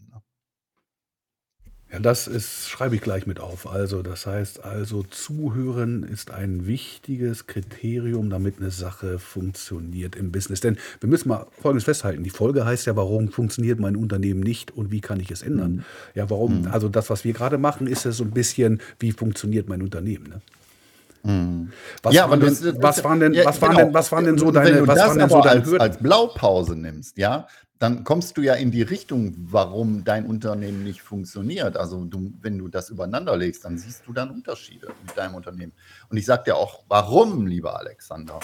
Ja, 1.93 1.99
das 1.99 2.27
ist, 2.27 2.71
schreibe 2.71 2.95
ich 2.95 3.03
gleich 3.03 3.27
mit 3.27 3.39
auf. 3.39 3.71
Also, 3.71 4.03
das 4.03 4.25
heißt 4.25 4.65
also, 4.65 5.03
zuhören 5.03 6.05
ist 6.05 6.31
ein 6.31 6.67
wichtiges 6.67 7.47
Kriterium, 7.47 8.31
damit 8.31 8.59
eine 8.61 8.71
Sache 8.71 9.19
funktioniert 9.19 10.17
im 10.17 10.33
Business. 10.33 10.61
Denn 10.61 10.79
wir 11.01 11.11
müssen 11.11 11.29
mal 11.29 11.47
Folgendes 11.61 11.85
festhalten. 11.85 12.25
Die 12.25 12.31
Folge 12.31 12.65
heißt 12.65 12.87
ja, 12.87 12.97
warum 12.97 13.29
funktioniert 13.29 13.79
mein 13.79 13.95
Unternehmen 13.95 14.41
nicht 14.41 14.71
und 14.71 14.91
wie 14.91 15.03
kann 15.03 15.21
ich 15.21 15.31
es 15.31 15.43
ändern? 15.43 15.73
Mhm. 15.73 15.85
Ja, 16.15 16.31
warum? 16.31 16.63
Mhm. 16.63 16.69
Also, 16.69 16.89
das, 16.89 17.11
was 17.11 17.25
wir 17.25 17.35
gerade 17.35 17.59
machen, 17.59 17.87
ist 17.87 18.07
ja 18.07 18.13
so 18.13 18.25
ein 18.25 18.31
bisschen, 18.31 18.81
wie 18.99 19.13
funktioniert 19.13 19.69
mein 19.69 19.83
Unternehmen? 19.83 20.29
Ne? 20.29 21.31
Mhm. 21.31 21.73
Was, 22.03 22.15
ja, 22.15 22.31
waren 22.31 22.41
denn, 22.41 22.57
was 22.81 23.05
waren 23.05 23.21
denn, 23.21 23.35
was 23.45 23.61
waren 23.61 23.77
denn, 23.77 23.87
genau. 23.87 23.95
was 23.95 24.13
waren 24.13 24.25
denn 24.25 24.39
so 24.39 24.51
deine, 24.51 24.71
Wenn 24.71 24.79
du 24.79 24.87
was 24.87 24.99
das 24.99 25.09
waren 25.09 25.19
denn 25.19 25.29
so 25.29 25.41
deine 25.43 25.61
als, 25.61 25.73
als 25.75 25.99
Blaupause 25.99 26.75
nimmst, 26.75 27.19
ja, 27.19 27.47
dann 27.83 28.05
kommst 28.05 28.37
du 28.37 28.43
ja 28.43 28.55
in 28.55 28.71
die 28.71 28.83
Richtung, 28.83 29.35
warum 29.37 30.05
dein 30.05 30.25
Unternehmen 30.27 30.85
nicht 30.85 31.03
funktioniert. 31.03 31.77
Also 31.77 32.05
du, 32.05 32.33
wenn 32.41 32.57
du 32.57 32.69
das 32.69 32.91
übereinander 32.91 33.37
legst, 33.37 33.65
dann 33.65 33.77
siehst 33.77 34.07
du 34.07 34.13
dann 34.13 34.31
Unterschiede 34.31 34.95
mit 35.05 35.17
deinem 35.17 35.35
Unternehmen. 35.35 35.73
Und 36.09 36.17
ich 36.17 36.25
sage 36.25 36.45
dir 36.45 36.57
auch, 36.57 36.85
warum, 36.87 37.45
lieber 37.45 37.77
Alexander. 37.77 38.39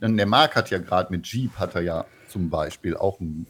Denn 0.00 0.16
der 0.16 0.26
Marc 0.26 0.54
hat 0.54 0.70
ja 0.70 0.78
gerade 0.78 1.10
mit 1.10 1.26
Jeep, 1.26 1.54
hat 1.56 1.74
er 1.74 1.80
ja 1.80 2.06
zum 2.28 2.50
Beispiel 2.50 2.96
auch 2.96 3.18
ein, 3.18 3.48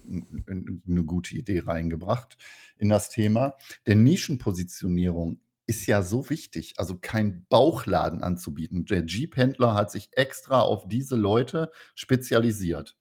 ein, 0.48 0.83
eine 0.88 1.04
gute 1.04 1.35
Idee 1.35 1.61
reingebracht 1.61 2.38
in 2.78 2.88
das 2.88 3.11
Thema. 3.11 3.54
Denn 3.87 4.02
Nischenpositionierung 4.02 5.40
ist 5.66 5.87
ja 5.87 6.00
so 6.00 6.30
wichtig, 6.30 6.72
also 6.78 6.96
kein 6.98 7.44
Bauchladen 7.50 8.22
anzubieten. 8.22 8.87
Der 8.87 9.04
Jeep-Händler 9.04 9.74
hat 9.74 9.90
sich 9.90 10.09
extra 10.12 10.61
auf 10.61 10.88
diese 10.88 11.16
Leute 11.16 11.70
spezialisiert. 11.94 12.96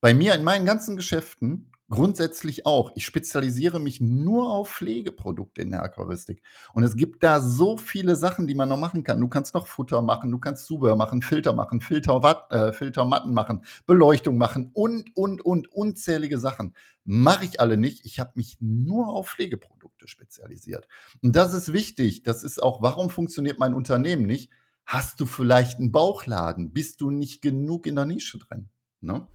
Bei 0.00 0.12
mir 0.12 0.34
in 0.34 0.42
meinen 0.42 0.66
ganzen 0.66 0.96
Geschäften 0.96 1.70
Grundsätzlich 1.94 2.66
auch. 2.66 2.90
Ich 2.96 3.06
spezialisiere 3.06 3.78
mich 3.78 4.00
nur 4.00 4.50
auf 4.50 4.68
Pflegeprodukte 4.68 5.62
in 5.62 5.70
der 5.70 5.84
Aquaristik. 5.84 6.42
Und 6.72 6.82
es 6.82 6.96
gibt 6.96 7.22
da 7.22 7.40
so 7.40 7.76
viele 7.76 8.16
Sachen, 8.16 8.48
die 8.48 8.56
man 8.56 8.68
noch 8.68 8.80
machen 8.80 9.04
kann. 9.04 9.20
Du 9.20 9.28
kannst 9.28 9.54
noch 9.54 9.68
Futter 9.68 10.02
machen, 10.02 10.32
du 10.32 10.40
kannst 10.40 10.66
Zubehör 10.66 10.96
machen, 10.96 11.22
Filter 11.22 11.52
machen, 11.52 11.80
Filterwatt, 11.80 12.50
äh, 12.50 12.72
Filtermatten 12.72 13.32
machen, 13.32 13.64
Beleuchtung 13.86 14.38
machen 14.38 14.72
und, 14.72 15.16
und, 15.16 15.40
und 15.42 15.70
unzählige 15.70 16.40
Sachen. 16.40 16.74
Mache 17.04 17.44
ich 17.44 17.60
alle 17.60 17.76
nicht. 17.76 18.04
Ich 18.04 18.18
habe 18.18 18.32
mich 18.34 18.56
nur 18.58 19.10
auf 19.10 19.28
Pflegeprodukte 19.28 20.08
spezialisiert. 20.08 20.88
Und 21.22 21.36
das 21.36 21.54
ist 21.54 21.72
wichtig. 21.72 22.24
Das 22.24 22.42
ist 22.42 22.60
auch, 22.60 22.82
warum 22.82 23.08
funktioniert 23.08 23.60
mein 23.60 23.72
Unternehmen 23.72 24.26
nicht? 24.26 24.50
Hast 24.84 25.20
du 25.20 25.26
vielleicht 25.26 25.78
einen 25.78 25.92
Bauchladen? 25.92 26.72
Bist 26.72 27.00
du 27.00 27.12
nicht 27.12 27.40
genug 27.40 27.86
in 27.86 27.94
der 27.94 28.04
Nische 28.04 28.38
drin? 28.38 28.68
Ne? 29.00 29.28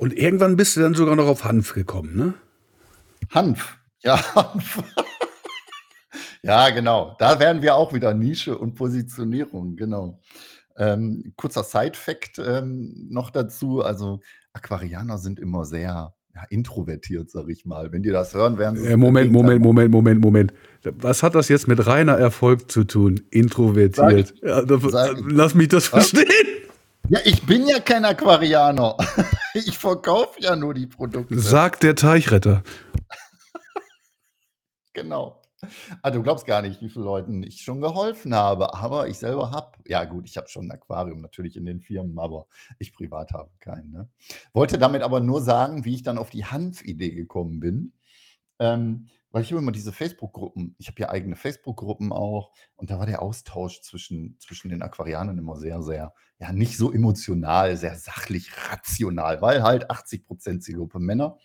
Und 0.00 0.16
irgendwann 0.16 0.56
bist 0.56 0.76
du 0.76 0.80
dann 0.80 0.94
sogar 0.94 1.14
noch 1.14 1.26
auf 1.26 1.44
Hanf 1.44 1.74
gekommen, 1.74 2.16
ne? 2.16 2.32
Hanf, 3.28 3.76
ja, 4.02 4.16
Hanf. 4.34 4.82
Ja, 6.42 6.70
genau. 6.70 7.16
Da 7.18 7.38
wären 7.38 7.60
wir 7.60 7.74
auch 7.74 7.92
wieder 7.92 8.14
Nische 8.14 8.56
und 8.56 8.76
Positionierung, 8.76 9.76
genau. 9.76 10.18
Ähm, 10.78 11.34
kurzer 11.36 11.64
Side-Fact 11.64 12.38
ähm, 12.38 13.08
noch 13.10 13.28
dazu. 13.28 13.82
Also 13.82 14.20
Aquarianer 14.54 15.18
sind 15.18 15.38
immer 15.38 15.66
sehr 15.66 16.14
ja, 16.34 16.44
introvertiert, 16.48 17.30
sag 17.30 17.50
ich 17.50 17.66
mal. 17.66 17.92
Wenn 17.92 18.02
die 18.02 18.08
das 18.08 18.32
hören, 18.32 18.56
werden 18.56 18.78
sie. 18.78 18.86
Äh, 18.86 18.96
Moment, 18.96 19.30
Moment, 19.30 19.60
Moment, 19.60 19.90
Moment, 19.90 20.22
Moment. 20.22 20.54
Was 20.82 21.22
hat 21.22 21.34
das 21.34 21.50
jetzt 21.50 21.68
mit 21.68 21.86
reiner 21.86 22.16
Erfolg 22.16 22.70
zu 22.70 22.84
tun? 22.84 23.20
Introvertiert. 23.30 24.28
Sag, 24.28 24.42
ja, 24.42 24.62
da, 24.62 24.78
sag, 24.80 25.18
lass 25.28 25.54
mich 25.54 25.68
das 25.68 25.88
verstehen. 25.88 26.24
Ja, 27.12 27.18
ich 27.24 27.44
bin 27.44 27.66
ja 27.66 27.80
kein 27.80 28.04
Aquarianer. 28.04 28.96
Ich 29.52 29.76
verkaufe 29.76 30.40
ja 30.40 30.54
nur 30.54 30.74
die 30.74 30.86
Produkte. 30.86 31.36
Sagt 31.40 31.82
der 31.82 31.96
Teichretter. 31.96 32.62
Genau. 34.92 35.42
Ah, 36.02 36.12
du 36.12 36.22
glaubst 36.22 36.46
gar 36.46 36.62
nicht, 36.62 36.80
wie 36.80 36.88
vielen 36.88 37.04
Leuten 37.04 37.42
ich 37.42 37.62
schon 37.62 37.80
geholfen 37.80 38.32
habe. 38.32 38.74
Aber 38.74 39.08
ich 39.08 39.18
selber 39.18 39.50
habe, 39.50 39.72
ja 39.88 40.04
gut, 40.04 40.28
ich 40.28 40.36
habe 40.36 40.48
schon 40.48 40.66
ein 40.66 40.70
Aquarium 40.70 41.20
natürlich 41.20 41.56
in 41.56 41.66
den 41.66 41.80
Firmen, 41.80 42.16
aber 42.20 42.46
ich 42.78 42.92
privat 42.92 43.32
habe 43.32 43.50
keinen. 43.58 43.90
Ne? 43.90 44.08
Wollte 44.52 44.78
damit 44.78 45.02
aber 45.02 45.18
nur 45.18 45.42
sagen, 45.42 45.84
wie 45.84 45.96
ich 45.96 46.04
dann 46.04 46.16
auf 46.16 46.30
die 46.30 46.44
Hanfidee 46.44 47.10
gekommen 47.10 47.58
bin. 47.58 47.92
Ähm, 48.60 49.08
weil 49.30 49.42
ich 49.42 49.52
habe 49.52 49.62
immer 49.62 49.72
diese 49.72 49.92
Facebook-Gruppen, 49.92 50.74
ich 50.78 50.88
habe 50.88 51.00
ja 51.00 51.10
eigene 51.10 51.36
Facebook-Gruppen 51.36 52.12
auch, 52.12 52.52
und 52.76 52.90
da 52.90 52.98
war 52.98 53.06
der 53.06 53.22
Austausch 53.22 53.80
zwischen, 53.82 54.36
zwischen 54.40 54.70
den 54.70 54.82
Aquarianern 54.82 55.38
immer 55.38 55.56
sehr, 55.56 55.82
sehr, 55.82 56.14
ja, 56.38 56.52
nicht 56.52 56.76
so 56.76 56.92
emotional, 56.92 57.76
sehr 57.76 57.96
sachlich, 57.96 58.50
rational, 58.70 59.40
weil 59.42 59.62
halt 59.62 59.90
80 59.90 60.26
Prozent 60.26 60.62
Zielgruppe 60.62 60.98
Männer. 60.98 61.36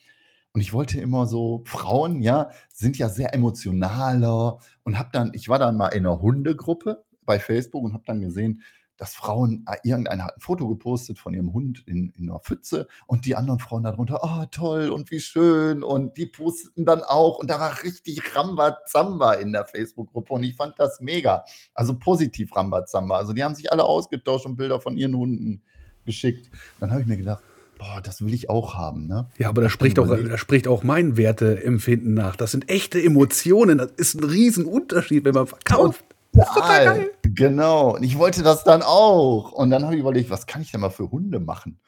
Und 0.53 0.61
ich 0.61 0.73
wollte 0.73 0.99
immer 0.99 1.27
so, 1.27 1.63
Frauen, 1.65 2.21
ja, 2.21 2.49
sind 2.71 2.97
ja 2.97 3.09
sehr 3.09 3.33
emotionaler 3.33 4.59
und 4.83 4.97
habe 4.97 5.09
dann, 5.11 5.31
ich 5.33 5.49
war 5.49 5.59
dann 5.59 5.75
mal 5.75 5.89
in 5.89 6.05
einer 6.05 6.21
Hundegruppe 6.21 7.03
bei 7.25 7.39
Facebook 7.39 7.83
und 7.83 7.93
habe 7.93 8.03
dann 8.05 8.21
gesehen, 8.21 8.61
dass 8.97 9.13
Frauen, 9.13 9.65
äh, 9.69 9.75
irgendeiner 9.83 10.25
hat 10.25 10.37
ein 10.37 10.41
Foto 10.41 10.67
gepostet 10.67 11.19
von 11.19 11.33
ihrem 11.33 11.53
Hund 11.53 11.83
in, 11.87 12.11
in 12.17 12.29
einer 12.29 12.39
Pfütze 12.39 12.87
und 13.07 13.25
die 13.25 13.35
anderen 13.35 13.59
Frauen 13.59 13.83
darunter, 13.83 14.21
oh 14.23 14.45
toll 14.51 14.89
und 14.89 15.11
wie 15.11 15.19
schön 15.19 15.83
und 15.83 16.17
die 16.17 16.25
posteten 16.25 16.85
dann 16.85 17.01
auch 17.03 17.39
und 17.39 17.49
da 17.49 17.59
war 17.59 17.83
richtig 17.83 18.35
Rambazamba 18.35 19.33
in 19.33 19.51
der 19.51 19.65
Facebook-Gruppe 19.65 20.33
und 20.33 20.43
ich 20.43 20.55
fand 20.55 20.79
das 20.79 20.99
mega. 21.01 21.45
Also 21.73 21.97
positiv 21.97 22.55
Rambazamba. 22.55 23.17
Also 23.17 23.33
die 23.33 23.43
haben 23.43 23.55
sich 23.55 23.71
alle 23.71 23.83
ausgetauscht 23.83 24.45
und 24.45 24.55
Bilder 24.55 24.79
von 24.79 24.97
ihren 24.97 25.15
Hunden 25.15 25.63
geschickt. 26.05 26.49
Dann 26.79 26.91
habe 26.91 27.01
ich 27.01 27.07
mir 27.07 27.17
gedacht, 27.17 27.43
boah, 27.77 28.01
das 28.01 28.23
will 28.23 28.33
ich 28.33 28.49
auch 28.49 28.75
haben. 28.75 29.07
Ne? 29.07 29.27
Ja, 29.37 29.49
aber 29.49 29.61
da 29.61 29.69
spricht, 29.69 29.99
auch, 29.99 30.07
da 30.07 30.37
spricht 30.37 30.67
auch 30.67 30.83
mein 30.83 31.17
Werteempfinden 31.17 32.13
nach. 32.13 32.35
Das 32.35 32.51
sind 32.51 32.69
echte 32.69 33.01
Emotionen. 33.01 33.77
Das 33.77 33.91
ist 33.97 34.15
ein 34.15 34.23
Riesenunterschied, 34.23 35.25
wenn 35.25 35.33
man 35.33 35.47
verkauft. 35.47 36.03
Total. 36.35 37.11
Genau. 37.23 37.95
Und 37.95 38.03
ich 38.03 38.17
wollte 38.17 38.43
das 38.43 38.63
dann 38.63 38.81
auch. 38.81 39.51
Und 39.51 39.69
dann 39.69 39.83
habe 39.83 39.95
ich 39.95 40.01
überlegt, 40.01 40.29
was 40.29 40.45
kann 40.45 40.61
ich 40.61 40.71
denn 40.71 40.81
mal 40.81 40.89
für 40.89 41.11
Hunde 41.11 41.39
machen? 41.39 41.79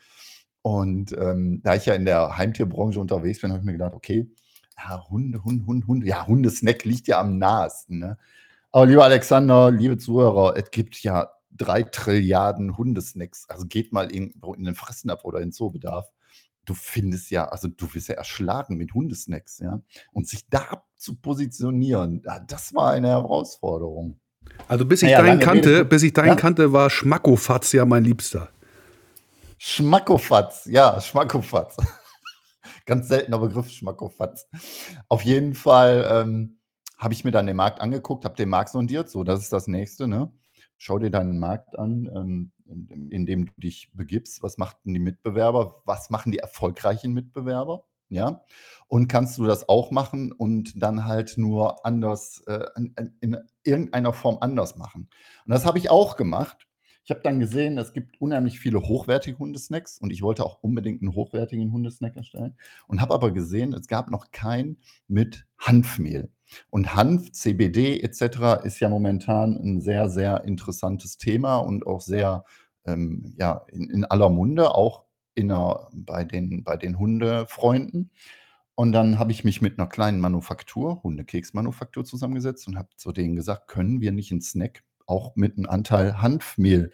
Und 0.62 1.14
ähm, 1.18 1.62
da 1.64 1.76
ich 1.76 1.86
ja 1.86 1.94
in 1.94 2.06
der 2.06 2.38
Heimtierbranche 2.38 3.00
unterwegs 3.00 3.42
bin, 3.42 3.52
habe 3.52 3.60
ich 3.60 3.66
mir 3.66 3.74
gedacht, 3.74 3.94
okay, 3.94 4.30
ja, 4.78 5.08
Hunde, 5.10 5.44
Hunde, 5.44 5.66
Hunde, 5.66 5.88
Hunde. 5.88 6.08
Ja, 6.08 6.28
Hundesnack 6.28 6.84
liegt 6.84 7.08
ja 7.08 7.20
am 7.20 7.38
nahesten. 7.38 8.00
Ne? 8.00 8.18
Aber 8.72 8.86
lieber 8.86 9.04
Alexander, 9.04 9.72
liebe 9.72 9.98
Zuhörer, 9.98 10.56
es 10.58 10.70
gibt 10.72 11.02
ja 11.04 11.30
drei 11.52 11.84
Trilliarden 11.84 12.78
Hundesnacks. 12.78 13.50
Also 13.50 13.66
geht 13.66 13.92
mal 13.94 14.12
irgendwo 14.12 14.54
in 14.54 14.64
den 14.64 14.76
Fressnapf 14.76 15.24
oder 15.24 15.40
in 15.40 15.48
den 15.48 15.54
Zoobedarf. 15.54 16.12
Du 16.66 16.74
findest 16.74 17.32
ja, 17.32 17.48
also 17.48 17.70
du 17.70 17.94
wirst 17.94 18.10
ja 18.10 18.16
erschlagen 18.16 18.76
mit 18.76 18.94
Hundesnacks, 18.94 19.60
ja. 19.60 19.82
Und 20.12 20.28
sich 20.28 20.50
da 20.50 20.84
zu 20.98 21.16
positionieren, 21.16 22.24
das 22.48 22.74
war 22.76 22.92
eine 22.92 23.08
Herausforderung. 23.08 24.20
Also 24.68 24.86
bis 24.86 25.02
ich 25.02 25.12
Naja, 25.12 25.22
deinen 25.24 25.40
kannte, 25.40 25.70
Rede- 25.70 25.86
bis 25.86 26.04
ich 26.04 26.14
deinen 26.14 26.28
Ja? 26.30 26.36
kannte, 26.36 26.74
war 26.74 26.90
Schmackofatz 26.90 27.72
ja 27.72 27.86
mein 27.86 28.04
Liebster. 28.04 28.50
Schmackofatz, 29.58 30.66
ja, 30.66 31.00
Schmackofatz. 31.02 31.78
Ganz 32.86 33.08
seltener 33.08 33.40
Begriff, 33.40 33.70
Schmackofatz. 33.70 34.48
Auf 35.10 35.24
jeden 35.24 35.56
Fall 35.56 36.08
ähm, 36.10 36.60
habe 36.98 37.14
ich 37.14 37.24
mir 37.24 37.32
dann 37.32 37.48
den 37.48 37.56
Markt 37.56 37.82
angeguckt, 37.82 38.24
habe 38.26 38.36
den 38.36 38.50
Markt 38.50 38.70
sondiert, 38.70 39.10
so, 39.10 39.24
das 39.24 39.42
ist 39.42 39.52
das 39.54 39.68
Nächste, 39.68 40.08
ne? 40.08 40.32
Schau 40.78 41.00
dir 41.00 41.10
deinen 41.10 41.40
Markt 41.40 41.78
an, 41.78 42.08
ähm, 42.16 42.52
in, 42.68 43.10
in 43.10 43.26
dem 43.26 43.46
du 43.48 43.52
dich 43.58 43.90
begibst. 43.94 44.44
Was 44.44 44.58
machten 44.60 44.94
die 44.94 45.00
Mitbewerber? 45.00 45.82
Was 45.86 46.12
machen 46.12 46.32
die 46.32 46.38
erfolgreichen 46.38 47.14
Mitbewerber? 47.14 47.84
Ja, 48.10 48.42
und 48.88 49.08
kannst 49.08 49.38
du 49.38 49.46
das 49.46 49.68
auch 49.68 49.92
machen 49.92 50.32
und 50.32 50.82
dann 50.82 51.06
halt 51.06 51.38
nur 51.38 51.86
anders, 51.86 52.42
äh, 52.48 52.66
in, 52.78 52.94
in 53.20 53.38
irgendeiner 53.64 54.14
Form 54.14 54.38
anders 54.40 54.78
machen. 54.78 55.10
Und 55.46 55.52
das 55.52 55.66
habe 55.66 55.78
ich 55.78 55.90
auch 55.90 56.16
gemacht. 56.16 56.68
Ich 57.04 57.12
habe 57.12 57.22
dann 57.22 57.40
gesehen, 57.40 57.78
es 57.78 57.94
gibt 57.94 58.20
unheimlich 58.20 58.60
viele 58.60 58.82
hochwertige 58.82 59.40
Hundesnacks 59.40 59.98
und 59.98 60.12
ich 60.12 60.22
wollte 60.22 60.46
auch 60.46 60.62
unbedingt 60.62 61.02
einen 61.02 61.16
hochwertigen 61.16 61.72
Hundesnack 61.72 62.18
erstellen 62.18 62.58
und 62.88 63.00
habe 63.00 63.14
aber 63.14 63.32
gesehen, 63.32 63.74
es 63.74 63.88
gab 63.88 64.12
noch 64.12 64.32
keinen 64.32 64.78
mit 65.08 65.46
Hanfmehl. 65.58 66.30
Und 66.70 66.96
Hanf, 66.96 67.32
CBD 67.32 68.02
etc. 68.02 68.64
ist 68.66 68.80
ja 68.82 68.90
momentan 68.90 69.56
ein 69.56 69.80
sehr, 69.82 70.10
sehr 70.10 70.44
interessantes 70.44 71.18
Thema 71.18 71.58
und 71.58 71.88
auch 71.88 72.02
sehr 72.02 72.44
ähm, 72.86 73.34
ja, 73.38 73.66
in, 73.70 73.90
in 73.90 74.06
aller 74.06 74.30
Munde, 74.30 74.76
auch 74.76 75.07
in 75.38 75.54
bei, 75.94 76.24
den, 76.24 76.64
bei 76.64 76.76
den 76.76 76.98
Hundefreunden. 77.00 78.12
Und 78.76 78.92
dann 78.92 79.18
habe 79.18 79.32
ich 79.32 79.44
mich 79.44 79.62
mit 79.62 79.80
einer 79.80 79.88
kleinen 79.88 80.20
Manufaktur, 80.20 81.02
Hundekeksmanufaktur, 81.04 82.06
zusammengesetzt 82.06 82.68
und 82.68 82.78
habe 82.78 82.90
zu 82.96 83.12
denen 83.12 83.36
gesagt, 83.36 83.68
können 83.68 84.02
wir 84.02 84.12
nicht 84.12 84.32
einen 84.32 84.42
Snack 84.42 84.84
auch 85.06 85.36
mit 85.36 85.58
einem 85.58 85.68
Anteil 85.68 86.22
Hanfmehl 86.22 86.92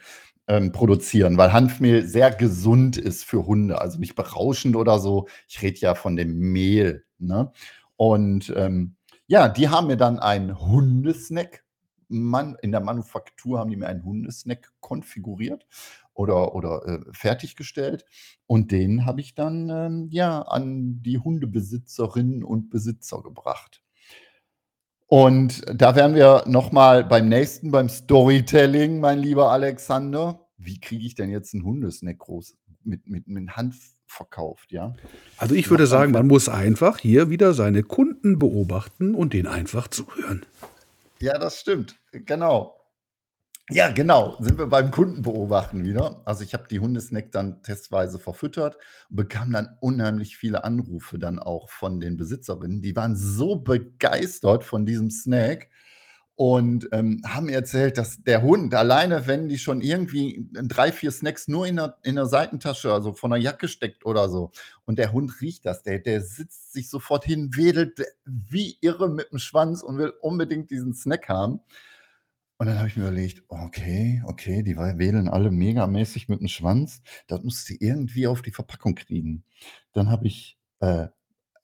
ähm, 0.47 0.71
produzieren, 0.71 1.37
weil 1.37 1.51
Hanfmehl 1.53 2.05
sehr 2.05 2.31
gesund 2.31 2.97
ist 2.97 3.23
für 3.25 3.45
Hunde, 3.45 3.81
also 3.81 3.99
nicht 3.99 4.15
berauschend 4.15 4.75
oder 4.75 4.99
so. 4.99 5.27
Ich 5.47 5.61
rede 5.61 5.79
ja 5.79 5.95
von 5.95 6.15
dem 6.15 6.37
Mehl. 6.37 7.05
Ne? 7.17 7.51
Und 7.95 8.53
ähm, 8.55 8.95
ja, 9.27 9.47
die 9.49 9.69
haben 9.69 9.87
mir 9.87 9.97
dann 9.97 10.19
einen 10.19 10.59
Hundesnack, 10.59 11.62
man, 12.07 12.55
in 12.61 12.71
der 12.71 12.81
Manufaktur 12.81 13.59
haben 13.59 13.69
die 13.69 13.75
mir 13.75 13.87
einen 13.87 14.03
Hundesnack 14.03 14.71
konfiguriert 14.79 15.65
oder, 16.13 16.55
oder 16.55 16.85
äh, 16.85 16.99
fertiggestellt. 17.11 18.05
Und 18.47 18.71
den 18.71 19.05
habe 19.05 19.21
ich 19.21 19.35
dann 19.35 19.69
ähm, 19.69 20.07
ja 20.11 20.41
an 20.41 21.01
die 21.01 21.19
Hundebesitzerinnen 21.19 22.43
und 22.43 22.69
Besitzer 22.69 23.21
gebracht. 23.21 23.83
Und 25.07 25.63
da 25.71 25.95
wären 25.95 26.15
wir 26.15 26.43
nochmal 26.47 27.03
beim 27.03 27.29
nächsten, 27.29 27.71
beim 27.71 27.89
Storytelling, 27.89 28.99
mein 28.99 29.19
lieber 29.19 29.51
Alexander. 29.51 30.47
Wie 30.57 30.79
kriege 30.79 31.05
ich 31.05 31.13
denn 31.13 31.29
jetzt 31.29 31.53
einen 31.53 31.63
Hundesnack 31.63 32.19
groß 32.19 32.57
mit, 32.83 33.07
mit, 33.07 33.27
mit 33.27 33.49
Hanf 33.51 33.95
verkauft, 34.07 34.71
ja? 34.71 34.93
Also 35.37 35.55
ich 35.55 35.69
würde 35.69 35.87
sagen, 35.87 36.11
man 36.11 36.27
muss 36.27 36.49
einfach 36.49 36.99
hier 36.99 37.29
wieder 37.29 37.53
seine 37.53 37.83
Kunden 37.83 38.39
beobachten 38.39 39.15
und 39.15 39.33
denen 39.33 39.47
einfach 39.47 39.87
zuhören. 39.87 40.45
Ja, 41.23 41.37
das 41.37 41.61
stimmt. 41.61 41.95
Genau. 42.11 42.75
Ja, 43.69 43.91
genau. 43.91 44.35
Sind 44.41 44.57
wir 44.57 44.67
beim 44.67 44.91
Kunden 44.91 45.21
beobachten 45.21 45.85
wieder. 45.85 46.21
Also 46.25 46.43
ich 46.43 46.53
habe 46.53 46.67
die 46.69 46.81
Hundesnack 46.81 47.31
dann 47.31 47.63
testweise 47.63 48.19
verfüttert 48.19 48.75
und 49.09 49.15
bekam 49.15 49.53
dann 49.53 49.77
unheimlich 49.79 50.35
viele 50.35 50.65
Anrufe 50.65 51.19
dann 51.19 51.39
auch 51.39 51.69
von 51.69 52.01
den 52.01 52.17
Besitzerinnen. 52.17 52.81
Die 52.81 52.95
waren 52.97 53.15
so 53.15 53.55
begeistert 53.55 54.65
von 54.65 54.85
diesem 54.85 55.09
Snack 55.11 55.69
und 56.35 56.89
ähm, 56.91 57.21
haben 57.25 57.47
erzählt, 57.47 57.97
dass 57.97 58.23
der 58.23 58.41
Hund 58.41 58.73
alleine, 58.73 59.27
wenn 59.27 59.47
die 59.47 59.59
schon 59.59 59.81
irgendwie 59.81 60.49
drei, 60.51 60.91
vier 60.91 61.11
Snacks 61.11 61.47
nur 61.47 61.67
in 61.67 61.75
der, 61.75 61.97
in 62.03 62.15
der 62.15 62.25
Seitentasche, 62.25 62.91
also 62.91 63.13
von 63.13 63.31
der 63.31 63.39
Jacke 63.39 63.67
steckt 63.67 64.05
oder 64.05 64.29
so, 64.29 64.51
und 64.85 64.97
der 64.97 65.11
Hund 65.13 65.41
riecht 65.41 65.65
das, 65.65 65.83
der, 65.83 65.99
der 65.99 66.21
sitzt 66.21 66.73
sich 66.73 66.89
sofort 66.89 67.23
hin, 67.23 67.55
wedelt 67.55 68.01
wie 68.25 68.77
irre 68.81 69.09
mit 69.09 69.31
dem 69.31 69.39
Schwanz 69.39 69.83
und 69.83 69.97
will 69.99 70.13
unbedingt 70.21 70.71
diesen 70.71 70.95
Snack 70.95 71.29
haben. 71.29 71.59
Und 72.57 72.67
dann 72.67 72.77
habe 72.77 72.87
ich 72.87 72.95
mir 72.95 73.03
überlegt, 73.03 73.43
okay, 73.49 74.23
okay, 74.25 74.63
die 74.63 74.77
wedeln 74.77 75.27
alle 75.27 75.51
megamäßig 75.51 76.29
mit 76.29 76.39
dem 76.39 76.47
Schwanz. 76.47 77.01
Das 77.27 77.43
musst 77.43 77.69
du 77.69 77.75
irgendwie 77.79 78.25
auf 78.25 78.41
die 78.41 78.51
Verpackung 78.51 78.95
kriegen. 78.95 79.43
Dann 79.91 80.09
habe 80.09 80.27
ich 80.27 80.57
äh, 80.79 81.07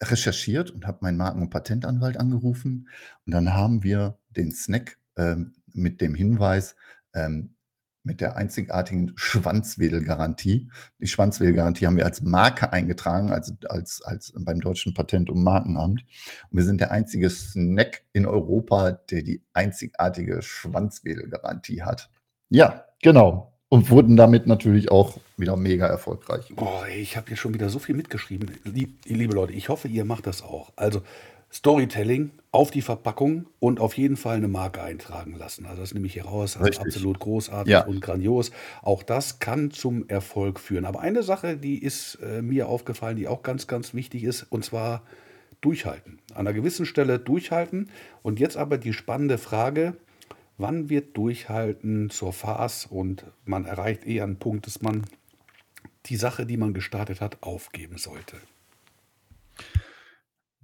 recherchiert 0.02 0.72
und 0.72 0.86
habe 0.86 1.00
meinen 1.02 1.18
Marken- 1.18 1.42
und 1.42 1.50
Patentanwalt 1.50 2.18
angerufen. 2.18 2.90
Und 3.26 3.34
dann 3.34 3.54
haben 3.54 3.84
wir 3.84 4.19
den 4.30 4.52
Snack 4.52 4.98
ähm, 5.18 5.54
mit 5.74 6.02
dem 6.02 6.16
Hinweis, 6.16 6.76
ähm, 7.14 7.56
mit 8.04 8.22
der 8.22 8.38
einzigartigen 8.38 9.12
Schwanzwedelgarantie. 9.16 10.70
Die 11.00 11.08
Schwanzwedelgarantie 11.08 11.86
haben 11.86 11.98
wir 11.98 12.06
als 12.06 12.22
Marke 12.22 12.72
eingetragen, 12.72 13.32
als, 13.32 13.54
als, 13.68 14.02
als 14.02 14.34
beim 14.36 14.62
Deutschen 14.62 14.94
Patent- 14.94 15.30
und 15.30 15.44
Markenamt. 15.44 16.06
Und 16.50 16.58
wir 16.58 16.64
sind 16.64 16.82
der 16.82 16.92
einzige 16.92 17.30
Snack 17.30 18.04
in 18.14 18.26
Europa, 18.26 18.92
der 18.92 19.22
die 19.22 19.44
einzigartige 19.54 20.42
Schwanzwedelgarantie 20.42 21.84
hat. 21.84 22.10
Ja, 22.50 22.86
genau. 23.02 23.54
Und 23.68 23.92
wurden 23.92 24.16
damit 24.16 24.48
natürlich 24.48 24.90
auch 24.90 25.20
wieder 25.38 25.56
mega 25.56 25.86
erfolgreich. 25.86 26.52
Ey, 26.88 27.02
ich 27.02 27.18
habe 27.18 27.28
hier 27.28 27.38
schon 27.38 27.54
wieder 27.54 27.70
so 27.70 27.78
viel 27.78 27.96
mitgeschrieben. 27.96 28.50
Lieb, 28.64 29.06
liebe 29.06 29.36
Leute, 29.36 29.54
ich 29.54 29.70
hoffe, 29.70 29.88
ihr 29.88 30.06
macht 30.06 30.26
das 30.26 30.42
auch. 30.42 30.74
Also 30.76 31.04
Storytelling 31.52 32.32
auf 32.52 32.72
die 32.72 32.82
Verpackung 32.82 33.48
und 33.60 33.80
auf 33.80 33.98
jeden 33.98 34.18
Fall 34.18 34.38
eine 34.38 34.48
Marke 34.48 34.82
eintragen 34.82 35.36
lassen. 35.36 35.66
Also 35.66 35.82
das 35.82 35.94
nehme 35.94 36.08
ich 36.08 36.14
hier 36.14 36.26
raus 36.26 36.58
als 36.58 36.70
Richtig. 36.80 36.86
absolut 36.96 37.20
großartig 37.20 37.72
Ja. 37.72 37.86
und 37.86 38.02
grandios. 38.02 38.52
Auch 38.82 39.04
das 39.04 39.40
kann 39.40 39.72
zum 39.72 40.08
Erfolg 40.10 40.60
führen. 40.60 40.86
Aber 40.86 41.00
eine 41.00 41.24
Sache, 41.24 41.58
die 41.58 41.82
ist 41.84 42.16
äh, 42.24 42.42
mir 42.42 42.68
aufgefallen, 42.68 43.18
die 43.18 43.28
auch 43.28 43.44
ganz, 43.44 43.68
ganz 43.68 43.94
wichtig 43.94 44.24
ist, 44.24 44.44
und 44.44 44.64
zwar 44.64 45.04
durchhalten. 45.62 46.20
An 46.32 46.48
einer 46.48 46.54
gewissen 46.54 46.86
Stelle 46.86 47.20
durchhalten. 47.20 47.90
Und 48.22 48.40
jetzt 48.40 48.58
aber 48.58 48.78
die 48.78 48.94
spannende 48.94 49.38
Frage, 49.38 49.96
wann 50.58 50.90
wird 50.90 51.18
durchhalten 51.18 52.10
zur 52.10 52.34
Farce 52.34 52.86
und 52.86 53.26
man 53.46 53.66
erreicht 53.66 54.06
eher 54.06 54.24
einen 54.24 54.38
Punkt, 54.38 54.66
dass 54.68 54.82
man 54.82 55.06
die 56.06 56.16
Sache, 56.16 56.46
die 56.46 56.58
man 56.58 56.74
gestartet 56.74 57.22
hat, 57.22 57.42
aufgeben 57.42 57.98
sollte. 57.98 58.38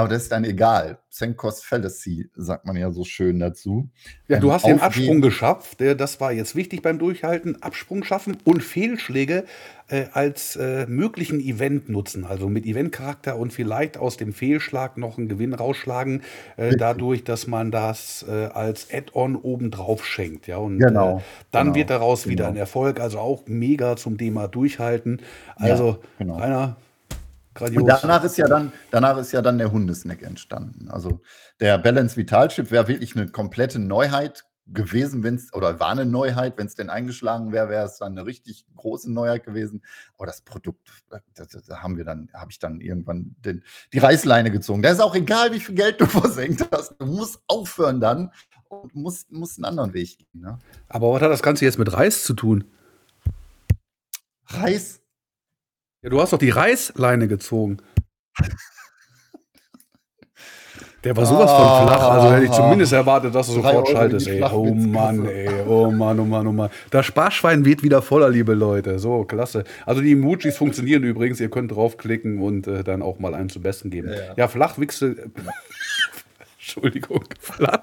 Aber 0.00 0.08
das 0.08 0.24
ist 0.24 0.32
dann 0.32 0.44
egal. 0.44 0.98
Sink 1.10 1.36
Cost 1.36 1.64
Fallacy, 1.66 2.30
sagt 2.36 2.66
man 2.66 2.76
ja 2.76 2.90
so 2.90 3.04
schön 3.04 3.38
dazu. 3.40 3.88
Ja, 4.28 4.38
du 4.38 4.46
Ähm, 4.48 4.52
hast 4.52 4.66
den 4.66 4.80
Absprung 4.80 5.20
geschafft. 5.20 5.80
Das 5.80 6.20
war 6.20 6.32
jetzt 6.32 6.54
wichtig 6.56 6.82
beim 6.82 6.98
Durchhalten. 6.98 7.62
Absprung 7.62 8.04
schaffen 8.04 8.36
und 8.44 8.62
Fehlschläge 8.62 9.44
äh, 9.88 10.04
als 10.12 10.54
äh, 10.56 10.86
möglichen 10.86 11.40
Event 11.40 11.88
nutzen. 11.88 12.24
Also 12.24 12.48
mit 12.48 12.64
Eventcharakter 12.64 13.36
und 13.36 13.52
vielleicht 13.52 13.98
aus 13.98 14.16
dem 14.16 14.32
Fehlschlag 14.32 14.96
noch 14.96 15.18
einen 15.18 15.28
Gewinn 15.28 15.52
rausschlagen, 15.52 16.22
äh, 16.56 16.76
dadurch, 16.76 17.24
dass 17.24 17.46
man 17.46 17.70
das 17.70 18.24
als 18.28 18.88
Add-on 18.92 19.36
obendrauf 19.36 20.04
schenkt. 20.06 20.46
Ja, 20.46 20.58
und 20.58 20.78
Genau, 20.78 21.22
dann 21.50 21.68
genau, 21.68 21.74
wird 21.76 21.90
daraus 21.90 22.26
wieder 22.28 22.44
genau. 22.44 22.54
ein 22.54 22.60
Erfolg. 22.60 23.00
Also 23.00 23.18
auch 23.18 23.42
mega 23.46 23.96
zum 23.96 24.16
Thema 24.16 24.46
Durchhalten. 24.48 25.20
Ja, 25.58 25.72
Also, 25.72 25.98
genau. 26.18 26.36
Rainer, 26.38 26.76
grandios. 27.54 27.82
Und 27.82 27.88
danach 27.88 28.24
ist 28.24 28.36
ja 28.36 28.46
dann, 28.46 28.72
danach 28.90 29.16
ist 29.18 29.32
ja 29.32 29.42
dann 29.42 29.58
der 29.58 29.72
Hundesnack 29.72 30.22
entstanden. 30.22 30.90
Also 30.90 31.20
der 31.60 31.78
Balance 31.78 32.16
Vital 32.16 32.48
Chip 32.48 32.70
wäre 32.70 32.88
wirklich 32.88 33.16
eine 33.16 33.28
komplette 33.28 33.78
Neuheit 33.78 34.44
gewesen, 34.72 35.22
wenn 35.22 35.34
es, 35.34 35.52
oder 35.52 35.80
war 35.80 35.90
eine 35.90 36.06
Neuheit, 36.06 36.56
wenn 36.56 36.66
es 36.66 36.74
denn 36.74 36.90
eingeschlagen 36.90 37.52
wäre, 37.52 37.68
wäre 37.68 37.86
es 37.86 37.98
dann 37.98 38.12
eine 38.12 38.26
richtig 38.26 38.64
große 38.76 39.12
Neuheit 39.12 39.44
gewesen. 39.44 39.82
Aber 40.16 40.26
das 40.26 40.42
Produkt, 40.42 40.88
da, 41.08 41.20
haben 41.82 41.96
wir 41.96 42.04
dann, 42.04 42.28
habe 42.32 42.50
ich 42.50 42.58
dann 42.58 42.80
irgendwann 42.80 43.34
den, 43.44 43.64
die 43.92 43.98
Reißleine 43.98 44.50
gezogen. 44.50 44.82
Da 44.82 44.90
ist 44.90 45.00
auch 45.00 45.14
egal, 45.14 45.52
wie 45.52 45.60
viel 45.60 45.74
Geld 45.74 46.00
du 46.00 46.06
versenkt 46.06 46.68
hast. 46.70 46.94
Du 46.98 47.06
musst 47.06 47.42
aufhören 47.46 48.00
dann 48.00 48.30
und 48.68 48.94
musst, 48.94 49.32
musst 49.32 49.58
einen 49.58 49.64
anderen 49.64 49.92
Weg 49.92 50.18
gehen. 50.18 50.40
Ne? 50.40 50.58
Aber 50.88 51.12
was 51.12 51.22
hat 51.22 51.30
das 51.30 51.42
Ganze 51.42 51.64
jetzt 51.64 51.78
mit 51.78 51.92
Reis 51.92 52.24
zu 52.24 52.34
tun? 52.34 52.64
Reis, 54.46 55.00
Ja, 56.02 56.08
du 56.08 56.20
hast 56.20 56.32
doch 56.32 56.38
die 56.38 56.50
Reißleine 56.50 57.28
gezogen. 57.28 57.78
Der 61.04 61.16
war 61.16 61.24
sowas 61.24 61.50
von 61.50 61.88
flach, 61.88 62.10
also 62.10 62.32
hätte 62.34 62.44
ich 62.44 62.50
zumindest 62.50 62.92
erwartet, 62.92 63.34
dass 63.34 63.46
du 63.46 63.54
sofort 63.54 63.88
schaltest, 63.88 64.28
ey. 64.28 64.42
Oh. 64.42 64.74
Mann, 64.74 65.26
ey. 65.26 65.48
Oh 65.66 65.90
Mann, 65.90 66.20
oh 66.20 66.24
Mann, 66.26 66.46
oh 66.46 66.52
Mann. 66.52 66.68
Das 66.90 67.06
Sparschwein 67.06 67.64
wird 67.64 67.82
wieder 67.82 68.02
voller, 68.02 68.28
liebe 68.28 68.52
Leute. 68.52 68.98
So, 68.98 69.24
klasse. 69.24 69.64
Also 69.86 70.02
die 70.02 70.12
Emojis 70.12 70.58
funktionieren 70.58 71.02
übrigens. 71.02 71.40
Ihr 71.40 71.48
könnt 71.48 71.72
draufklicken 71.72 72.40
und 72.42 72.66
äh, 72.66 72.84
dann 72.84 73.00
auch 73.00 73.18
mal 73.18 73.34
einen 73.34 73.48
zum 73.48 73.62
Besten 73.62 73.88
geben. 73.90 74.10
Ja, 74.10 74.34
Ja. 74.36 74.48
Flachwichse. 74.48 75.30
Entschuldigung. 76.58 77.24
Flach, 77.40 77.80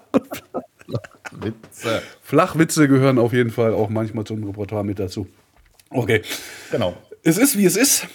Witze. 1.32 2.04
Flachwitze 2.22 2.88
gehören 2.88 3.18
auf 3.18 3.34
jeden 3.34 3.50
Fall 3.50 3.74
auch 3.74 3.90
manchmal 3.90 4.26
zum 4.26 4.44
Repertoire 4.44 4.84
mit 4.84 5.00
dazu. 5.00 5.28
Okay. 5.90 6.22
Genau. 6.72 6.96
Es 7.24 7.38
ist, 7.38 7.58
wie 7.58 7.66
es 7.66 7.76
ist. 7.76 8.08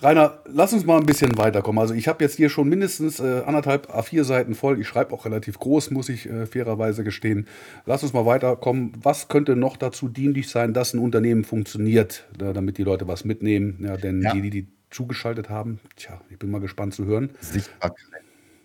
Rainer, 0.00 0.40
lass 0.46 0.72
uns 0.72 0.84
mal 0.84 0.98
ein 0.98 1.06
bisschen 1.06 1.36
weiterkommen. 1.36 1.80
Also 1.80 1.94
ich 1.94 2.06
habe 2.08 2.22
jetzt 2.22 2.36
hier 2.36 2.48
schon 2.48 2.68
mindestens 2.68 3.18
äh, 3.18 3.42
anderthalb 3.44 3.90
A4 3.90 4.24
Seiten 4.24 4.54
voll. 4.54 4.80
Ich 4.80 4.86
schreibe 4.86 5.12
auch 5.14 5.24
relativ 5.24 5.58
groß, 5.58 5.90
muss 5.90 6.08
ich 6.08 6.28
äh, 6.28 6.46
fairerweise 6.46 7.02
gestehen. 7.04 7.46
Lass 7.86 8.02
uns 8.02 8.12
mal 8.12 8.26
weiterkommen. 8.26 8.92
Was 9.02 9.28
könnte 9.28 9.56
noch 9.56 9.76
dazu 9.76 10.08
dienlich 10.08 10.48
sein, 10.48 10.74
dass 10.74 10.94
ein 10.94 10.98
Unternehmen 11.00 11.44
funktioniert, 11.44 12.28
da, 12.36 12.52
damit 12.52 12.78
die 12.78 12.84
Leute 12.84 13.08
was 13.08 13.24
mitnehmen? 13.24 13.78
Ja, 13.80 13.96
denn 13.96 14.22
Ja. 14.22 14.32
die, 14.32 14.42
die, 14.42 14.50
die 14.50 14.68
zugeschaltet 14.90 15.48
haben, 15.48 15.80
tja, 15.96 16.20
ich 16.30 16.38
bin 16.38 16.50
mal 16.50 16.60
gespannt 16.60 16.94
zu 16.94 17.04
hören. 17.04 17.30
Sichtbarkeit, 17.40 17.96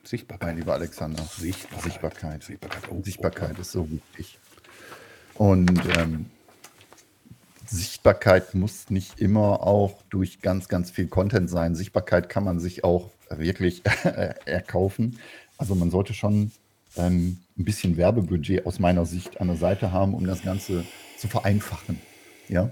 Sichtbarkeit. 0.03 0.47
mein 0.49 0.57
lieber 0.57 0.73
Alexander. 0.73 1.23
Sichtbarkeit. 1.23 1.83
Sichtbarkeit. 1.83 2.43
Sichtbarkeit. 2.43 2.83
Oh, 2.91 3.01
Sichtbarkeit 3.03 3.59
ist 3.59 3.71
so 3.71 3.88
wichtig. 3.89 4.38
Und 5.35 5.71
ähm, 5.97 6.25
Sichtbarkeit 8.08 8.55
muss 8.55 8.89
nicht 8.89 9.20
immer 9.20 9.68
auch 9.68 10.01
durch 10.10 10.41
ganz, 10.41 10.70
ganz 10.70 10.91
viel 10.91 11.08
Content 11.08 11.49
sein. 11.49 11.76
Sichtbarkeit 11.76 12.30
kann 12.30 12.45
man 12.45 12.58
sich 12.58 12.86
auch 12.86 13.12
wirklich 13.30 13.82
erkaufen. 14.45 15.20
Also 15.58 15.76
man 15.76 15.91
sollte 15.91 16.14
schon 16.14 16.53
ähm, 16.95 17.39
ein 17.60 17.66
bisschen 17.66 17.97
Werbebudget 17.97 18.66
aus 18.66 18.80
meiner 18.80 19.05
Sicht 19.05 19.41
an 19.41 19.47
der 19.47 19.58
Seite 19.58 19.91
haben, 19.91 20.14
um 20.14 20.26
das 20.26 20.41
Ganze 20.41 20.86
zu 21.18 21.28
vereinfachen. 21.28 21.99
Ja. 22.47 22.70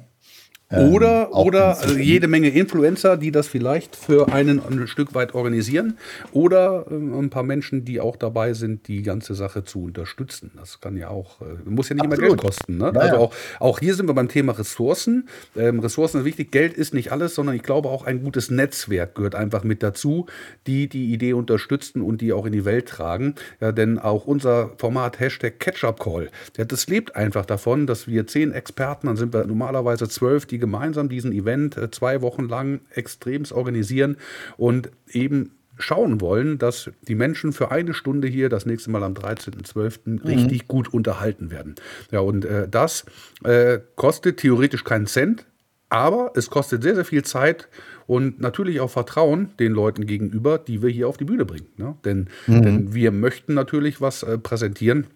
Ähm, 0.72 0.93
Oder, 0.93 1.30
auch 1.32 1.45
oder 1.45 1.78
also 1.78 1.95
jede 1.95 2.28
Menge 2.28 2.49
Influencer, 2.49 3.18
die 3.18 3.32
das 3.32 3.47
vielleicht 3.47 3.95
für 3.95 4.34
einen 4.34 4.59
ein 4.59 4.88
Stück 4.88 5.13
weit 5.13 5.36
organisieren. 5.36 5.97
Oder 6.32 6.86
ähm, 6.89 7.13
ein 7.13 7.30
paar 7.30 7.43
Menschen, 7.43 7.86
die 7.86 7.99
auch 7.99 8.16
dabei 8.16 8.53
sind, 8.53 8.88
die 8.88 9.03
ganze 9.03 9.36
Sache 9.36 9.63
zu 9.63 9.84
unterstützen. 9.84 10.51
Das 10.57 10.82
kann 10.82 10.97
ja 10.97 11.09
auch, 11.09 11.41
äh, 11.41 11.70
muss 11.70 11.89
ja 11.89 11.95
nicht 11.95 12.05
immer 12.05 12.13
Absolut. 12.13 12.41
Geld 12.41 12.41
kosten. 12.41 12.78
Ne? 12.78 12.91
Ja, 12.95 12.99
also 12.99 13.18
auch, 13.18 13.34
auch 13.59 13.80
hier 13.80 13.93
sind 13.93 14.07
wir 14.07 14.16
beim 14.16 14.28
Thema 14.28 14.57
Ressourcen. 14.57 15.30
Ähm, 15.55 15.80
Ressourcen 15.82 16.22
ist 16.22 16.26
wichtig. 16.26 16.51
Geld 16.51 16.74
ist 16.74 16.95
nicht 16.95 17.11
alles, 17.11 17.36
sondern 17.36 17.55
ich 17.55 17.63
glaube 17.63 17.89
auch 17.89 18.03
ein 18.03 18.24
gutes 18.24 18.49
Netzwerk 18.49 19.13
gehört 19.13 19.36
einfach 19.36 19.63
mit 19.63 19.84
dazu, 19.84 20.26
die 20.66 20.89
die 20.89 21.13
Idee 21.13 21.34
unterstützen 21.34 22.01
und 22.01 22.22
die 22.22 22.34
auch 22.34 22.47
in 22.47 22.53
die 22.53 22.66
Welt 22.66 22.88
tragen. 22.88 23.36
Ja, 23.61 23.72
denn 23.72 23.99
auch 23.99 24.26
unser 24.26 24.72
Format 24.78 25.20
Hashtag 25.20 25.59
Ketchup 25.59 25.99
Call, 25.99 26.32
das 26.55 26.88
lebt 26.88 27.16
einfach 27.16 27.45
davon, 27.45 27.86
dass 27.86 28.07
wir 28.07 28.26
zehn 28.26 28.51
Experten, 28.51 29.05
dann 29.05 29.16
sind 29.16 29.32
wir 29.32 29.45
normalerweise 29.45 30.09
zwölf, 30.09 30.47
die 30.47 30.55
gemeinsam 30.58 31.10
diesen 31.10 31.32
Event 31.32 31.78
äh, 31.78 31.91
zwei 31.91 32.22
Wochen 32.22 32.47
lang 32.47 32.82
extremst 32.91 33.51
organisieren 33.51 34.18
und 34.58 34.91
eben 35.10 35.51
schauen 35.78 36.22
wollen, 36.22 36.58
dass 36.58 36.89
die 37.08 37.16
Menschen 37.16 37.53
für 37.53 37.72
eine 37.72 37.93
Stunde 37.93 38.28
hier 38.28 38.49
das 38.49 38.66
nächste 38.66 38.89
Mal 38.91 39.03
am 39.03 39.14
13.12. 39.14 40.26
richtig 40.26 40.68
gut 40.68 40.93
unterhalten 40.93 41.51
werden. 41.51 41.76
Ja, 42.12 42.22
und 42.22 42.45
äh, 42.45 42.68
das 42.70 43.06
äh, 43.43 43.80
kostet 43.95 44.38
theoretisch 44.38 44.84
keinen 44.84 45.08
Cent, 45.08 45.45
aber 45.89 46.32
es 46.36 46.49
kostet 46.49 46.84
sehr, 46.84 46.95
sehr 46.95 47.06
viel 47.06 47.24
Zeit 47.24 47.68
und 48.08 48.39
natürlich 48.39 48.80
auch 48.80 48.89
Vertrauen 48.89 49.49
den 49.60 49.74
Leuten 49.74 50.06
gegenüber, 50.06 50.58
die 50.58 50.82
wir 50.82 50.89
hier 50.89 51.08
auf 51.08 51.18
die 51.18 51.26
Bühne 51.26 51.45
bringen. 51.45 51.68
Ne? 51.78 51.95
Denn, 52.06 52.30
denn 52.47 52.93
wir 52.93 53.12
möchten 53.12 53.53
natürlich 53.53 54.01
was 54.01 54.24
äh, 54.24 54.38
präsentieren, 54.38 55.08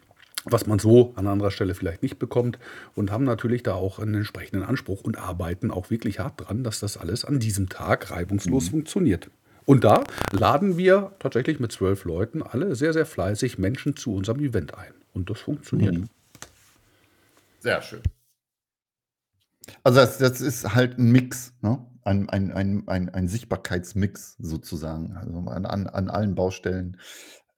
was 0.45 0.65
man 0.67 0.79
so 0.79 1.13
an 1.15 1.27
anderer 1.27 1.51
Stelle 1.51 1.75
vielleicht 1.75 2.01
nicht 2.01 2.19
bekommt 2.19 2.59
und 2.95 3.11
haben 3.11 3.23
natürlich 3.23 3.63
da 3.63 3.73
auch 3.73 3.99
einen 3.99 4.15
entsprechenden 4.15 4.63
Anspruch 4.63 5.01
und 5.01 5.17
arbeiten 5.17 5.71
auch 5.71 5.89
wirklich 5.89 6.19
hart 6.19 6.33
dran, 6.37 6.63
dass 6.63 6.79
das 6.79 6.97
alles 6.97 7.25
an 7.25 7.39
diesem 7.39 7.69
Tag 7.69 8.11
reibungslos 8.11 8.69
funktioniert. 8.69 9.29
Und 9.65 9.83
da 9.83 10.03
laden 10.31 10.77
wir 10.77 11.11
tatsächlich 11.19 11.59
mit 11.59 11.71
zwölf 11.71 12.05
Leuten 12.05 12.41
alle 12.41 12.75
sehr, 12.75 12.93
sehr 12.93 13.05
fleißig 13.05 13.59
Menschen 13.59 13.95
zu 13.95 14.15
unserem 14.15 14.39
Event 14.39 14.75
ein. 14.75 14.93
Und 15.13 15.29
das 15.29 15.39
funktioniert. 15.39 15.95
Sehr 17.59 17.81
schön. 17.81 18.01
Also 19.83 19.99
das, 19.99 20.17
das 20.17 20.41
ist 20.41 20.73
halt 20.73 20.97
ein 20.97 21.11
Mix. 21.11 21.53
Ne? 21.61 21.85
ein, 22.09 22.29
ein, 22.29 22.51
ein, 22.51 22.83
ein, 22.87 23.09
ein 23.09 23.27
Sichtbarkeitsmix 23.27 24.35
sozusagen. 24.39 25.15
Also 25.15 25.37
an, 25.49 25.65
an, 25.65 25.87
an 25.87 26.09
allen 26.09 26.35
Baustellen 26.35 26.97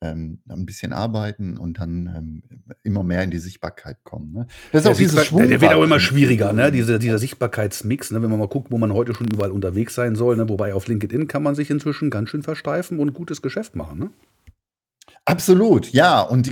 ähm, 0.02 0.39
ein 0.49 0.66
bisschen 0.66 0.93
arbeiten 0.93 1.58
und 1.58 1.80
dann 1.80 2.12
ähm, 2.16 2.43
immer 2.84 3.04
mehr 3.04 3.24
in 3.24 3.32
die 3.32 3.38
Sichtbarkeit 3.38 4.04
kommen. 4.04 4.34
Ne? 4.34 4.47
Das 4.72 4.80
ist 4.80 4.86
der, 4.86 4.91
auch 4.93 4.97
dieses 4.97 5.26
Schwung 5.26 5.47
der 5.47 5.62
wird 5.62 5.74
auch 5.74 5.84
immer 5.84 5.99
schwieriger, 5.99 6.54
ne? 6.54 6.72
Diese, 6.72 6.97
dieser 6.97 7.20
Sichtbarkeitsmix, 7.20 8.12
ne? 8.12 8.22
wenn 8.22 8.30
man 8.30 8.39
mal 8.39 8.47
guckt, 8.47 8.72
wo 8.72 8.78
man 8.78 8.93
heute 8.93 9.14
schon 9.14 9.28
überall 9.28 9.52
unterwegs 9.52 9.93
sein 9.93 10.16
soll. 10.16 10.38
Ne? 10.38 10.49
Wobei 10.49 10.74
auf 10.74 10.88
LinkedIn 10.88 11.28
kann 11.28 11.43
man 11.43 11.56
sich 11.56 11.70
inzwischen 11.70 12.10
ganz 12.10 12.30
schön 12.30 12.43
versteifen 12.43 12.99
und 12.99 13.14
gutes 13.14 13.41
Geschäft 13.41 13.76
machen. 13.76 13.99
Ne? 13.99 14.10
Absolut, 15.26 15.91
ja. 15.91 16.22
Und 16.22 16.51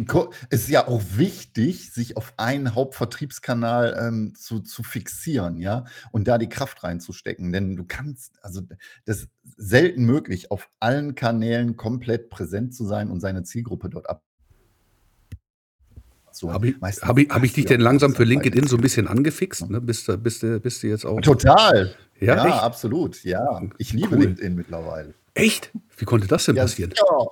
es 0.50 0.62
ist 0.62 0.70
ja 0.70 0.88
auch 0.88 1.02
wichtig, 1.16 1.92
sich 1.92 2.18
auf 2.18 2.34
einen 2.38 2.76
Hauptvertriebskanal 2.76 3.98
ähm, 4.00 4.36
zu, 4.36 4.60
zu 4.60 4.84
fixieren, 4.84 5.58
ja, 5.58 5.86
und 6.12 6.28
da 6.28 6.38
die 6.38 6.50
Kraft 6.50 6.84
reinzustecken. 6.84 7.52
Denn 7.52 7.76
du 7.76 7.84
kannst, 7.88 8.38
also 8.44 8.62
das 9.06 9.22
ist 9.22 9.30
selten 9.58 10.06
möglich, 10.06 10.52
auf 10.52 10.70
allen 10.80 11.16
Kanälen 11.16 11.78
komplett 11.78 12.30
präsent 12.30 12.76
zu 12.76 12.86
sein 12.86 13.10
und 13.10 13.22
seine 13.22 13.44
Zielgruppe 13.44 13.90
dort 13.90 14.10
ab. 14.10 14.24
So, 16.32 16.54
habe 16.54 16.70
ich, 16.70 16.76
hab 16.80 17.18
ich, 17.18 17.30
hab 17.30 17.44
ich 17.44 17.54
dich 17.54 17.66
denn 17.66 17.82
langsam 17.82 18.14
für 18.14 18.24
LinkedIn 18.24 18.68
so 18.68 18.78
ein 18.78 18.82
bisschen 18.82 19.08
angefixt? 19.08 19.70
Ne? 19.70 19.82
Bist, 19.82 20.08
du, 20.08 20.18
bist, 20.18 20.44
du, 20.44 20.60
bist 20.60 20.84
du 20.84 20.88
jetzt 20.88 21.06
auch. 21.06 21.20
Total. 21.22 21.96
Ja, 22.20 22.36
ja 22.36 22.60
absolut. 22.62 23.24
Ja, 23.24 23.62
ich 23.78 23.94
liebe 23.94 24.16
cool. 24.16 24.26
LinkedIn 24.26 24.56
mittlerweile. 24.56 25.16
Echt? 25.34 25.72
Wie 25.98 26.06
konnte 26.06 26.28
das 26.28 26.46
denn 26.46 26.56
ja, 26.56 26.64
passieren? 26.64 26.94
Ja. 26.96 27.28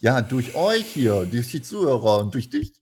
Ja, 0.00 0.20
durch 0.22 0.54
euch 0.54 0.86
hier, 0.86 1.26
durch 1.30 1.50
die 1.50 1.60
Zuhörer 1.60 2.20
und 2.20 2.34
durch 2.34 2.48
dich. 2.48 2.72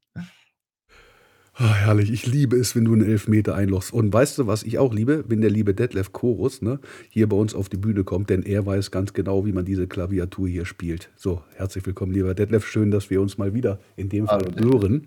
Oh, 1.59 1.65
herrlich, 1.65 2.13
ich 2.13 2.27
liebe 2.27 2.55
es, 2.57 2.77
wenn 2.77 2.85
du 2.85 2.93
einen 2.93 3.09
Elfmeter 3.09 3.55
einlochst. 3.55 3.91
Und 3.91 4.13
weißt 4.13 4.37
du, 4.37 4.47
was 4.47 4.63
ich 4.63 4.79
auch 4.79 4.93
liebe? 4.93 5.25
Wenn 5.27 5.41
der 5.41 5.49
liebe 5.49 5.73
Detlef 5.73 6.13
Chorus 6.13 6.61
ne, 6.61 6.81
hier 7.09 7.27
bei 7.31 7.37
uns 7.37 7.55
auf 7.55 7.71
die 7.71 7.79
Bühne 7.79 8.05
kommt, 8.05 8.29
denn 8.29 8.43
er 8.43 8.67
weiß 8.67 8.91
ganz 8.91 9.15
genau, 9.15 9.47
wie 9.47 9.53
man 9.53 9.65
diese 9.65 9.87
Klaviatur 9.87 10.47
hier 10.47 10.67
spielt. 10.67 11.09
So, 11.17 11.41
herzlich 11.55 11.87
willkommen, 11.87 12.13
lieber 12.13 12.35
Detlef. 12.35 12.67
Schön, 12.67 12.91
dass 12.91 13.09
wir 13.09 13.23
uns 13.23 13.39
mal 13.39 13.55
wieder 13.55 13.79
in 13.97 14.11
dem 14.11 14.27
Fall 14.27 14.45
hören. 14.59 15.07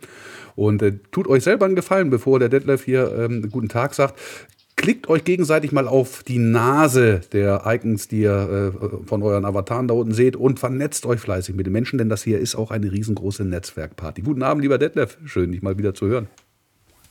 Und 0.55 0.82
äh, 0.82 0.97
tut 1.12 1.28
euch 1.28 1.43
selber 1.43 1.68
einen 1.68 1.76
Gefallen, 1.76 2.10
bevor 2.10 2.39
der 2.39 2.49
Detlef 2.49 2.84
hier 2.84 3.16
ähm, 3.16 3.47
guten 3.51 3.70
Tag 3.70 3.93
sagt. 3.93 4.20
Klickt 4.80 5.09
euch 5.09 5.25
gegenseitig 5.25 5.73
mal 5.73 5.89
auf 5.89 6.23
die 6.23 6.38
Nase 6.38 7.19
der 7.34 7.63
Icons, 7.65 8.07
die 8.07 8.21
ihr 8.21 8.71
äh, 8.82 9.05
von 9.05 9.21
euren 9.23 9.43
Avataren 9.43 9.89
da 9.89 9.93
unten 9.93 10.13
seht 10.13 10.38
und 10.38 10.57
vernetzt 10.57 11.05
euch 11.05 11.19
fleißig 11.19 11.53
mit 11.53 11.65
den 11.65 11.73
Menschen, 11.73 11.97
denn 11.97 12.07
das 12.07 12.23
hier 12.23 12.39
ist 12.39 12.55
auch 12.55 12.71
eine 12.71 12.89
riesengroße 12.89 13.43
Netzwerkparty. 13.43 14.21
Guten 14.21 14.41
Abend, 14.41 14.63
lieber 14.63 14.77
Detlef. 14.77 15.17
Schön, 15.25 15.51
dich 15.51 15.61
mal 15.61 15.77
wieder 15.77 15.93
zu 15.93 16.07
hören. 16.07 16.30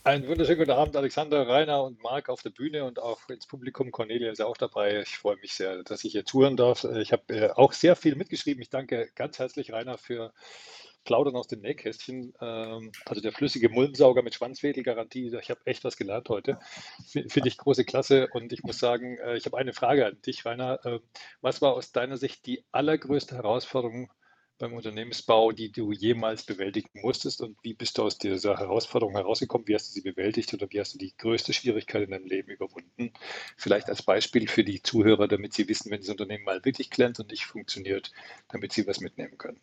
Einen 0.02 0.26
wunderschönen 0.26 0.60
guten 0.60 0.70
Abend, 0.70 0.96
Alexander, 0.96 1.46
Rainer 1.46 1.84
und 1.84 2.02
Marc 2.02 2.30
auf 2.30 2.40
der 2.40 2.48
Bühne 2.48 2.84
und 2.84 2.98
auch 2.98 3.20
ins 3.28 3.46
Publikum. 3.46 3.90
Cornelia 3.90 4.32
ist 4.32 4.38
ja 4.38 4.46
auch 4.46 4.56
dabei. 4.56 5.02
Ich 5.02 5.18
freue 5.18 5.36
mich 5.36 5.52
sehr, 5.52 5.82
dass 5.82 6.04
ich 6.04 6.12
hier 6.12 6.24
touren 6.24 6.56
darf. 6.56 6.84
Ich 6.84 7.12
habe 7.12 7.34
äh, 7.36 7.50
auch 7.50 7.74
sehr 7.74 7.96
viel 7.96 8.16
mitgeschrieben. 8.16 8.62
Ich 8.62 8.70
danke 8.70 9.10
ganz 9.14 9.38
herzlich, 9.38 9.74
Rainer, 9.74 9.98
für 9.98 10.32
plaudern 11.09 11.36
aus 11.36 11.46
dem 11.46 11.62
Nähkästchen. 11.62 12.34
Ähm, 12.38 12.92
also 13.06 13.22
der 13.22 13.32
flüssige 13.32 13.70
Mulmsauger 13.70 14.22
mit 14.22 14.34
Schwanzwedelgarantie, 14.34 15.34
ich 15.40 15.48
habe 15.48 15.61
echt 15.64 15.82
was 15.82 15.96
gelernt 15.96 16.28
heute. 16.28 16.59
Finde 17.06 17.48
ich 17.48 17.56
große 17.56 17.86
Klasse 17.86 18.28
und 18.32 18.52
ich 18.52 18.62
muss 18.62 18.78
sagen, 18.78 19.16
äh, 19.16 19.38
ich 19.38 19.46
habe 19.46 19.56
eine 19.56 19.72
Frage 19.72 20.04
an 20.04 20.20
dich, 20.20 20.44
Rainer. 20.44 20.84
Äh, 20.84 21.00
was 21.40 21.62
war 21.62 21.72
aus 21.72 21.92
deiner 21.92 22.18
Sicht 22.18 22.44
die 22.44 22.62
allergrößte 22.72 23.36
Herausforderung 23.36 24.12
beim 24.59 24.74
Unternehmensbau, 24.74 25.52
die 25.52 25.72
du 25.72 25.92
jemals 25.92 26.44
bewältigen 26.44 26.90
musstest 27.00 27.40
und 27.40 27.56
wie 27.62 27.72
bist 27.72 27.96
du 27.96 28.02
aus 28.02 28.18
dieser 28.18 28.59
Herausforderung 28.59 29.14
herausgekommen? 29.14 29.66
Wie 29.66 29.74
hast 29.74 29.88
du 29.88 29.94
sie 29.94 30.02
bewältigt 30.02 30.52
oder 30.52 30.66
wie 30.70 30.80
hast 30.80 30.92
du 30.92 30.98
die 30.98 31.16
größte 31.16 31.54
Schwierigkeit 31.54 32.02
in 32.02 32.11
deinem 32.11 32.26
Leben 32.26 32.50
überwunden? 32.50 33.14
Vielleicht 33.56 33.88
als 33.88 34.02
Beispiel 34.02 34.46
für 34.46 34.64
die 34.64 34.82
Zuhörer, 34.82 35.26
damit 35.26 35.54
sie 35.54 35.68
wissen, 35.68 35.90
wenn 35.90 36.00
das 36.00 36.11
Unternehmen 36.11 36.44
mal 36.44 36.62
wirklich 36.66 36.90
klemmt 36.90 37.18
und 37.18 37.30
nicht 37.30 37.46
funktioniert, 37.46 38.12
damit 38.48 38.74
sie 38.74 38.86
was 38.86 39.00
mitnehmen 39.00 39.38
können. 39.38 39.59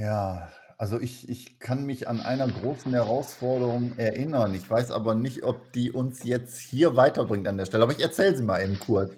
Ja, 0.00 0.48
also 0.78 0.98
ich, 0.98 1.28
ich 1.28 1.58
kann 1.58 1.84
mich 1.84 2.08
an 2.08 2.20
einer 2.22 2.48
großen 2.48 2.90
Herausforderung 2.90 3.98
erinnern. 3.98 4.54
Ich 4.54 4.68
weiß 4.68 4.92
aber 4.92 5.14
nicht, 5.14 5.42
ob 5.42 5.72
die 5.72 5.92
uns 5.92 6.24
jetzt 6.24 6.58
hier 6.58 6.96
weiterbringt 6.96 7.46
an 7.46 7.58
der 7.58 7.66
Stelle. 7.66 7.82
Aber 7.82 7.92
ich 7.92 8.00
erzähle 8.00 8.34
sie 8.34 8.42
mal 8.42 8.62
eben 8.62 8.78
kurz. 8.78 9.12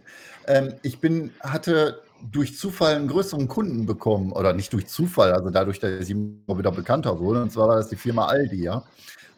Ähm, 0.48 0.74
ich 0.82 0.98
bin, 0.98 1.30
hatte 1.38 2.02
durch 2.32 2.58
Zufall 2.58 2.96
einen 2.96 3.06
größeren 3.06 3.46
Kunden 3.46 3.86
bekommen, 3.86 4.32
oder 4.32 4.54
nicht 4.54 4.72
durch 4.72 4.88
Zufall, 4.88 5.32
also 5.32 5.50
dadurch, 5.50 5.78
dass 5.78 6.02
ich 6.02 6.10
immer 6.10 6.58
wieder 6.58 6.72
bekannter 6.72 7.20
wurde. 7.20 7.42
Und 7.42 7.52
zwar 7.52 7.68
war 7.68 7.76
das 7.76 7.88
die 7.88 7.96
Firma 7.96 8.26
Aldi, 8.26 8.64
ja. 8.64 8.82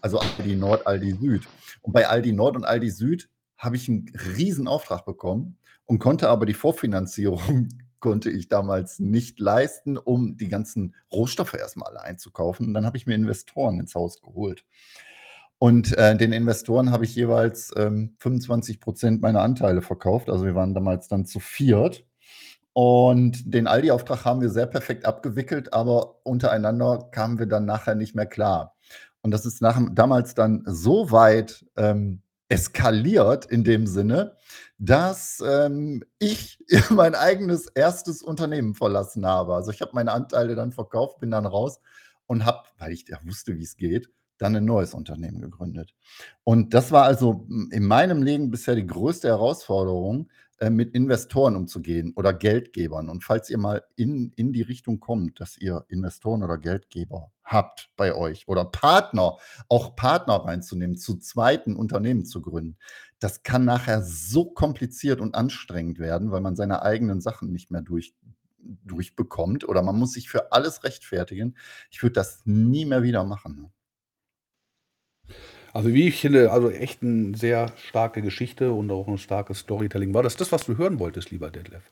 Also 0.00 0.18
Aldi 0.18 0.56
Nord, 0.56 0.86
Aldi 0.86 1.12
Süd. 1.20 1.42
Und 1.82 1.92
bei 1.92 2.08
Aldi 2.08 2.32
Nord 2.32 2.56
und 2.56 2.64
Aldi 2.64 2.88
Süd 2.90 3.28
habe 3.58 3.76
ich 3.76 3.86
einen 3.88 4.10
riesen 4.34 4.66
Auftrag 4.66 5.04
bekommen 5.04 5.58
und 5.84 5.98
konnte 5.98 6.30
aber 6.30 6.46
die 6.46 6.54
Vorfinanzierung 6.54 7.68
konnte 8.04 8.28
ich 8.28 8.50
damals 8.50 8.98
nicht 8.98 9.40
leisten, 9.40 9.96
um 9.96 10.36
die 10.36 10.48
ganzen 10.48 10.94
Rohstoffe 11.10 11.54
erstmal 11.54 11.88
alle 11.88 12.02
einzukaufen. 12.02 12.66
Und 12.66 12.74
dann 12.74 12.84
habe 12.84 12.98
ich 12.98 13.06
mir 13.06 13.14
Investoren 13.14 13.80
ins 13.80 13.94
Haus 13.94 14.20
geholt. 14.20 14.62
Und 15.56 15.96
äh, 15.96 16.14
den 16.14 16.34
Investoren 16.34 16.90
habe 16.90 17.06
ich 17.06 17.14
jeweils 17.14 17.72
ähm, 17.78 18.14
25 18.18 18.78
Prozent 18.78 19.22
meiner 19.22 19.40
Anteile 19.40 19.80
verkauft. 19.80 20.28
Also 20.28 20.44
wir 20.44 20.54
waren 20.54 20.74
damals 20.74 21.08
dann 21.08 21.24
zu 21.24 21.40
viert. 21.40 22.04
Und 22.74 23.54
den 23.54 23.66
Aldi-Auftrag 23.66 24.26
haben 24.26 24.42
wir 24.42 24.50
sehr 24.50 24.66
perfekt 24.66 25.06
abgewickelt, 25.06 25.72
aber 25.72 26.26
untereinander 26.26 27.08
kamen 27.10 27.38
wir 27.38 27.46
dann 27.46 27.64
nachher 27.64 27.94
nicht 27.94 28.14
mehr 28.14 28.26
klar. 28.26 28.76
Und 29.22 29.30
das 29.30 29.46
ist 29.46 29.62
nach, 29.62 29.80
damals 29.92 30.34
dann 30.34 30.62
so 30.66 31.10
weit 31.10 31.64
ähm, 31.78 32.20
eskaliert 32.48 33.46
in 33.46 33.64
dem 33.64 33.86
Sinne, 33.86 34.36
dass 34.78 35.42
ähm, 35.46 36.02
ich 36.18 36.58
mein 36.90 37.14
eigenes 37.14 37.66
erstes 37.68 38.22
Unternehmen 38.22 38.74
verlassen 38.74 39.26
habe. 39.26 39.54
Also 39.54 39.70
ich 39.70 39.80
habe 39.80 39.92
meine 39.94 40.12
Anteile 40.12 40.54
dann 40.54 40.72
verkauft, 40.72 41.20
bin 41.20 41.30
dann 41.30 41.46
raus 41.46 41.80
und 42.26 42.44
habe, 42.44 42.64
weil 42.78 42.92
ich 42.92 43.08
ja 43.08 43.18
wusste, 43.24 43.56
wie 43.56 43.62
es 43.62 43.76
geht, 43.76 44.08
dann 44.38 44.56
ein 44.56 44.64
neues 44.64 44.94
Unternehmen 44.94 45.40
gegründet. 45.40 45.94
Und 46.42 46.74
das 46.74 46.90
war 46.92 47.04
also 47.04 47.46
in 47.70 47.86
meinem 47.86 48.22
Leben 48.22 48.50
bisher 48.50 48.74
die 48.74 48.86
größte 48.86 49.28
Herausforderung, 49.28 50.28
äh, 50.58 50.70
mit 50.70 50.94
Investoren 50.94 51.56
umzugehen 51.56 52.12
oder 52.14 52.32
Geldgebern. 52.32 53.08
Und 53.08 53.24
falls 53.24 53.50
ihr 53.50 53.58
mal 53.58 53.82
in, 53.96 54.32
in 54.36 54.52
die 54.52 54.62
Richtung 54.62 55.00
kommt, 55.00 55.40
dass 55.40 55.56
ihr 55.56 55.84
Investoren 55.88 56.42
oder 56.42 56.58
Geldgeber 56.58 57.32
habt 57.42 57.90
bei 57.96 58.14
euch 58.14 58.46
oder 58.46 58.64
Partner, 58.64 59.38
auch 59.68 59.96
Partner 59.96 60.34
reinzunehmen, 60.34 60.96
zu 60.96 61.16
zweiten 61.18 61.76
Unternehmen 61.76 62.24
zu 62.24 62.40
gründen, 62.40 62.76
das 63.18 63.42
kann 63.42 63.64
nachher 63.64 64.02
so 64.02 64.44
kompliziert 64.44 65.20
und 65.20 65.34
anstrengend 65.34 65.98
werden, 65.98 66.30
weil 66.30 66.40
man 66.40 66.56
seine 66.56 66.82
eigenen 66.82 67.20
Sachen 67.20 67.50
nicht 67.50 67.70
mehr 67.70 67.82
durch, 67.82 68.14
durchbekommt 68.58 69.68
oder 69.68 69.82
man 69.82 69.98
muss 69.98 70.12
sich 70.12 70.28
für 70.28 70.52
alles 70.52 70.84
rechtfertigen. 70.84 71.56
Ich 71.90 72.02
würde 72.02 72.14
das 72.14 72.42
nie 72.44 72.84
mehr 72.84 73.02
wieder 73.02 73.24
machen. 73.24 73.72
Also 75.74 75.92
wie 75.92 76.06
ich 76.06 76.20
finde, 76.20 76.52
also 76.52 76.70
echt 76.70 77.02
eine 77.02 77.36
sehr 77.36 77.72
starke 77.76 78.22
Geschichte 78.22 78.72
und 78.72 78.90
auch 78.92 79.08
ein 79.08 79.18
starkes 79.18 79.58
Storytelling. 79.58 80.14
War 80.14 80.22
das 80.22 80.36
das, 80.36 80.52
was 80.52 80.66
du 80.66 80.78
hören 80.78 81.00
wolltest, 81.00 81.32
lieber 81.32 81.50
Detlef? 81.50 81.82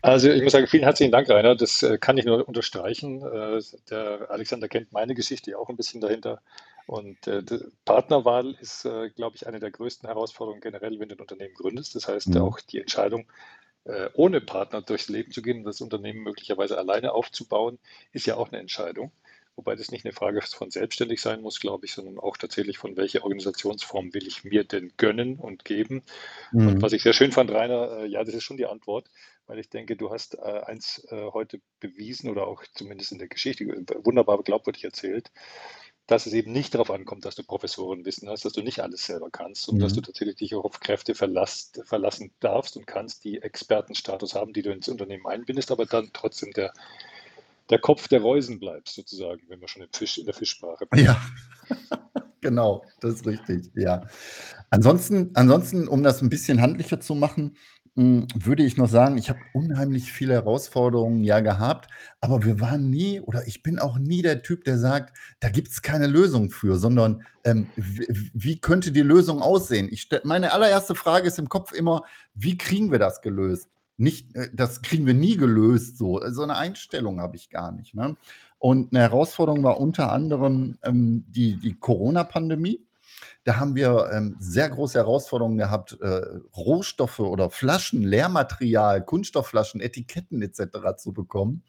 Also 0.00 0.30
ich 0.30 0.42
muss 0.42 0.52
sagen, 0.52 0.66
vielen 0.66 0.82
herzlichen 0.82 1.12
Dank, 1.12 1.28
Rainer. 1.28 1.56
Das 1.56 1.82
äh, 1.82 1.98
kann 1.98 2.16
ich 2.16 2.24
nur 2.24 2.48
unterstreichen. 2.48 3.20
Äh, 3.20 3.60
der 3.90 4.30
Alexander 4.30 4.68
kennt 4.68 4.92
meine 4.92 5.14
Geschichte 5.14 5.58
auch 5.58 5.68
ein 5.68 5.76
bisschen 5.76 6.00
dahinter. 6.00 6.40
Und 6.86 7.26
äh, 7.26 7.42
Partnerwahl 7.84 8.56
ist, 8.62 8.86
äh, 8.86 9.10
glaube 9.10 9.36
ich, 9.36 9.46
eine 9.46 9.60
der 9.60 9.70
größten 9.70 10.08
Herausforderungen 10.08 10.62
generell, 10.62 10.98
wenn 10.98 11.10
du 11.10 11.16
ein 11.16 11.20
Unternehmen 11.20 11.54
gründest. 11.54 11.94
Das 11.94 12.08
heißt, 12.08 12.28
mhm. 12.28 12.40
auch 12.40 12.60
die 12.60 12.80
Entscheidung, 12.80 13.26
äh, 13.84 14.08
ohne 14.14 14.40
Partner 14.40 14.80
durchs 14.80 15.10
Leben 15.10 15.32
zu 15.32 15.42
gehen 15.42 15.58
und 15.58 15.64
das 15.64 15.82
Unternehmen 15.82 16.20
möglicherweise 16.20 16.78
alleine 16.78 17.12
aufzubauen, 17.12 17.78
ist 18.12 18.26
ja 18.26 18.36
auch 18.36 18.50
eine 18.50 18.60
Entscheidung. 18.60 19.12
Wobei 19.56 19.76
das 19.76 19.92
nicht 19.92 20.04
eine 20.04 20.12
Frage 20.12 20.42
von 20.42 20.70
selbstständig 20.70 21.20
sein 21.20 21.40
muss, 21.40 21.60
glaube 21.60 21.86
ich, 21.86 21.92
sondern 21.92 22.18
auch 22.18 22.36
tatsächlich 22.36 22.78
von 22.78 22.96
welcher 22.96 23.22
Organisationsform 23.22 24.12
will 24.12 24.26
ich 24.26 24.42
mir 24.42 24.64
denn 24.64 24.92
gönnen 24.96 25.38
und 25.38 25.64
geben. 25.64 26.02
Mhm. 26.52 26.68
Und 26.68 26.82
was 26.82 26.92
ich 26.92 27.02
sehr 27.02 27.12
schön 27.12 27.30
fand, 27.30 27.52
Rainer, 27.52 27.98
äh, 27.98 28.06
ja, 28.06 28.24
das 28.24 28.34
ist 28.34 28.42
schon 28.42 28.56
die 28.56 28.66
Antwort, 28.66 29.08
weil 29.46 29.60
ich 29.60 29.70
denke, 29.70 29.96
du 29.96 30.10
hast 30.10 30.34
äh, 30.34 30.40
eins 30.40 31.06
äh, 31.10 31.30
heute 31.32 31.60
bewiesen 31.78 32.30
oder 32.30 32.48
auch 32.48 32.64
zumindest 32.74 33.12
in 33.12 33.18
der 33.18 33.28
Geschichte 33.28 33.64
wunderbar 34.02 34.42
glaubwürdig 34.42 34.84
erzählt, 34.84 35.30
dass 36.06 36.26
es 36.26 36.32
eben 36.34 36.52
nicht 36.52 36.74
darauf 36.74 36.90
ankommt, 36.90 37.24
dass 37.24 37.34
du 37.34 37.44
Professorenwissen 37.44 38.28
hast, 38.28 38.44
dass 38.44 38.52
du 38.52 38.62
nicht 38.62 38.80
alles 38.80 39.06
selber 39.06 39.30
kannst 39.30 39.68
und 39.68 39.76
mhm. 39.76 39.80
dass 39.80 39.94
du 39.94 40.00
tatsächlich 40.00 40.36
dich 40.36 40.54
auch 40.54 40.64
auf 40.64 40.80
Kräfte 40.80 41.14
verlasst, 41.14 41.80
verlassen 41.84 42.32
darfst 42.40 42.76
und 42.76 42.86
kannst, 42.86 43.24
die 43.24 43.40
Expertenstatus 43.40 44.34
haben, 44.34 44.52
die 44.52 44.62
du 44.62 44.72
ins 44.72 44.88
Unternehmen 44.88 45.26
einbindest, 45.26 45.70
aber 45.70 45.86
dann 45.86 46.10
trotzdem 46.12 46.52
der 46.52 46.72
der 47.70 47.78
Kopf 47.78 48.08
der 48.08 48.20
Reusen 48.20 48.60
bleibt, 48.60 48.88
sozusagen, 48.88 49.42
wenn 49.48 49.60
wir 49.60 49.68
schon 49.68 49.82
im 49.82 49.88
Fisch, 49.92 50.18
in 50.18 50.26
der 50.26 50.34
Fischsprache 50.34 50.86
bleiben. 50.86 51.06
Ja, 51.06 51.20
genau, 52.40 52.84
das 53.00 53.14
ist 53.14 53.26
richtig, 53.26 53.70
ja. 53.74 54.06
Ansonsten, 54.70 55.30
ansonsten, 55.34 55.88
um 55.88 56.02
das 56.02 56.22
ein 56.22 56.30
bisschen 56.30 56.60
handlicher 56.60 57.00
zu 57.00 57.14
machen, 57.14 57.56
hm, 57.96 58.26
würde 58.34 58.64
ich 58.64 58.76
noch 58.76 58.88
sagen, 58.88 59.18
ich 59.18 59.28
habe 59.28 59.38
unheimlich 59.52 60.12
viele 60.12 60.34
Herausforderungen 60.34 61.22
ja 61.22 61.38
gehabt, 61.40 61.88
aber 62.20 62.44
wir 62.44 62.60
waren 62.60 62.90
nie 62.90 63.20
oder 63.20 63.46
ich 63.46 63.62
bin 63.62 63.78
auch 63.78 63.98
nie 63.98 64.20
der 64.20 64.42
Typ, 64.42 64.64
der 64.64 64.78
sagt: 64.78 65.16
„Da 65.38 65.48
gibt 65.48 65.68
es 65.68 65.80
keine 65.80 66.08
Lösung 66.08 66.50
für“, 66.50 66.76
sondern, 66.76 67.24
ähm, 67.44 67.68
wie 67.76 68.58
könnte 68.58 68.90
die 68.90 69.02
Lösung 69.02 69.42
aussehen? 69.42 69.88
Ich 69.92 70.08
meine 70.24 70.52
allererste 70.52 70.96
Frage 70.96 71.28
ist 71.28 71.38
im 71.38 71.48
Kopf 71.48 71.72
immer: 71.72 72.02
„Wie 72.34 72.58
kriegen 72.58 72.90
wir 72.90 72.98
das 72.98 73.22
gelöst?“ 73.22 73.68
Nicht, 73.96 74.34
äh, 74.34 74.48
das 74.52 74.82
kriegen 74.82 75.06
wir 75.06 75.14
nie 75.14 75.36
gelöst 75.36 75.98
so. 75.98 76.20
So 76.30 76.42
eine 76.42 76.56
Einstellung 76.56 77.20
habe 77.20 77.36
ich 77.36 77.50
gar 77.50 77.72
nicht, 77.72 77.94
ne? 77.94 78.16
Und 78.58 78.92
eine 78.92 79.02
Herausforderung 79.02 79.62
war 79.62 79.78
unter 79.78 80.10
anderem, 80.10 80.78
ähm, 80.82 81.24
die 81.28 81.56
die 81.56 81.74
Corona-Pandemie. 81.74 82.80
Da 83.44 83.56
haben 83.58 83.74
wir 83.74 84.10
ähm, 84.12 84.36
sehr 84.38 84.70
große 84.70 84.98
Herausforderungen 84.98 85.58
gehabt, 85.58 85.98
äh, 86.00 86.22
Rohstoffe 86.56 87.20
oder 87.20 87.50
Flaschen, 87.50 88.02
Lehrmaterial, 88.02 89.04
Kunststoffflaschen, 89.04 89.82
Etiketten 89.82 90.40
etc. 90.40 90.96
zu 90.96 91.12
bekommen, 91.12 91.62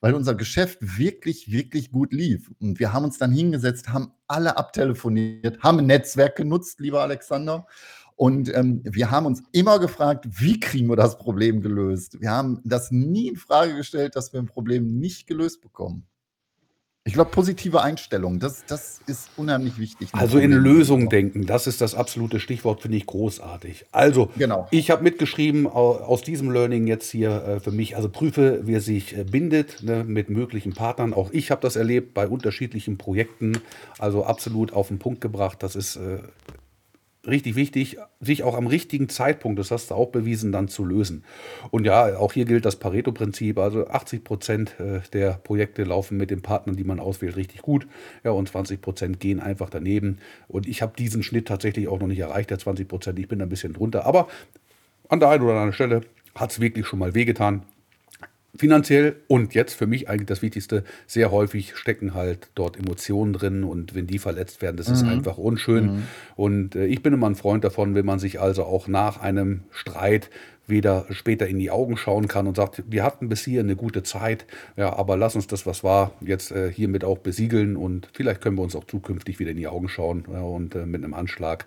weil 0.00 0.14
unser 0.14 0.34
Geschäft 0.34 0.78
wirklich, 0.80 1.52
wirklich 1.52 1.92
gut 1.92 2.12
lief. 2.12 2.50
Und 2.60 2.80
wir 2.80 2.92
haben 2.92 3.04
uns 3.04 3.18
dann 3.18 3.30
hingesetzt, 3.30 3.90
haben 3.90 4.12
alle 4.26 4.56
abtelefoniert, 4.56 5.62
haben 5.62 5.78
ein 5.78 5.86
Netzwerk 5.86 6.34
genutzt, 6.36 6.80
lieber 6.80 7.02
Alexander. 7.02 7.66
Und 8.16 8.54
ähm, 8.54 8.80
wir 8.84 9.10
haben 9.10 9.26
uns 9.26 9.42
immer 9.52 9.78
gefragt, 9.78 10.26
wie 10.30 10.60
kriegen 10.60 10.88
wir 10.88 10.96
das 10.96 11.18
Problem 11.18 11.60
gelöst? 11.62 12.20
Wir 12.20 12.30
haben 12.30 12.60
das 12.64 12.90
nie 12.90 13.28
in 13.28 13.36
Frage 13.36 13.74
gestellt, 13.74 14.16
dass 14.16 14.32
wir 14.32 14.40
ein 14.40 14.46
Problem 14.46 14.98
nicht 14.98 15.26
gelöst 15.26 15.60
bekommen. 15.62 16.06
Ich 17.04 17.14
glaube, 17.14 17.32
positive 17.32 17.82
Einstellung, 17.82 18.38
das, 18.38 18.64
das 18.64 19.00
ist 19.08 19.30
unheimlich 19.36 19.76
wichtig. 19.76 20.10
Also 20.12 20.38
in 20.38 20.52
Lösungen 20.52 21.08
denken, 21.08 21.46
das 21.46 21.66
ist 21.66 21.80
das 21.80 21.96
absolute 21.96 22.38
Stichwort, 22.38 22.80
finde 22.80 22.96
ich 22.96 23.06
großartig. 23.06 23.86
Also, 23.90 24.30
Genau. 24.38 24.68
ich 24.70 24.88
habe 24.92 25.02
mitgeschrieben 25.02 25.66
au- 25.66 25.96
aus 25.96 26.22
diesem 26.22 26.52
Learning 26.52 26.86
jetzt 26.86 27.10
hier 27.10 27.30
äh, 27.44 27.58
für 27.60 27.72
mich, 27.72 27.96
also 27.96 28.08
prüfe, 28.08 28.60
wer 28.62 28.80
sich 28.80 29.16
äh, 29.18 29.24
bindet 29.24 29.82
ne, 29.82 30.04
mit 30.04 30.30
möglichen 30.30 30.74
Partnern. 30.74 31.12
Auch 31.12 31.32
ich 31.32 31.50
habe 31.50 31.60
das 31.60 31.74
erlebt 31.74 32.14
bei 32.14 32.28
unterschiedlichen 32.28 32.98
Projekten, 32.98 33.58
also 33.98 34.24
absolut 34.24 34.72
auf 34.72 34.86
den 34.86 35.00
Punkt 35.00 35.20
gebracht. 35.20 35.60
Das 35.64 35.74
ist 35.74 35.96
äh, 35.96 36.20
richtig 37.26 37.54
wichtig, 37.54 37.98
sich 38.20 38.42
auch 38.42 38.56
am 38.56 38.66
richtigen 38.66 39.08
Zeitpunkt, 39.08 39.58
das 39.58 39.70
hast 39.70 39.90
du 39.90 39.94
auch 39.94 40.10
bewiesen, 40.10 40.50
dann 40.50 40.68
zu 40.68 40.84
lösen. 40.84 41.24
Und 41.70 41.84
ja, 41.84 42.16
auch 42.16 42.32
hier 42.32 42.44
gilt 42.44 42.64
das 42.64 42.76
Pareto-Prinzip. 42.76 43.58
Also 43.58 43.86
80 43.86 44.24
Prozent 44.24 44.80
äh, 44.80 45.00
der 45.12 45.32
Projekte 45.32 45.84
laufen 45.84 46.16
mit 46.16 46.30
den 46.30 46.42
Partnern, 46.42 46.76
die 46.76 46.84
man 46.84 46.98
auswählt, 46.98 47.36
richtig 47.36 47.62
gut. 47.62 47.86
Ja, 48.24 48.32
und 48.32 48.48
20 48.48 48.80
Prozent 48.80 49.20
gehen 49.20 49.40
einfach 49.40 49.70
daneben. 49.70 50.18
Und 50.48 50.66
ich 50.66 50.82
habe 50.82 50.94
diesen 50.96 51.22
Schnitt 51.22 51.46
tatsächlich 51.46 51.88
auch 51.88 52.00
noch 52.00 52.08
nicht 52.08 52.20
erreicht, 52.20 52.50
der 52.50 52.58
20 52.58 52.88
Prozent. 52.88 53.18
Ich 53.18 53.28
bin 53.28 53.38
da 53.38 53.46
ein 53.46 53.50
bisschen 53.50 53.72
drunter. 53.72 54.04
Aber 54.04 54.28
an 55.08 55.20
der 55.20 55.28
einen 55.28 55.44
oder 55.44 55.52
anderen 55.52 55.72
Stelle 55.72 56.00
hat 56.34 56.50
es 56.50 56.60
wirklich 56.60 56.86
schon 56.86 56.98
mal 56.98 57.14
wehgetan. 57.14 57.62
Finanziell 58.54 59.16
und 59.28 59.54
jetzt 59.54 59.72
für 59.74 59.86
mich 59.86 60.10
eigentlich 60.10 60.26
das 60.26 60.42
Wichtigste, 60.42 60.84
sehr 61.06 61.30
häufig 61.30 61.74
stecken 61.74 62.12
halt 62.12 62.50
dort 62.54 62.76
Emotionen 62.78 63.32
drin 63.32 63.64
und 63.64 63.94
wenn 63.94 64.06
die 64.06 64.18
verletzt 64.18 64.60
werden, 64.60 64.76
das 64.76 64.88
ist 64.90 65.04
einfach 65.04 65.38
unschön. 65.38 66.02
Und 66.36 66.74
äh, 66.76 66.84
ich 66.84 67.02
bin 67.02 67.14
immer 67.14 67.28
ein 67.30 67.34
Freund 67.34 67.64
davon, 67.64 67.94
wenn 67.94 68.04
man 68.04 68.18
sich 68.18 68.40
also 68.40 68.64
auch 68.64 68.88
nach 68.88 69.20
einem 69.22 69.62
Streit 69.70 70.28
wieder 70.66 71.06
später 71.10 71.46
in 71.48 71.58
die 71.58 71.70
Augen 71.70 71.96
schauen 71.96 72.28
kann 72.28 72.46
und 72.46 72.56
sagt, 72.56 72.84
wir 72.86 73.02
hatten 73.02 73.28
bis 73.28 73.42
hier 73.42 73.60
eine 73.60 73.74
gute 73.74 74.02
Zeit, 74.02 74.46
ja, 74.76 74.92
aber 74.92 75.16
lass 75.16 75.34
uns 75.34 75.46
das, 75.46 75.66
was 75.66 75.82
war, 75.82 76.12
jetzt 76.20 76.52
äh, 76.52 76.70
hiermit 76.70 77.04
auch 77.04 77.18
besiegeln 77.18 77.76
und 77.76 78.08
vielleicht 78.12 78.40
können 78.42 78.56
wir 78.56 78.62
uns 78.62 78.76
auch 78.76 78.84
zukünftig 78.84 79.38
wieder 79.38 79.50
in 79.50 79.56
die 79.56 79.66
Augen 79.66 79.88
schauen 79.88 80.24
ja, 80.30 80.40
und 80.42 80.74
äh, 80.74 80.86
mit 80.86 81.02
einem 81.02 81.14
Anschlag 81.14 81.66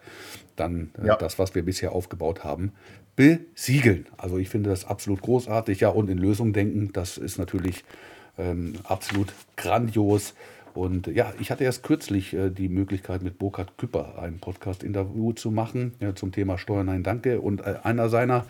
dann 0.56 0.92
äh, 1.02 1.08
Ja. 1.08 1.16
das, 1.18 1.40
was 1.40 1.56
wir 1.56 1.66
bisher 1.66 1.92
aufgebaut 1.92 2.44
haben, 2.44 2.72
besiegeln. 3.16 4.08
Also 4.18 4.38
ich 4.38 4.50
finde 4.50 4.70
das 4.70 4.86
absolut 4.86 5.22
großartig. 5.22 5.80
Ja, 5.80 5.90
und 5.90 6.10
in 6.10 6.18
Lösungen 6.18 6.54
denken, 6.54 6.92
das 6.94 7.18
ist 7.18 7.38
natürlich 7.38 7.84
ähm, 8.38 8.74
absolut 8.84 9.34
grandios. 9.56 10.34
Und 10.74 11.08
ja, 11.08 11.34
ich 11.40 11.52
hatte 11.52 11.64
erst 11.64 11.84
kürzlich 11.84 12.34
äh, 12.34 12.50
die 12.50 12.68
Möglichkeit, 12.68 13.24
mit 13.24 13.40
Burkhard 13.40 13.78
Küpper 13.78 14.20
ein 14.20 14.40
Podcast-Interview 14.40 15.32
zu 15.32 15.52
machen 15.52 15.94
ja, 16.02 16.14
zum 16.16 16.34
Thema 16.34 16.58
Steuern, 16.58 16.88
nein, 16.88 17.04
danke. 17.04 17.40
Und 17.40 17.62
äh, 17.62 17.76
einer 17.84 18.10
seiner 18.10 18.46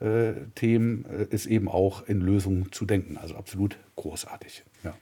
äh, 0.00 0.32
Themen 0.54 1.06
äh, 1.06 1.34
ist 1.34 1.46
eben 1.46 1.68
auch 1.68 2.06
in 2.06 2.20
Lösungen 2.20 2.72
zu 2.72 2.84
denken. 2.84 3.16
Also 3.16 3.36
absolut 3.36 3.78
großartig. 3.96 4.64
Ja. 4.84 4.94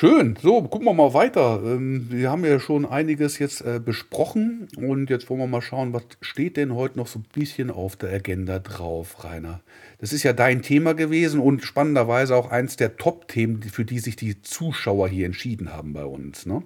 Schön, 0.00 0.38
so, 0.40 0.62
gucken 0.62 0.86
wir 0.86 0.94
mal 0.94 1.12
weiter. 1.12 1.60
Ähm, 1.64 2.06
Wir 2.08 2.30
haben 2.30 2.44
ja 2.44 2.60
schon 2.60 2.86
einiges 2.86 3.40
jetzt 3.40 3.62
äh, 3.62 3.80
besprochen 3.84 4.68
und 4.76 5.10
jetzt 5.10 5.28
wollen 5.28 5.40
wir 5.40 5.48
mal 5.48 5.60
schauen, 5.60 5.92
was 5.92 6.04
steht 6.20 6.56
denn 6.56 6.72
heute 6.76 6.96
noch 6.96 7.08
so 7.08 7.18
ein 7.18 7.24
bisschen 7.32 7.68
auf 7.68 7.96
der 7.96 8.12
Agenda 8.12 8.60
drauf, 8.60 9.24
Rainer? 9.24 9.60
Das 9.98 10.12
ist 10.12 10.22
ja 10.22 10.32
dein 10.32 10.62
Thema 10.62 10.94
gewesen 10.94 11.40
und 11.40 11.64
spannenderweise 11.64 12.36
auch 12.36 12.52
eins 12.52 12.76
der 12.76 12.96
Top-Themen, 12.96 13.60
für 13.64 13.84
die 13.84 13.98
sich 13.98 14.14
die 14.14 14.40
Zuschauer 14.40 15.08
hier 15.08 15.26
entschieden 15.26 15.72
haben 15.72 15.94
bei 15.94 16.04
uns. 16.04 16.46
Ne? 16.46 16.62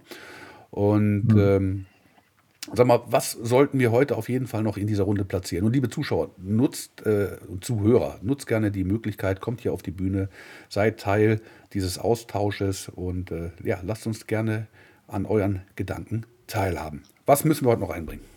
Und 0.70 1.32
ähm, 1.34 1.86
Sag 2.72 2.86
mal, 2.86 3.02
was 3.06 3.32
sollten 3.32 3.80
wir 3.80 3.90
heute 3.90 4.16
auf 4.16 4.28
jeden 4.28 4.46
Fall 4.46 4.62
noch 4.62 4.76
in 4.76 4.86
dieser 4.86 5.02
Runde 5.02 5.24
platzieren? 5.24 5.66
Und 5.66 5.72
liebe 5.72 5.90
Zuschauer, 5.90 6.30
nutzt 6.38 7.04
äh, 7.04 7.36
und 7.48 7.64
Zuhörer, 7.64 8.20
nutzt 8.22 8.46
gerne 8.46 8.70
die 8.70 8.84
Möglichkeit, 8.84 9.40
kommt 9.40 9.62
hier 9.62 9.72
auf 9.72 9.82
die 9.82 9.90
Bühne, 9.90 10.28
seid 10.68 11.00
Teil 11.00 11.40
dieses 11.74 11.98
Austausches 11.98 12.88
und 12.88 13.30
äh, 13.30 13.50
ja, 13.62 13.80
lasst 13.82 14.06
uns 14.06 14.26
gerne 14.26 14.66
an 15.06 15.26
euren 15.26 15.62
Gedanken 15.76 16.26
teilhaben. 16.46 17.02
Was 17.26 17.44
müssen 17.44 17.64
wir 17.64 17.70
heute 17.70 17.80
noch 17.80 17.90
einbringen? 17.90 18.31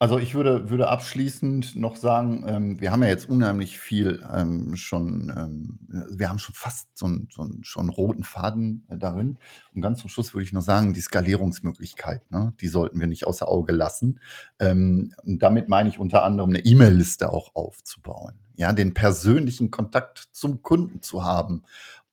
Also 0.00 0.18
ich 0.18 0.34
würde, 0.34 0.70
würde 0.70 0.88
abschließend 0.88 1.76
noch 1.76 1.96
sagen, 1.96 2.44
ähm, 2.48 2.80
wir 2.80 2.90
haben 2.90 3.02
ja 3.02 3.08
jetzt 3.08 3.28
unheimlich 3.28 3.78
viel 3.78 4.24
ähm, 4.34 4.74
schon, 4.74 5.32
ähm, 5.34 5.78
wir 6.10 6.28
haben 6.28 6.40
schon 6.40 6.54
fast 6.54 6.88
so 6.98 7.06
einen, 7.06 7.28
so 7.30 7.42
einen 7.42 7.62
schon 7.62 7.88
roten 7.88 8.24
Faden 8.24 8.84
äh, 8.90 8.98
darin. 8.98 9.38
Und 9.72 9.82
ganz 9.82 10.00
zum 10.00 10.10
Schluss 10.10 10.34
würde 10.34 10.44
ich 10.44 10.52
noch 10.52 10.62
sagen, 10.62 10.94
die 10.94 11.00
Skalierungsmöglichkeit, 11.00 12.28
ne, 12.30 12.52
die 12.60 12.68
sollten 12.68 12.98
wir 12.98 13.06
nicht 13.06 13.26
außer 13.26 13.46
Auge 13.46 13.72
lassen. 13.72 14.20
Ähm, 14.58 15.14
und 15.22 15.42
damit 15.42 15.68
meine 15.68 15.88
ich 15.88 16.00
unter 16.00 16.24
anderem 16.24 16.50
eine 16.50 16.64
E-Mail-Liste 16.64 17.32
auch 17.32 17.54
aufzubauen. 17.54 18.34
Ja, 18.56 18.72
den 18.72 18.94
persönlichen 18.94 19.70
Kontakt 19.70 20.28
zum 20.32 20.62
Kunden 20.62 21.02
zu 21.02 21.24
haben 21.24 21.62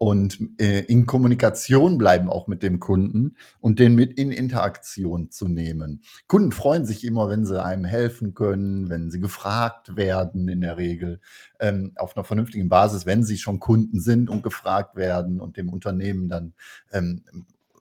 und 0.01 0.39
äh, 0.59 0.79
in 0.85 1.05
Kommunikation 1.05 1.99
bleiben 1.99 2.27
auch 2.27 2.47
mit 2.47 2.63
dem 2.63 2.79
Kunden 2.79 3.35
und 3.59 3.77
den 3.77 3.93
mit 3.93 4.17
in 4.17 4.31
Interaktion 4.31 5.29
zu 5.29 5.47
nehmen. 5.47 6.01
Kunden 6.25 6.51
freuen 6.51 6.87
sich 6.87 7.03
immer, 7.03 7.29
wenn 7.29 7.45
sie 7.45 7.63
einem 7.63 7.85
helfen 7.85 8.33
können, 8.33 8.89
wenn 8.89 9.11
sie 9.11 9.19
gefragt 9.19 9.95
werden 9.95 10.47
in 10.47 10.61
der 10.61 10.77
Regel 10.77 11.21
ähm, 11.59 11.91
auf 11.97 12.17
einer 12.17 12.23
vernünftigen 12.23 12.67
Basis, 12.67 13.05
wenn 13.05 13.23
sie 13.23 13.37
schon 13.37 13.59
Kunden 13.59 13.99
sind 13.99 14.31
und 14.31 14.41
gefragt 14.41 14.95
werden 14.95 15.39
und 15.39 15.55
dem 15.55 15.69
Unternehmen 15.69 16.29
dann 16.29 16.53
ähm, 16.91 17.21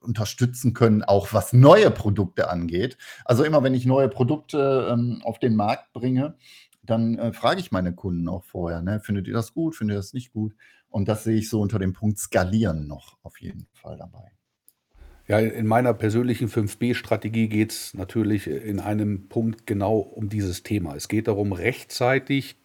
unterstützen 0.03 0.75
können, 0.75 1.03
auch 1.03 1.33
was 1.33 1.55
neue 1.55 1.91
Produkte 1.91 2.51
angeht. 2.51 2.99
Also 3.25 3.45
immer, 3.45 3.63
wenn 3.63 3.75
ich 3.75 3.87
neue 3.87 4.11
Produkte 4.11 4.91
ähm, 4.93 5.23
auf 5.25 5.39
den 5.39 5.57
Markt 5.57 5.95
bringe, 5.95 6.35
dann 6.91 7.19
äh, 7.19 7.33
frage 7.33 7.61
ich 7.61 7.73
meine 7.73 7.95
Kunden 7.95 8.29
auch 8.29 8.45
vorher, 8.45 8.83
ne, 8.83 9.01
findet 9.01 9.27
ihr 9.27 9.35
das 9.35 9.55
gut, 9.55 9.77
findet 9.77 9.95
ihr 9.95 9.99
das 9.99 10.13
nicht 10.13 10.33
gut? 10.33 10.55
Und 10.89 11.09
das 11.09 11.25
sehe 11.25 11.37
ich 11.37 11.49
so 11.49 11.61
unter 11.61 11.79
dem 11.79 11.93
Punkt 11.93 12.19
Skalieren 12.19 12.87
noch 12.87 13.17
auf 13.23 13.41
jeden 13.41 13.67
Fall 13.73 13.97
dabei. 13.97 14.33
Ja, 15.29 15.39
in 15.39 15.69
meiner 15.69 15.95
persönlichen 15.95 16.49
5B-Strategie 16.49 17.49
geht 17.49 17.71
es 17.71 17.95
natürlich 17.95 18.49
in 18.49 18.81
einem 18.81 19.29
Punkt 19.29 19.65
genau 19.65 19.99
um 19.99 20.29
dieses 20.29 20.65
Thema. 20.65 20.97
Es 20.97 21.07
geht 21.07 21.29
darum, 21.29 21.53
rechtzeitig 21.53 22.57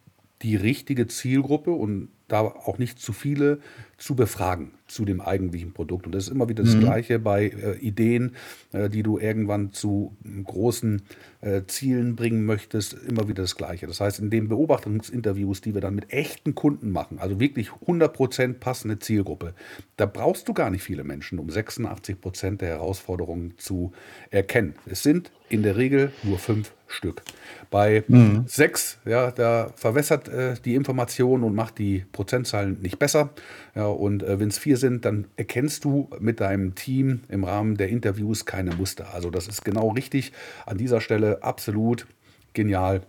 die 0.41 0.55
richtige 0.55 1.05
Zielgruppe 1.05 1.71
und 1.71 2.09
da 2.27 2.41
auch 2.41 2.77
nicht 2.77 2.99
zu 2.99 3.13
viele 3.13 3.59
zu 3.97 4.15
befragen 4.15 4.71
zu 4.87 5.05
dem 5.05 5.21
eigentlichen 5.21 5.73
Produkt. 5.73 6.05
Und 6.05 6.13
das 6.13 6.25
ist 6.25 6.29
immer 6.29 6.49
wieder 6.49 6.63
das 6.63 6.75
Mhm. 6.75 6.81
Gleiche 6.81 7.19
bei 7.19 7.45
äh, 7.47 7.77
Ideen, 7.79 8.35
äh, 8.71 8.89
die 8.89 9.03
du 9.03 9.17
irgendwann 9.17 9.71
zu 9.71 10.15
großen 10.43 11.01
äh, 11.41 11.61
Zielen 11.67 12.15
bringen 12.15 12.45
möchtest, 12.45 12.93
immer 12.93 13.27
wieder 13.27 13.43
das 13.43 13.55
Gleiche. 13.55 13.87
Das 13.87 14.01
heißt, 14.01 14.19
in 14.19 14.29
den 14.29 14.47
Beobachtungsinterviews, 14.47 15.61
die 15.61 15.73
wir 15.73 15.81
dann 15.81 15.95
mit 15.95 16.11
echten 16.11 16.55
Kunden 16.55 16.91
machen, 16.91 17.19
also 17.19 17.39
wirklich 17.39 17.69
100% 17.69 18.53
passende 18.55 18.99
Zielgruppe, 18.99 19.53
da 19.97 20.05
brauchst 20.05 20.47
du 20.47 20.53
gar 20.53 20.69
nicht 20.69 20.83
viele 20.83 21.03
Menschen, 21.03 21.39
um 21.39 21.47
86% 21.47 22.57
der 22.57 22.69
Herausforderungen 22.69 23.53
zu 23.57 23.91
erkennen. 24.29 24.75
Es 24.85 25.03
sind 25.03 25.31
in 25.49 25.63
der 25.63 25.77
Regel 25.77 26.11
nur 26.23 26.37
fünf 26.37 26.73
Stück. 26.87 27.23
Bei 27.71 28.03
sechs, 28.45 28.99
ja, 29.05 29.31
da 29.31 29.71
verwässert 29.75 30.27
äh, 30.29 30.55
die 30.63 30.75
Information 30.75 31.43
und 31.43 31.55
macht 31.55 31.79
die 31.79 32.05
Prozentzahlen 32.11 32.81
nicht 32.81 32.99
besser. 32.99 33.31
Ja, 33.73 33.87
und 33.87 34.23
äh, 34.23 34.39
wenn 34.39 34.49
es 34.49 34.57
vier 34.57 34.77
sind, 34.77 35.05
dann 35.05 35.25
erkennst 35.35 35.83
du 35.83 36.09
mit 36.19 36.39
deinem 36.39 36.75
Team 36.75 37.21
im 37.29 37.43
Rahmen 37.43 37.75
der 37.75 37.89
Interviews 37.89 38.45
keine 38.45 38.75
Muster. 38.75 39.13
Also 39.13 39.29
das 39.29 39.47
ist 39.47 39.65
genau 39.65 39.89
richtig. 39.89 40.31
An 40.65 40.77
dieser 40.77 41.01
Stelle 41.01 41.43
absolut 41.43 42.05
genial. 42.53 43.01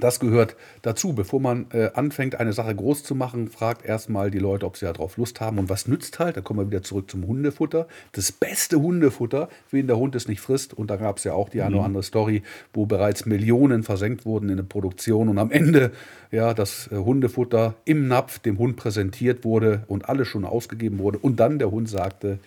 Das 0.00 0.20
gehört 0.20 0.56
dazu. 0.82 1.12
Bevor 1.12 1.40
man 1.40 1.66
äh, 1.72 1.90
anfängt, 1.94 2.36
eine 2.36 2.52
Sache 2.52 2.74
groß 2.74 3.02
zu 3.02 3.14
machen, 3.14 3.48
fragt 3.48 3.84
erstmal 3.84 4.30
die 4.30 4.38
Leute, 4.38 4.66
ob 4.66 4.76
sie 4.76 4.86
darauf 4.86 5.16
Lust 5.16 5.40
haben. 5.40 5.58
Und 5.58 5.68
was 5.68 5.88
nützt 5.88 6.18
halt? 6.18 6.36
Da 6.36 6.40
kommen 6.40 6.60
wir 6.60 6.70
wieder 6.70 6.82
zurück 6.82 7.10
zum 7.10 7.26
Hundefutter. 7.26 7.88
Das 8.12 8.30
beste 8.30 8.80
Hundefutter, 8.80 9.48
wen 9.70 9.86
der 9.86 9.96
Hund 9.98 10.14
es 10.14 10.28
nicht 10.28 10.40
frisst. 10.40 10.72
Und 10.74 10.90
da 10.90 10.96
gab 10.96 11.18
es 11.18 11.24
ja 11.24 11.32
auch 11.32 11.48
die 11.48 11.62
eine 11.62 11.76
oder 11.76 11.84
andere 11.84 12.02
Story, 12.02 12.42
wo 12.72 12.86
bereits 12.86 13.26
Millionen 13.26 13.82
versenkt 13.82 14.24
wurden 14.24 14.48
in 14.48 14.56
der 14.56 14.64
Produktion 14.64 15.28
und 15.28 15.38
am 15.38 15.50
Ende 15.50 15.92
ja 16.30 16.54
das 16.54 16.88
äh, 16.92 16.96
Hundefutter 16.96 17.74
im 17.84 18.06
Napf 18.06 18.38
dem 18.38 18.58
Hund 18.58 18.76
präsentiert 18.76 19.44
wurde 19.44 19.84
und 19.88 20.08
alles 20.08 20.28
schon 20.28 20.44
ausgegeben 20.44 20.98
wurde. 20.98 21.18
Und 21.18 21.40
dann 21.40 21.58
der 21.58 21.70
Hund 21.70 21.88
sagte, 21.88 22.38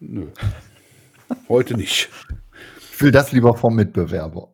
nö, 0.00 0.26
heute 1.48 1.76
nicht. 1.76 2.08
Ich 2.92 3.00
will 3.00 3.10
das 3.10 3.32
lieber 3.32 3.54
vom 3.54 3.74
Mitbewerber. 3.74 4.48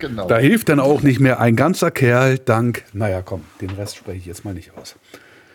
Genau. 0.00 0.26
Da 0.26 0.38
hilft 0.38 0.70
dann 0.70 0.80
auch 0.80 1.02
nicht 1.02 1.20
mehr 1.20 1.40
ein 1.40 1.56
ganzer 1.56 1.90
Kerl, 1.90 2.38
dank. 2.38 2.84
Naja, 2.92 3.22
komm, 3.22 3.44
den 3.60 3.70
Rest 3.70 3.96
spreche 3.96 4.18
ich 4.18 4.26
jetzt 4.26 4.44
mal 4.44 4.54
nicht 4.54 4.72
aus. 4.76 4.96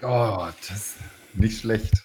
Oh, 0.04 0.46
das 0.62 0.78
ist 0.78 0.94
nicht 1.34 1.60
schlecht. 1.60 2.05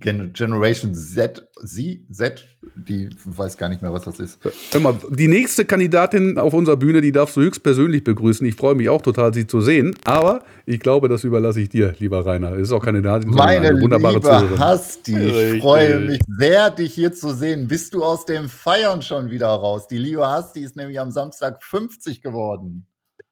Gen 0.00 0.32
Generation 0.32 0.94
Z, 0.94 1.46
sie, 1.62 2.06
Z, 2.10 2.48
die 2.76 3.10
weiß 3.26 3.58
gar 3.58 3.68
nicht 3.68 3.82
mehr, 3.82 3.92
was 3.92 4.04
das 4.04 4.20
ist. 4.20 4.38
Hör 4.70 4.80
mal, 4.80 4.96
die 5.10 5.28
nächste 5.28 5.66
Kandidatin 5.66 6.38
auf 6.38 6.54
unserer 6.54 6.78
Bühne, 6.78 7.02
die 7.02 7.12
darfst 7.12 7.36
du 7.36 7.42
höchstpersönlich 7.42 8.02
begrüßen. 8.02 8.46
Ich 8.46 8.54
freue 8.54 8.74
mich 8.74 8.88
auch 8.88 9.02
total, 9.02 9.34
sie 9.34 9.46
zu 9.46 9.60
sehen. 9.60 9.94
Aber 10.04 10.44
ich 10.64 10.80
glaube, 10.80 11.10
das 11.10 11.24
überlasse 11.24 11.60
ich 11.60 11.68
dir, 11.68 11.94
lieber 11.98 12.24
Rainer. 12.24 12.52
Es 12.52 12.62
ist 12.62 12.72
auch 12.72 12.82
Kandidatin, 12.82 13.30
Meine 13.30 13.68
eine 13.68 13.80
wunderbare 13.82 14.14
liebe 14.14 14.26
Zuhörerin. 14.26 14.58
Hasti, 14.58 15.56
ich 15.56 15.62
freue 15.62 16.00
mich 16.00 16.20
sehr, 16.38 16.70
dich 16.70 16.94
hier 16.94 17.12
zu 17.12 17.34
sehen. 17.34 17.68
Bist 17.68 17.92
du 17.92 18.02
aus 18.02 18.24
dem 18.24 18.48
Feiern 18.48 19.02
schon 19.02 19.30
wieder 19.30 19.48
raus? 19.48 19.88
Die 19.88 19.98
liebe 19.98 20.26
Hasti 20.26 20.60
ist 20.60 20.74
nämlich 20.74 20.98
am 20.98 21.10
Samstag 21.10 21.62
50 21.62 22.22
geworden. 22.22 22.86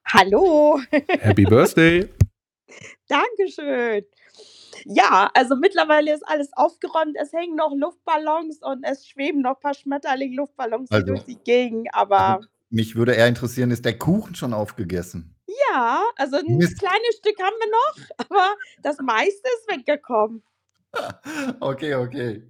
Hallo. 0.04 0.78
Happy 0.90 1.44
Birthday. 1.44 2.06
Dankeschön. 3.08 4.04
Ja, 4.84 5.30
also 5.34 5.56
mittlerweile 5.56 6.14
ist 6.14 6.26
alles 6.26 6.50
aufgeräumt. 6.52 7.16
Es 7.20 7.32
hängen 7.32 7.56
noch 7.56 7.72
Luftballons 7.74 8.58
und 8.62 8.84
es 8.84 9.06
schweben 9.06 9.42
noch 9.42 9.56
ein 9.56 9.60
paar 9.60 9.74
Schmetterling-Luftballons 9.74 10.90
also, 10.90 11.06
durch 11.06 11.24
die 11.24 11.38
Gegend, 11.38 11.88
aber. 11.92 12.18
Also 12.18 12.48
mich 12.70 12.94
würde 12.94 13.14
eher 13.14 13.26
interessieren, 13.26 13.70
ist 13.70 13.84
der 13.84 13.98
Kuchen 13.98 14.34
schon 14.34 14.54
aufgegessen? 14.54 15.34
Ja, 15.72 16.02
also 16.16 16.36
ein 16.36 16.56
Mist. 16.56 16.78
kleines 16.78 17.16
Stück 17.18 17.38
haben 17.40 17.56
wir 17.58 17.70
noch, 17.70 18.08
aber 18.18 18.54
das 18.82 18.98
meiste 18.98 19.48
ist 19.58 19.76
weggekommen. 19.76 20.42
okay, 21.60 21.94
okay. 21.94 22.42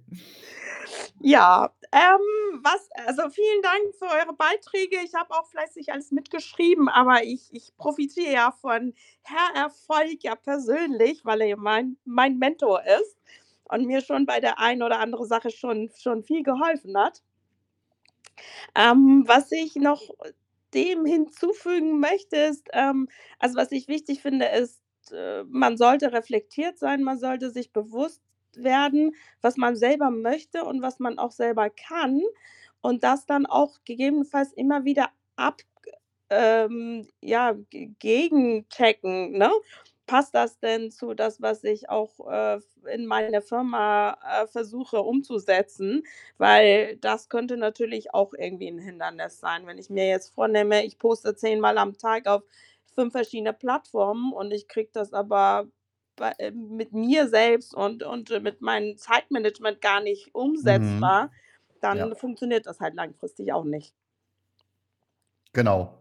Ja, 1.19 1.71
ähm, 1.91 2.61
was, 2.63 2.89
also 3.05 3.29
vielen 3.29 3.61
Dank 3.61 3.95
für 3.97 4.05
eure 4.05 4.33
Beiträge. 4.33 4.97
Ich 5.03 5.13
habe 5.13 5.31
auch 5.31 5.47
fleißig 5.47 5.91
alles 5.91 6.11
mitgeschrieben, 6.11 6.89
aber 6.89 7.23
ich, 7.23 7.49
ich 7.51 7.75
profitiere 7.77 8.31
ja 8.33 8.51
von 8.51 8.93
Herr 9.23 9.63
Erfolg 9.63 10.23
ja 10.23 10.35
persönlich, 10.35 11.23
weil 11.25 11.41
er 11.41 11.57
mein, 11.57 11.97
mein 12.05 12.37
Mentor 12.37 12.81
ist 12.83 13.17
und 13.65 13.85
mir 13.85 14.01
schon 14.01 14.25
bei 14.25 14.39
der 14.39 14.59
einen 14.59 14.83
oder 14.83 14.99
anderen 14.99 15.27
Sache 15.27 15.51
schon, 15.51 15.91
schon 15.97 16.23
viel 16.23 16.43
geholfen 16.43 16.97
hat. 16.97 17.21
Ähm, 18.75 19.23
was 19.27 19.51
ich 19.51 19.75
noch 19.75 20.01
dem 20.73 21.05
hinzufügen 21.05 21.99
möchte, 21.99 22.37
ist, 22.37 22.67
ähm, 22.73 23.09
also 23.39 23.57
was 23.57 23.71
ich 23.71 23.87
wichtig 23.87 24.21
finde, 24.21 24.45
ist, 24.45 24.81
äh, 25.11 25.43
man 25.43 25.77
sollte 25.77 26.13
reflektiert 26.13 26.77
sein, 26.79 27.03
man 27.03 27.19
sollte 27.19 27.51
sich 27.51 27.73
bewusst 27.73 28.21
werden, 28.57 29.15
was 29.41 29.57
man 29.57 29.75
selber 29.75 30.09
möchte 30.11 30.63
und 30.65 30.81
was 30.81 30.99
man 30.99 31.19
auch 31.19 31.31
selber 31.31 31.69
kann 31.69 32.21
und 32.81 33.03
das 33.03 33.25
dann 33.25 33.45
auch 33.45 33.79
gegebenenfalls 33.85 34.53
immer 34.53 34.85
wieder 34.85 35.09
ab 35.35 35.61
ähm, 36.29 37.07
ja, 37.21 37.55
gegenchecken, 37.69 39.33
ne? 39.37 39.51
Passt 40.07 40.33
das 40.35 40.59
denn 40.59 40.91
zu 40.91 41.13
das, 41.13 41.41
was 41.41 41.63
ich 41.63 41.89
auch 41.89 42.19
äh, 42.29 42.59
in 42.93 43.05
meiner 43.05 43.41
Firma 43.41 44.17
äh, 44.43 44.47
versuche 44.47 45.01
umzusetzen? 45.01 46.03
Weil 46.37 46.97
das 46.97 47.29
könnte 47.29 47.55
natürlich 47.57 48.13
auch 48.13 48.33
irgendwie 48.33 48.67
ein 48.69 48.79
Hindernis 48.79 49.39
sein. 49.39 49.67
Wenn 49.67 49.77
ich 49.77 49.89
mir 49.89 50.07
jetzt 50.09 50.33
vornehme, 50.33 50.83
ich 50.85 50.97
poste 50.99 51.35
zehnmal 51.35 51.77
am 51.77 51.97
Tag 51.97 52.27
auf 52.27 52.43
fünf 52.93 53.13
verschiedene 53.13 53.53
Plattformen 53.53 54.33
und 54.33 54.51
ich 54.51 54.67
kriege 54.67 54.89
das 54.93 55.13
aber 55.13 55.67
mit 56.53 56.93
mir 56.93 57.27
selbst 57.29 57.73
und, 57.75 58.03
und 58.03 58.31
äh, 58.31 58.39
mit 58.39 58.61
meinem 58.61 58.97
Zeitmanagement 58.97 59.81
gar 59.81 60.01
nicht 60.01 60.33
Mhm. 60.61 61.15
umsetzbar, 61.15 61.31
dann 61.81 61.99
Ja. 61.99 62.15
funktioniert 62.15 62.65
das 62.67 62.79
halt 62.79 62.95
langfristig 62.95 63.53
auch 63.53 63.63
nicht. 63.65 63.93
Genau. 65.53 65.97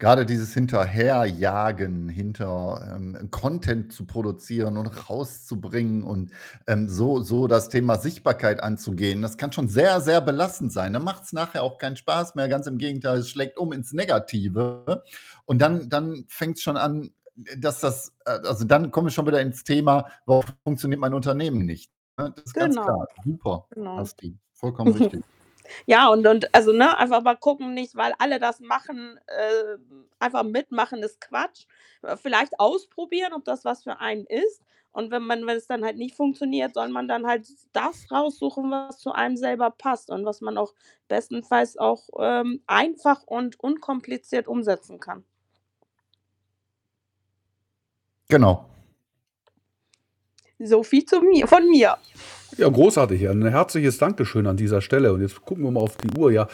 Gerade 0.00 0.26
dieses 0.26 0.52
Hinterherjagen, 0.54 2.08
hinter, 2.08 2.94
ähm, 2.96 3.28
Content 3.30 3.92
zu 3.92 4.06
produzieren 4.06 4.76
und 4.76 4.86
rauszubringen 5.08 6.02
und, 6.02 6.32
ähm, 6.66 6.88
so 6.88 7.20
so 7.22 7.46
das 7.46 7.68
Thema 7.68 7.94
Sichtbarkeit 7.96 8.60
anzugehen, 8.60 9.22
das 9.22 9.36
kann 9.36 9.52
schon 9.52 9.68
sehr, 9.68 10.00
sehr 10.00 10.20
belastend 10.20 10.72
sein. 10.72 10.92
Dann 10.94 11.04
macht 11.04 11.22
es 11.24 11.32
nachher 11.32 11.62
auch 11.62 11.78
keinen 11.78 11.94
Spaß 11.96 12.34
mehr, 12.34 12.48
ganz 12.48 12.66
im 12.66 12.78
Gegenteil, 12.78 13.18
es 13.20 13.30
schlägt 13.30 13.56
um 13.56 13.72
ins 13.72 13.92
Negative. 13.92 15.04
Und 15.44 15.60
dann 15.62 15.88
dann 15.88 16.26
es 16.56 16.62
schon 16.62 16.76
an 16.76 17.10
dass 17.58 17.80
das, 17.80 18.12
äh, 18.26 18.30
also 18.30 18.64
dann 18.64 18.90
komme 18.90 19.08
ich 19.08 19.14
schon 19.14 19.26
wieder 19.26 19.40
ins 19.40 19.64
Thema, 19.64 20.06
warum 20.26 20.44
funktioniert 20.64 21.00
mein 21.00 21.14
Unternehmen 21.14 21.66
nicht? 21.66 21.90
Ne? 22.18 22.32
Das 22.36 22.44
ist 22.46 22.54
ganz 22.54 22.74
Genau. 22.76 22.86
klar. 22.86 23.08
Super, 23.24 23.66
Genau. 23.70 23.98
Asti. 23.98 24.38
Vollkommen 24.54 24.92
richtig. 24.92 25.24
Ja, 25.86 26.08
und 26.08 26.26
und 26.26 26.54
also, 26.54 26.72
ne, 26.72 26.96
einfach 26.96 27.22
mal 27.22 27.36
gucken, 27.36 27.74
nicht 27.74 27.94
weil 27.94 28.14
alle 28.18 28.38
das 28.40 28.58
machen, 28.60 29.18
äh, 29.26 29.76
einfach 30.18 30.42
mitmachen 30.42 31.02
ist 31.02 31.20
Quatsch. 31.20 31.66
Äh, 32.02 32.16
vielleicht 32.16 32.58
ausprobieren, 32.58 33.34
ob 33.34 33.44
das 33.44 33.66
was 33.66 33.82
für 33.82 34.00
einen 34.00 34.24
ist. 34.24 34.62
Und 34.92 35.10
wenn 35.10 35.22
man 35.24 35.46
wenn 35.46 35.58
es 35.58 35.66
dann 35.66 35.84
halt 35.84 35.98
nicht 35.98 36.14
funktioniert, 36.16 36.72
soll 36.74 36.88
man 36.88 37.06
dann 37.06 37.26
halt 37.26 37.46
das 37.74 38.10
raussuchen, 38.10 38.70
was 38.70 38.98
zu 38.98 39.12
einem 39.12 39.36
selber 39.36 39.70
passt 39.70 40.10
und 40.10 40.24
was 40.24 40.40
man 40.40 40.56
auch 40.56 40.72
bestenfalls 41.08 41.76
auch, 41.76 42.08
ähm, 42.18 42.62
einfach 42.66 43.22
und 43.24 43.60
unkompliziert 43.60 44.48
umsetzen 44.48 45.00
kann. 45.00 45.24
Genau. 48.28 48.68
So 50.58 50.82
viel 50.82 51.04
zu 51.04 51.20
mir, 51.20 51.46
von 51.46 51.68
mir. 51.68 51.96
Ja, 52.56 52.68
großartig. 52.68 53.28
Ein 53.28 53.46
herzliches 53.46 53.98
Dankeschön 53.98 54.46
an 54.46 54.56
dieser 54.56 54.80
Stelle. 54.80 55.12
Und 55.12 55.20
jetzt 55.20 55.40
gucken 55.42 55.64
wir 55.64 55.70
mal 55.70 55.80
auf 55.80 55.96
die 55.96 56.18
Uhr. 56.18 56.32
Ja, 56.32 56.48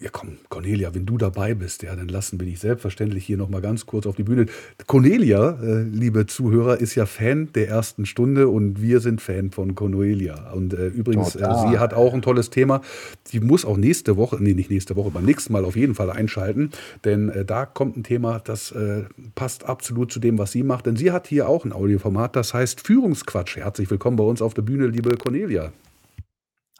ja, 0.00 0.10
komm, 0.10 0.38
Cornelia, 0.48 0.92
wenn 0.92 1.06
du 1.06 1.18
dabei 1.18 1.54
bist, 1.54 1.84
ja, 1.84 1.94
dann 1.94 2.08
lassen 2.08 2.40
wir 2.40 2.46
dich 2.46 2.58
selbstverständlich 2.58 3.24
hier 3.24 3.36
nochmal 3.36 3.60
ganz 3.60 3.86
kurz 3.86 4.06
auf 4.06 4.16
die 4.16 4.24
Bühne. 4.24 4.46
Cornelia, 4.86 5.58
äh, 5.62 5.82
liebe 5.82 6.26
Zuhörer, 6.26 6.80
ist 6.80 6.96
ja 6.96 7.06
Fan 7.06 7.52
der 7.54 7.68
ersten 7.68 8.04
Stunde 8.04 8.48
und 8.48 8.82
wir 8.82 8.98
sind 8.98 9.20
Fan 9.20 9.52
von 9.52 9.76
Cornelia. 9.76 10.52
Und 10.52 10.74
äh, 10.74 10.88
übrigens, 10.88 11.36
äh, 11.36 11.38
sie 11.38 11.78
hat 11.78 11.94
auch 11.94 12.12
ein 12.12 12.22
tolles 12.22 12.50
Thema. 12.50 12.80
Sie 13.22 13.38
muss 13.38 13.64
auch 13.64 13.76
nächste 13.76 14.16
Woche, 14.16 14.42
nee, 14.42 14.54
nicht 14.54 14.68
nächste 14.68 14.96
Woche, 14.96 15.10
beim 15.10 15.24
nächsten 15.24 15.52
Mal 15.52 15.64
auf 15.64 15.76
jeden 15.76 15.94
Fall 15.94 16.10
einschalten, 16.10 16.70
denn 17.04 17.28
äh, 17.28 17.44
da 17.44 17.64
kommt 17.64 17.96
ein 17.96 18.02
Thema, 18.02 18.40
das 18.40 18.72
äh, 18.72 19.04
passt 19.36 19.64
absolut 19.64 20.10
zu 20.10 20.18
dem, 20.18 20.38
was 20.38 20.50
sie 20.50 20.64
macht. 20.64 20.86
Denn 20.86 20.96
sie 20.96 21.12
hat 21.12 21.28
hier 21.28 21.48
auch 21.48 21.64
ein 21.64 21.72
Audioformat, 21.72 22.34
das 22.34 22.52
heißt 22.52 22.84
Führungsquatsch. 22.84 23.56
Herzlich 23.56 23.90
willkommen 23.90 24.16
bei 24.16 24.24
uns 24.24 24.42
auf 24.42 24.54
der 24.54 24.62
Bühne, 24.62 24.88
liebe 24.88 25.16
Cornelia. 25.16 25.72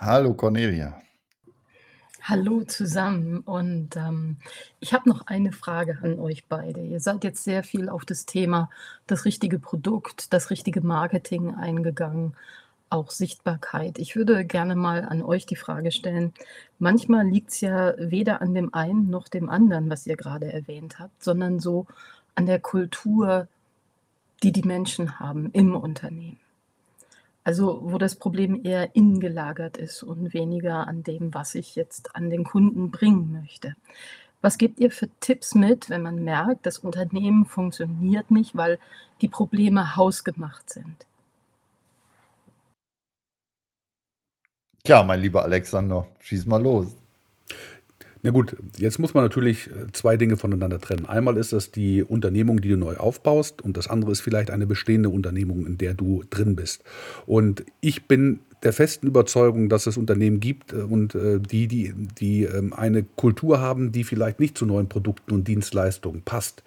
Hallo 0.01 0.35
Cornelia. 0.35 1.04
Hallo 2.27 2.65
zusammen 2.65 3.41
und 3.41 3.97
ähm, 3.97 4.39
ich 4.81 4.95
habe 4.95 5.11
noch 5.11 5.27
eine 5.27 5.53
Frage 5.53 5.99
an 6.03 6.19
euch 6.19 6.47
beide. 6.47 6.81
Ihr 6.81 6.99
seid 6.99 7.23
jetzt 7.23 7.45
sehr 7.45 7.63
viel 7.63 7.91
auf 7.91 8.07
das 8.07 8.25
Thema 8.25 8.71
das 9.07 9.27
richtige 9.27 9.59
Produkt, 9.59 10.33
das 10.33 10.49
richtige 10.49 10.81
Marketing 10.81 11.55
eingegangen, 11.55 12.35
auch 12.89 13.11
Sichtbarkeit. 13.11 13.99
Ich 13.99 14.17
würde 14.17 14.47
gerne 14.47 14.75
mal 14.75 15.05
an 15.05 15.23
euch 15.23 15.45
die 15.45 15.57
Frage 15.57 15.93
stellen, 15.93 16.33
manchmal 16.79 17.27
liegt 17.29 17.51
es 17.51 17.61
ja 17.61 17.93
weder 17.99 18.41
an 18.41 18.55
dem 18.55 18.73
einen 18.73 19.11
noch 19.11 19.29
dem 19.29 19.51
anderen, 19.51 19.91
was 19.91 20.07
ihr 20.07 20.17
gerade 20.17 20.51
erwähnt 20.51 20.99
habt, 20.99 21.23
sondern 21.23 21.61
so 21.61 21.87
an 22.37 22.47
der 22.47 22.59
Kultur, 22.59 23.49
die 24.43 24.53
die 24.53 24.67
Menschen 24.67 25.21
haben 25.21 25.51
im 25.53 25.77
Unternehmen. 25.77 26.44
Also, 27.45 27.81
wo 27.85 27.99
das 27.99 28.17
Problem 28.17 28.65
eher 28.65 28.97
innen 28.97 29.21
gelagert 29.21 29.77
ist 29.77 30.03
und 30.03 30.33
weniger 30.33 30.89
an 30.89 31.03
dem, 31.03 31.35
was 31.35 31.55
ich 31.55 31.77
jetzt 31.77 32.17
an 32.17 32.31
den 32.31 32.43
Kunden 32.43 32.91
bringen 32.91 33.33
möchte. 33.33 33.77
Was 34.41 34.57
gebt 34.59 34.79
ihr 34.81 34.91
für 34.91 35.09
Tipps 35.21 35.55
mit, 35.55 35.91
wenn 35.91 36.03
man 36.03 36.25
merkt, 36.25 36.67
das 36.67 36.79
Unternehmen 36.79 37.45
funktioniert 37.45 38.31
nicht, 38.31 38.57
weil 38.57 38.79
die 39.21 39.29
Probleme 39.29 39.97
hausgemacht 39.97 40.71
sind? 40.71 41.07
Ja, 44.87 45.03
mein 45.03 45.21
lieber 45.21 45.43
Alexander, 45.45 46.07
schieß 46.21 46.47
mal 46.47 46.63
los. 46.63 46.95
Na 48.25 48.31
gut, 48.31 48.57
jetzt 48.79 48.99
muss 48.99 49.13
man 49.13 49.23
natürlich 49.23 49.69
äh, 49.69 49.93
zwei 49.93 50.17
Dinge 50.17 50.39
voneinander 50.39 50.81
trennen. 50.81 51.05
Einmal 51.05 51.37
ist 51.37 51.53
das 51.53 51.71
die 51.71 52.03
Unternehmung, 52.03 52.63
die 52.63 52.71
du 52.71 52.79
neu 52.79 52.97
aufbaust 52.97 53.61
und 53.61 53.77
das 53.77 53.87
andere 53.87 54.13
ist 54.13 54.23
vielleicht 54.23 54.51
eine 54.51 54.67
bestehende 54.67 55.11
Unternehmung, 55.11 55.67
in 55.67 55.77
der 55.77 55.93
du 55.93 56.25
drin 56.31 56.57
bist. 56.57 56.83
Und 57.27 57.67
ich 57.83 58.07
bin 58.09 58.41
der 58.63 58.73
festen 58.73 59.07
Überzeugung, 59.07 59.69
dass 59.69 59.87
es 59.87 59.99
Unternehmen 59.99 60.41
gibt 60.41 60.73
äh, 60.73 60.77
und 60.77 61.15
äh, 61.15 61.39
die, 61.39 61.69
die, 61.69 61.93
die 62.19 62.45
ähm, 62.45 62.73
eine 62.73 63.03
Kultur 63.03 63.61
haben, 63.61 63.93
die 63.93 64.05
vielleicht 64.05 64.41
nicht 64.41 64.57
zu 64.57 64.65
neuen 64.65 64.89
Produkten 64.89 65.33
und 65.33 65.47
Dienstleistungen 65.47 66.23
passt 66.23 66.63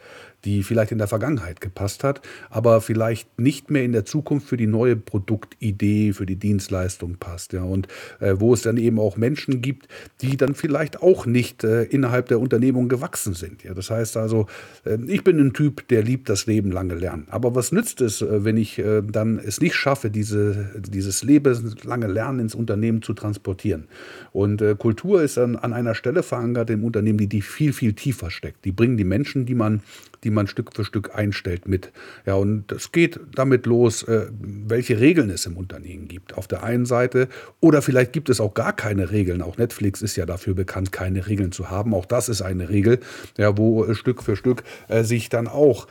die 0.48 0.64
vielleicht 0.64 0.94
in 0.94 0.98
der 0.98 1.08
Vergangenheit 1.08 1.60
gepasst 1.60 2.06
hat, 2.06 2.22
aber 2.50 2.80
vielleicht 2.80 3.38
nicht 3.38 3.70
mehr 3.70 3.84
in 3.84 3.92
der 3.92 4.06
Zukunft 4.06 4.48
für 4.48 4.56
die 4.56 4.66
neue 4.66 4.96
Produktidee, 4.96 6.14
für 6.14 6.26
die 6.26 6.38
Dienstleistung 6.38 7.18
passt. 7.18 7.52
Ja. 7.52 7.64
Und 7.64 7.90
äh, 8.22 8.36
wo 8.38 8.54
es 8.54 8.62
dann 8.62 8.78
eben 8.78 8.98
auch 8.98 9.18
Menschen 9.18 9.62
gibt, 9.62 9.90
die 10.22 10.38
dann 10.38 10.56
vielleicht 10.56 11.02
auch 11.02 11.26
nicht 11.26 11.66
äh, 11.66 11.84
innerhalb 11.84 12.30
der 12.30 12.40
Unternehmung 12.40 12.88
gewachsen 12.88 13.34
sind. 13.34 13.64
Ja. 13.64 13.74
Das 13.74 13.90
heißt 13.90 14.16
also, 14.16 14.48
äh, 14.86 14.98
ich 15.08 15.26
bin 15.26 15.38
ein 15.38 15.52
Typ, 15.52 15.86
der 15.90 16.02
liebt 16.02 16.30
das 16.30 16.46
Leben 16.46 16.72
lange 16.72 16.96
lernen. 16.96 17.28
Aber 17.30 17.54
was 17.54 17.74
nützt 17.74 18.00
es, 18.00 18.22
äh, 18.22 18.46
wenn 18.46 18.56
ich 18.56 18.80
äh, 18.80 19.02
dann 19.02 19.40
es 19.40 19.60
nicht 19.60 19.76
schaffe, 19.76 20.10
diese, 20.10 20.72
dieses 20.80 21.24
lebenslange 21.24 22.08
Lernen 22.08 22.40
ins 22.40 22.56
Unternehmen 22.56 23.02
zu 23.02 23.14
transportieren? 23.14 23.90
Und 24.32 24.62
äh, 24.62 24.76
Kultur 24.76 25.22
ist 25.22 25.36
dann 25.36 25.58
an 25.58 25.74
einer 25.74 25.94
Stelle 25.94 26.24
verankert 26.24 26.70
im 26.70 26.86
Unternehmen, 26.86 27.18
die, 27.18 27.28
die 27.28 27.42
viel, 27.42 27.74
viel 27.74 27.92
tiefer 27.92 28.32
steckt. 28.32 28.64
Die 28.64 28.72
bringen 28.72 28.96
die 28.96 29.04
Menschen, 29.04 29.46
die 29.46 29.56
man 29.56 29.82
die 30.28 30.32
man 30.32 30.46
Stück 30.46 30.76
für 30.76 30.84
Stück 30.84 31.16
einstellt 31.16 31.70
mit. 31.70 31.94
Ja, 32.26 32.34
und 32.34 32.70
es 32.74 32.92
geht 32.92 33.18
damit 33.34 33.66
los, 33.66 34.04
äh, 34.04 34.28
welche 34.42 35.00
Regeln 35.00 35.30
es 35.30 35.46
im 35.46 35.56
Unternehmen 35.56 36.10
gibt. 36.10 36.38
Auf 36.38 36.48
der 36.48 36.64
einen 36.64 36.86
Seite 36.86 37.30
oder 37.62 37.82
vielleicht 37.82 38.12
gibt 38.12 38.30
es 38.30 38.42
auch 38.42 38.54
gar 38.54 38.74
keine 38.74 39.10
Regeln. 39.12 39.42
Auch 39.42 39.58
Netflix 39.58 40.02
ist 40.02 40.18
ja 40.18 40.26
dafür 40.26 40.54
bekannt, 40.54 40.92
keine 40.92 41.28
Regeln 41.28 41.54
zu 41.54 41.70
haben. 41.70 41.94
Auch 41.94 42.06
das 42.06 42.28
ist 42.28 42.42
eine 42.42 42.68
Regel, 42.68 43.00
ja, 43.38 43.58
wo 43.58 43.86
äh, 43.86 43.96
Stück 43.96 44.22
für 44.22 44.36
Stück 44.36 44.64
äh, 44.90 45.04
sich 45.04 45.30
dann 45.30 45.48
auch 45.48 45.88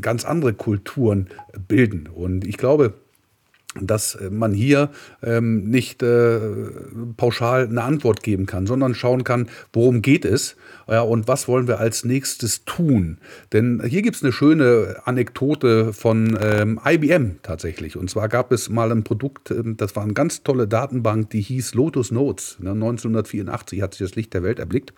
ganz 0.00 0.24
andere 0.24 0.52
Kulturen 0.52 1.28
bilden. 1.68 2.08
Und 2.08 2.46
ich 2.46 2.56
glaube, 2.56 2.94
dass 3.80 4.14
äh, 4.14 4.30
man 4.30 4.52
hier 4.52 4.90
ähm, 5.22 5.64
nicht 5.68 6.02
äh, 6.02 6.38
pauschal 7.16 7.66
eine 7.68 7.82
Antwort 7.82 8.22
geben 8.22 8.46
kann, 8.46 8.66
sondern 8.66 8.94
schauen 8.94 9.24
kann, 9.24 9.48
worum 9.72 10.02
geht 10.02 10.24
es 10.24 10.56
ja, 10.88 11.00
und 11.00 11.28
was 11.28 11.48
wollen 11.48 11.66
wir 11.66 11.80
als 11.80 12.04
nächstes 12.04 12.64
tun. 12.64 13.18
Denn 13.52 13.82
hier 13.86 14.02
gibt 14.02 14.16
es 14.16 14.22
eine 14.22 14.32
schöne 14.32 14.96
Anekdote 15.04 15.92
von 15.92 16.38
ähm, 16.40 16.80
IBM 16.84 17.36
tatsächlich. 17.42 17.96
Und 17.96 18.10
zwar 18.10 18.28
gab 18.28 18.52
es 18.52 18.68
mal 18.68 18.92
ein 18.92 19.04
Produkt, 19.04 19.50
ähm, 19.50 19.76
das 19.76 19.96
war 19.96 20.02
eine 20.02 20.14
ganz 20.14 20.42
tolle 20.42 20.68
Datenbank, 20.68 21.30
die 21.30 21.40
hieß 21.40 21.74
Lotus 21.74 22.10
Notes. 22.10 22.58
Ne, 22.60 22.70
1984 22.70 23.82
hat 23.82 23.94
sich 23.94 24.06
das 24.06 24.14
Licht 24.16 24.34
der 24.34 24.42
Welt 24.42 24.58
erblickt. 24.58 24.92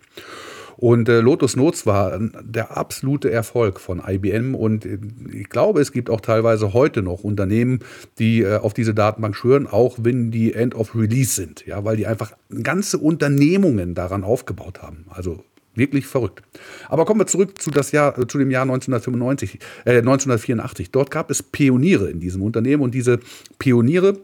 Und 0.77 1.09
äh, 1.09 1.21
Lotus 1.21 1.57
Notes 1.57 1.87
war 1.87 2.19
der 2.19 2.77
absolute 2.77 3.31
Erfolg 3.31 3.81
von 3.81 4.03
IBM. 4.07 4.55
Und 4.55 4.85
äh, 4.85 4.99
ich 5.33 5.49
glaube, 5.49 5.81
es 5.81 5.93
gibt 5.93 6.11
auch 6.11 6.21
teilweise 6.21 6.73
heute 6.73 7.03
noch 7.03 7.25
Unternehmen, 7.25 7.81
die 8.19 8.43
äh, 8.43 8.57
auf 8.57 8.75
diese 8.75 8.95
Datenbank 8.95 9.37
schwören, 9.37 9.67
auch 9.67 9.99
wenn 10.01 10.31
die 10.31 10.53
End 10.53 10.75
of 10.75 10.95
Release 10.95 11.35
sind. 11.35 11.67
Ja, 11.67 11.85
weil 11.85 11.97
die 11.97 12.07
einfach 12.07 12.33
ganze 12.63 12.99
Unternehmungen 12.99 13.95
daran 13.95 14.25
aufgebaut 14.25 14.83
haben. 14.83 15.07
Also 15.09 15.43
Wirklich 15.77 16.07
verrückt. 16.07 16.43
Aber 16.89 17.05
kommen 17.05 17.21
wir 17.21 17.27
zurück 17.27 17.61
zu, 17.61 17.71
das 17.71 17.93
Jahr, 17.93 18.19
äh, 18.19 18.27
zu 18.27 18.39
dem 18.39 18.51
Jahr 18.51 18.63
1995, 18.63 19.59
äh, 19.85 19.99
1984. 19.99 20.91
Dort 20.91 21.11
gab 21.11 21.31
es 21.31 21.43
Pioniere 21.43 22.11
in 22.11 22.19
diesem 22.19 22.43
Unternehmen 22.43 22.83
und 22.83 22.95
diese 22.95 23.21
Pioniere 23.59 24.19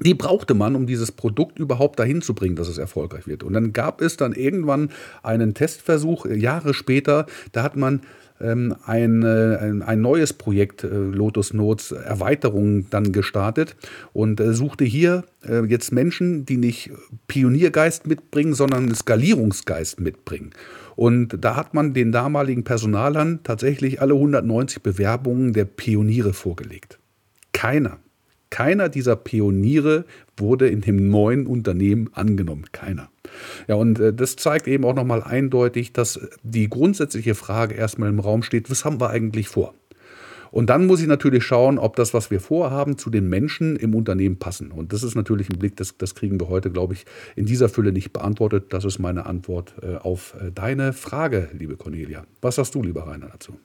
die 0.00 0.14
brauchte 0.14 0.54
man, 0.54 0.76
um 0.76 0.86
dieses 0.86 1.12
Produkt 1.12 1.58
überhaupt 1.58 1.98
dahin 1.98 2.22
zu 2.22 2.34
bringen, 2.34 2.56
dass 2.56 2.68
es 2.68 2.78
erfolgreich 2.78 3.26
wird. 3.26 3.42
Und 3.42 3.52
dann 3.52 3.72
gab 3.72 4.00
es 4.00 4.16
dann 4.16 4.32
irgendwann 4.32 4.90
einen 5.22 5.54
Testversuch, 5.54 6.26
äh, 6.26 6.36
Jahre 6.36 6.74
später, 6.74 7.26
da 7.52 7.62
hat 7.62 7.76
man 7.76 8.00
ähm, 8.40 8.74
ein, 8.86 9.22
äh, 9.22 9.84
ein, 9.84 10.00
neues 10.00 10.32
Projekt, 10.32 10.84
äh, 10.84 10.88
Lotus 10.88 11.52
Notes 11.52 11.92
Erweiterung, 11.92 12.88
dann 12.90 13.12
gestartet 13.12 13.76
und 14.12 14.40
äh, 14.40 14.54
suchte 14.54 14.84
hier 14.84 15.24
äh, 15.46 15.64
jetzt 15.66 15.92
Menschen, 15.92 16.46
die 16.46 16.56
nicht 16.56 16.90
Pioniergeist 17.28 18.06
mitbringen, 18.06 18.54
sondern 18.54 18.94
Skalierungsgeist 18.94 20.00
mitbringen. 20.00 20.50
Und 20.96 21.44
da 21.44 21.56
hat 21.56 21.74
man 21.74 21.94
den 21.94 22.12
damaligen 22.12 22.64
Personalern 22.64 23.40
tatsächlich 23.42 24.00
alle 24.00 24.14
190 24.14 24.82
Bewerbungen 24.82 25.52
der 25.52 25.64
Pioniere 25.64 26.32
vorgelegt. 26.32 26.98
Keiner 27.52 27.98
keiner 28.50 28.88
dieser 28.88 29.16
Pioniere 29.16 30.04
wurde 30.36 30.68
in 30.68 30.80
dem 30.80 31.08
neuen 31.08 31.46
Unternehmen 31.46 32.10
angenommen. 32.12 32.66
Keiner. 32.72 33.10
Ja, 33.68 33.76
und 33.76 34.00
äh, 34.00 34.12
das 34.12 34.36
zeigt 34.36 34.66
eben 34.66 34.84
auch 34.84 34.94
nochmal 34.94 35.22
eindeutig, 35.22 35.92
dass 35.92 36.20
die 36.42 36.68
grundsätzliche 36.68 37.34
Frage 37.34 37.74
erstmal 37.74 38.08
im 38.08 38.20
Raum 38.20 38.42
steht, 38.42 38.70
was 38.70 38.84
haben 38.84 39.00
wir 39.00 39.10
eigentlich 39.10 39.48
vor? 39.48 39.74
Und 40.50 40.68
dann 40.68 40.86
muss 40.86 41.00
ich 41.00 41.06
natürlich 41.06 41.44
schauen, 41.44 41.78
ob 41.78 41.94
das, 41.96 42.12
was 42.12 42.30
wir 42.30 42.40
vorhaben, 42.40 42.98
zu 42.98 43.08
den 43.08 43.28
Menschen 43.28 43.76
im 43.76 43.94
Unternehmen 43.94 44.38
passen. 44.38 44.72
Und 44.72 44.92
das 44.92 45.02
ist 45.02 45.14
natürlich 45.14 45.48
ein 45.48 45.58
Blick, 45.58 45.76
das, 45.76 45.96
das 45.96 46.16
kriegen 46.16 46.40
wir 46.40 46.48
heute, 46.48 46.70
glaube 46.70 46.94
ich, 46.94 47.06
in 47.36 47.46
dieser 47.46 47.68
Fülle 47.68 47.92
nicht 47.92 48.12
beantwortet. 48.12 48.72
Das 48.72 48.84
ist 48.84 48.98
meine 48.98 49.26
Antwort 49.26 49.74
äh, 49.82 49.96
auf 49.96 50.34
äh, 50.40 50.50
deine 50.50 50.92
Frage, 50.92 51.48
liebe 51.52 51.76
Cornelia. 51.76 52.24
Was 52.40 52.58
hast 52.58 52.74
du, 52.74 52.82
lieber 52.82 53.06
Rainer, 53.06 53.28
dazu? 53.28 53.56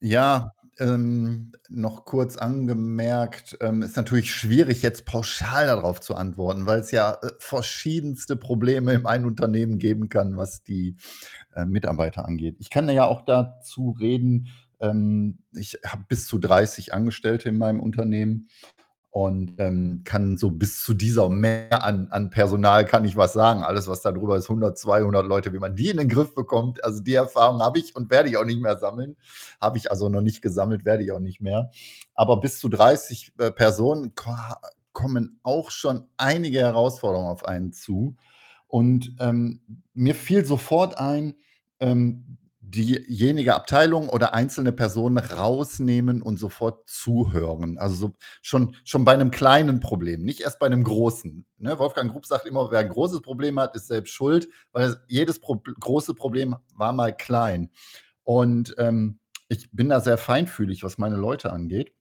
Ja, 0.00 0.52
ähm, 0.80 1.52
noch 1.68 2.04
kurz 2.04 2.36
angemerkt, 2.36 3.56
ähm, 3.60 3.82
ist 3.82 3.96
natürlich 3.96 4.34
schwierig, 4.34 4.82
jetzt 4.82 5.04
pauschal 5.04 5.66
darauf 5.66 6.00
zu 6.00 6.14
antworten, 6.14 6.66
weil 6.66 6.80
es 6.80 6.90
ja 6.90 7.18
äh, 7.22 7.30
verschiedenste 7.38 8.36
Probleme 8.36 8.94
im 8.94 9.06
einen 9.06 9.26
Unternehmen 9.26 9.78
geben 9.78 10.08
kann, 10.08 10.36
was 10.36 10.62
die 10.62 10.96
äh, 11.54 11.64
Mitarbeiter 11.64 12.26
angeht. 12.26 12.56
Ich 12.58 12.70
kann 12.70 12.88
ja 12.88 13.04
auch 13.04 13.24
dazu 13.24 13.94
reden, 14.00 14.48
ähm, 14.80 15.38
ich 15.52 15.78
habe 15.86 16.04
bis 16.08 16.26
zu 16.26 16.38
30 16.38 16.94
Angestellte 16.94 17.50
in 17.50 17.58
meinem 17.58 17.80
Unternehmen 17.80 18.48
und 19.12 19.54
ähm, 19.58 20.02
kann 20.04 20.36
so 20.36 20.50
bis 20.50 20.84
zu 20.84 20.94
dieser 20.94 21.28
mehr 21.28 21.82
an, 21.84 22.06
an 22.10 22.30
Personal 22.30 22.84
kann 22.84 23.04
ich 23.04 23.16
was 23.16 23.32
sagen. 23.32 23.64
Alles, 23.64 23.88
was 23.88 24.02
da 24.02 24.12
drüber 24.12 24.36
ist, 24.36 24.48
100, 24.48 24.78
200 24.78 25.26
Leute, 25.26 25.52
wie 25.52 25.58
man 25.58 25.74
die 25.74 25.90
in 25.90 25.96
den 25.96 26.08
Griff 26.08 26.32
bekommt. 26.34 26.82
Also 26.84 27.02
die 27.02 27.14
Erfahrung 27.14 27.60
habe 27.60 27.80
ich 27.80 27.96
und 27.96 28.08
werde 28.10 28.28
ich 28.28 28.36
auch 28.36 28.44
nicht 28.44 28.60
mehr 28.60 28.78
sammeln. 28.78 29.16
Habe 29.60 29.78
ich 29.78 29.90
also 29.90 30.08
noch 30.08 30.20
nicht 30.20 30.42
gesammelt, 30.42 30.84
werde 30.84 31.02
ich 31.02 31.10
auch 31.10 31.18
nicht 31.18 31.40
mehr. 31.40 31.70
Aber 32.14 32.40
bis 32.40 32.60
zu 32.60 32.68
30 32.68 33.32
äh, 33.38 33.50
Personen 33.50 34.12
kommen 34.92 35.40
auch 35.42 35.72
schon 35.72 36.04
einige 36.16 36.60
Herausforderungen 36.60 37.30
auf 37.30 37.44
einen 37.44 37.72
zu. 37.72 38.16
Und 38.68 39.16
ähm, 39.18 39.60
mir 39.92 40.14
fiel 40.14 40.44
sofort 40.44 40.98
ein, 40.98 41.34
ähm, 41.80 42.38
diejenige 42.70 43.54
Abteilung 43.54 44.08
oder 44.08 44.34
einzelne 44.34 44.72
Personen 44.72 45.18
rausnehmen 45.18 46.22
und 46.22 46.38
sofort 46.38 46.88
zuhören. 46.88 47.78
Also 47.78 47.94
so 47.94 48.14
schon, 48.42 48.76
schon 48.84 49.04
bei 49.04 49.12
einem 49.12 49.30
kleinen 49.30 49.80
Problem, 49.80 50.22
nicht 50.22 50.40
erst 50.40 50.58
bei 50.58 50.66
einem 50.66 50.84
großen. 50.84 51.44
Ne? 51.58 51.78
Wolfgang 51.78 52.10
Grupp 52.10 52.26
sagt 52.26 52.46
immer, 52.46 52.70
wer 52.70 52.80
ein 52.80 52.88
großes 52.88 53.22
Problem 53.22 53.58
hat, 53.58 53.74
ist 53.76 53.88
selbst 53.88 54.12
schuld, 54.12 54.48
weil 54.72 54.96
jedes 55.08 55.38
Pro 55.40 55.56
große 55.56 56.14
Problem 56.14 56.56
war 56.74 56.92
mal 56.92 57.16
klein. 57.16 57.70
Und 58.22 58.74
ähm, 58.78 59.18
ich 59.48 59.70
bin 59.72 59.88
da 59.88 60.00
sehr 60.00 60.18
feinfühlig, 60.18 60.84
was 60.84 60.98
meine 60.98 61.16
Leute 61.16 61.52
angeht 61.52 61.92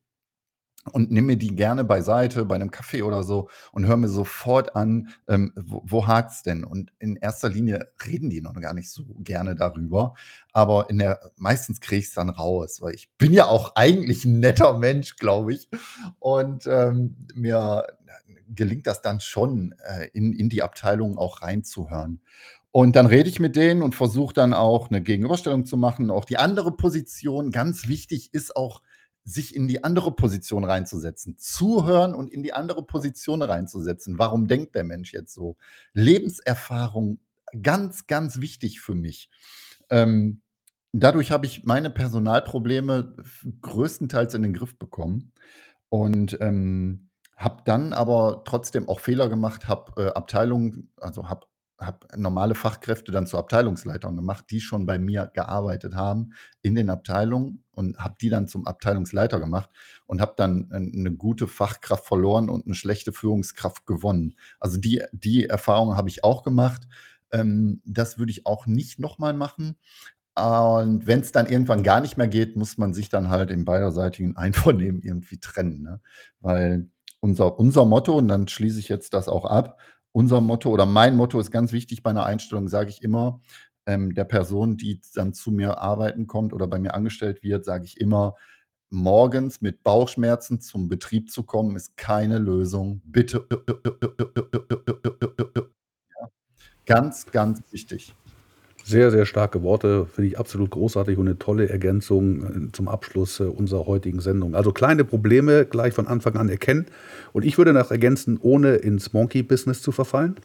und 0.89 1.11
nehme 1.11 1.27
mir 1.27 1.37
die 1.37 1.55
gerne 1.55 1.83
beiseite 1.83 2.45
bei 2.45 2.55
einem 2.55 2.71
Kaffee 2.71 3.03
oder 3.03 3.23
so 3.23 3.49
und 3.71 3.85
höre 3.85 3.97
mir 3.97 4.09
sofort 4.09 4.75
an, 4.75 5.09
ähm, 5.27 5.53
wo, 5.55 5.81
wo 5.85 6.07
hakt 6.07 6.31
es 6.31 6.43
denn? 6.43 6.63
Und 6.63 6.91
in 6.99 7.15
erster 7.15 7.49
Linie 7.49 7.91
reden 8.05 8.29
die 8.29 8.41
noch 8.41 8.53
gar 8.59 8.73
nicht 8.73 8.89
so 8.89 9.03
gerne 9.19 9.55
darüber, 9.55 10.15
aber 10.51 10.89
in 10.89 10.99
der 10.99 11.31
meistens 11.37 11.79
kriege 11.79 11.99
ich 11.99 12.07
es 12.07 12.13
dann 12.13 12.29
raus, 12.29 12.81
weil 12.81 12.93
ich 12.93 13.09
bin 13.17 13.33
ja 13.33 13.45
auch 13.45 13.75
eigentlich 13.75 14.25
ein 14.25 14.39
netter 14.39 14.77
Mensch, 14.77 15.15
glaube 15.15 15.53
ich. 15.53 15.69
Und 16.19 16.67
ähm, 16.67 17.15
mir 17.35 17.85
gelingt 18.55 18.87
das 18.87 19.01
dann 19.01 19.19
schon, 19.19 19.75
äh, 19.83 20.07
in, 20.13 20.33
in 20.33 20.49
die 20.49 20.63
Abteilung 20.63 21.17
auch 21.17 21.41
reinzuhören. 21.41 22.21
Und 22.71 22.95
dann 22.95 23.07
rede 23.07 23.29
ich 23.29 23.39
mit 23.39 23.55
denen 23.55 23.81
und 23.81 23.95
versuche 23.95 24.33
dann 24.33 24.53
auch 24.53 24.89
eine 24.89 25.01
Gegenüberstellung 25.01 25.65
zu 25.65 25.75
machen. 25.75 26.11
Auch 26.11 26.25
die 26.25 26.37
andere 26.37 26.71
Position, 26.71 27.51
ganz 27.51 27.87
wichtig, 27.87 28.33
ist 28.33 28.55
auch 28.55 28.81
sich 29.26 29.55
in 29.55 29.67
die 29.67 29.84
andere 29.84 30.15
Position 30.15 30.63
reinzusetzen, 30.63 31.38
zuhören 31.38 32.13
und 32.15 32.32
in 32.32 32.43
die 32.43 32.53
andere 32.53 32.84
Position 32.84 33.41
reinzusetzen. 33.41 34.17
Warum 34.17 34.47
denkt 34.47 34.76
der 34.76 34.84
Mensch 34.84 35.13
jetzt 35.13 35.34
so? 35.34 35.57
Lebenserfahrung, 35.93 37.20
ganz, 37.61 38.07
ganz 38.07 38.39
wichtig 38.41 38.82
für 38.82 38.95
mich. 38.95 39.30
Ähm, 39.89 40.41
dadurch 40.91 41.32
habe 41.32 41.45
ich 41.45 41.63
meine 41.63 41.89
Personalprobleme 41.89 43.15
größtenteils 43.61 44.34
in 44.34 44.43
den 44.43 44.53
Griff 44.53 44.78
bekommen 44.78 45.32
und 45.89 46.38
ähm, 46.41 47.09
habe 47.36 47.61
dann 47.65 47.93
aber 47.93 48.43
trotzdem 48.45 48.89
auch 48.89 48.99
Fehler 48.99 49.30
gemacht, 49.30 49.67
habe 49.67 50.03
äh, 50.03 50.09
Abteilungen, 50.09 50.91
also 50.97 51.30
habe 51.30 51.47
habe 51.80 52.07
normale 52.17 52.55
Fachkräfte 52.55 53.11
dann 53.11 53.27
zu 53.27 53.38
Abteilungsleitern 53.38 54.15
gemacht, 54.15 54.45
die 54.49 54.59
schon 54.59 54.86
bei 54.86 54.99
mir 54.99 55.32
gearbeitet 55.34 55.95
haben 55.95 56.34
in 56.61 56.75
den 56.75 56.89
Abteilungen 56.89 57.63
und 57.71 57.97
habe 57.97 58.15
die 58.19 58.30
dann 58.30 58.47
zum 58.47 58.67
Abteilungsleiter 58.67 59.39
gemacht 59.39 59.69
und 60.05 60.21
habe 60.21 60.34
dann 60.36 60.69
eine 60.71 61.11
gute 61.11 61.47
Fachkraft 61.47 62.05
verloren 62.05 62.49
und 62.49 62.65
eine 62.65 62.75
schlechte 62.75 63.13
Führungskraft 63.13 63.86
gewonnen. 63.86 64.36
Also 64.59 64.77
die, 64.77 65.01
die 65.11 65.45
Erfahrung 65.45 65.95
habe 65.95 66.09
ich 66.09 66.23
auch 66.23 66.43
gemacht. 66.43 66.88
Ähm, 67.32 67.82
das 67.86 68.17
würde 68.17 68.32
ich 68.32 68.45
auch 68.45 68.65
nicht 68.65 68.99
nochmal 68.99 69.34
machen. 69.34 69.77
Und 70.36 71.07
wenn 71.07 71.19
es 71.19 71.32
dann 71.32 71.47
irgendwann 71.47 71.84
gar 71.84 72.01
nicht 72.01 72.17
mehr 72.17 72.27
geht, 72.27 72.55
muss 72.55 72.77
man 72.77 72.93
sich 72.93 73.09
dann 73.09 73.30
halt 73.30 73.51
im 73.51 73.65
beiderseitigen 73.65 74.36
Einvernehmen 74.38 75.01
irgendwie 75.01 75.39
trennen. 75.39 75.82
Ne? 75.82 76.01
Weil 76.41 76.89
unser, 77.19 77.59
unser 77.59 77.86
Motto, 77.86 78.17
und 78.17 78.27
dann 78.27 78.47
schließe 78.47 78.80
ich 78.80 78.89
jetzt 78.89 79.13
das 79.13 79.27
auch 79.27 79.45
ab, 79.45 79.80
unser 80.12 80.41
Motto 80.41 80.70
oder 80.70 80.86
mein 80.86 81.16
Motto 81.16 81.39
ist 81.39 81.51
ganz 81.51 81.72
wichtig 81.72 82.03
bei 82.03 82.10
einer 82.10 82.26
Einstellung, 82.26 82.68
sage 82.68 82.89
ich 82.89 83.01
immer, 83.03 83.41
ähm, 83.86 84.14
der 84.14 84.26
Person, 84.26 84.78
die 84.78 85.01
dann 85.14 85.34
zu 85.34 85.51
mir 85.51 85.80
arbeiten 85.80 86.28
kommt 86.28 86.53
oder 86.53 86.68
bei 86.68 86.80
mir 86.80 86.93
angestellt 86.93 87.43
wird, 87.43 87.66
sage 87.66 87.86
ich 87.86 87.99
immer, 87.99 88.36
morgens 88.89 89.62
mit 89.62 89.84
Bauchschmerzen 89.84 90.62
zum 90.62 90.89
Betrieb 90.89 91.32
zu 91.32 91.43
kommen, 91.43 91.76
ist 91.76 91.95
keine 91.97 92.39
Lösung. 92.39 93.01
Bitte. 93.05 93.47
Ganz, 96.86 97.26
ganz 97.28 97.62
wichtig. 97.72 98.16
Sehr, 98.84 99.11
sehr 99.11 99.25
starke 99.25 99.61
Worte, 99.61 100.07
finde 100.07 100.30
ich 100.30 100.39
absolut 100.39 100.71
großartig 100.71 101.17
und 101.17 101.27
eine 101.27 101.38
tolle 101.38 101.69
Ergänzung 101.69 102.43
äh, 102.43 102.71
zum 102.71 102.88
Abschluss 102.88 103.39
äh, 103.39 103.43
unserer 103.43 103.86
heutigen 103.86 104.19
Sendung. 104.19 104.55
Also 104.55 104.71
kleine 104.71 105.03
Probleme 105.03 105.65
gleich 105.65 105.93
von 105.93 106.07
Anfang 106.07 106.36
an 106.36 106.49
erkennen. 106.49 106.88
Und 107.34 107.45
ich 107.45 107.57
würde 107.57 107.73
noch 107.73 107.91
ergänzen, 107.91 108.39
ohne 108.41 108.75
ins 108.75 109.13
Monkey-Business 109.13 109.82
zu 109.82 109.91
verfallen. 109.91 110.36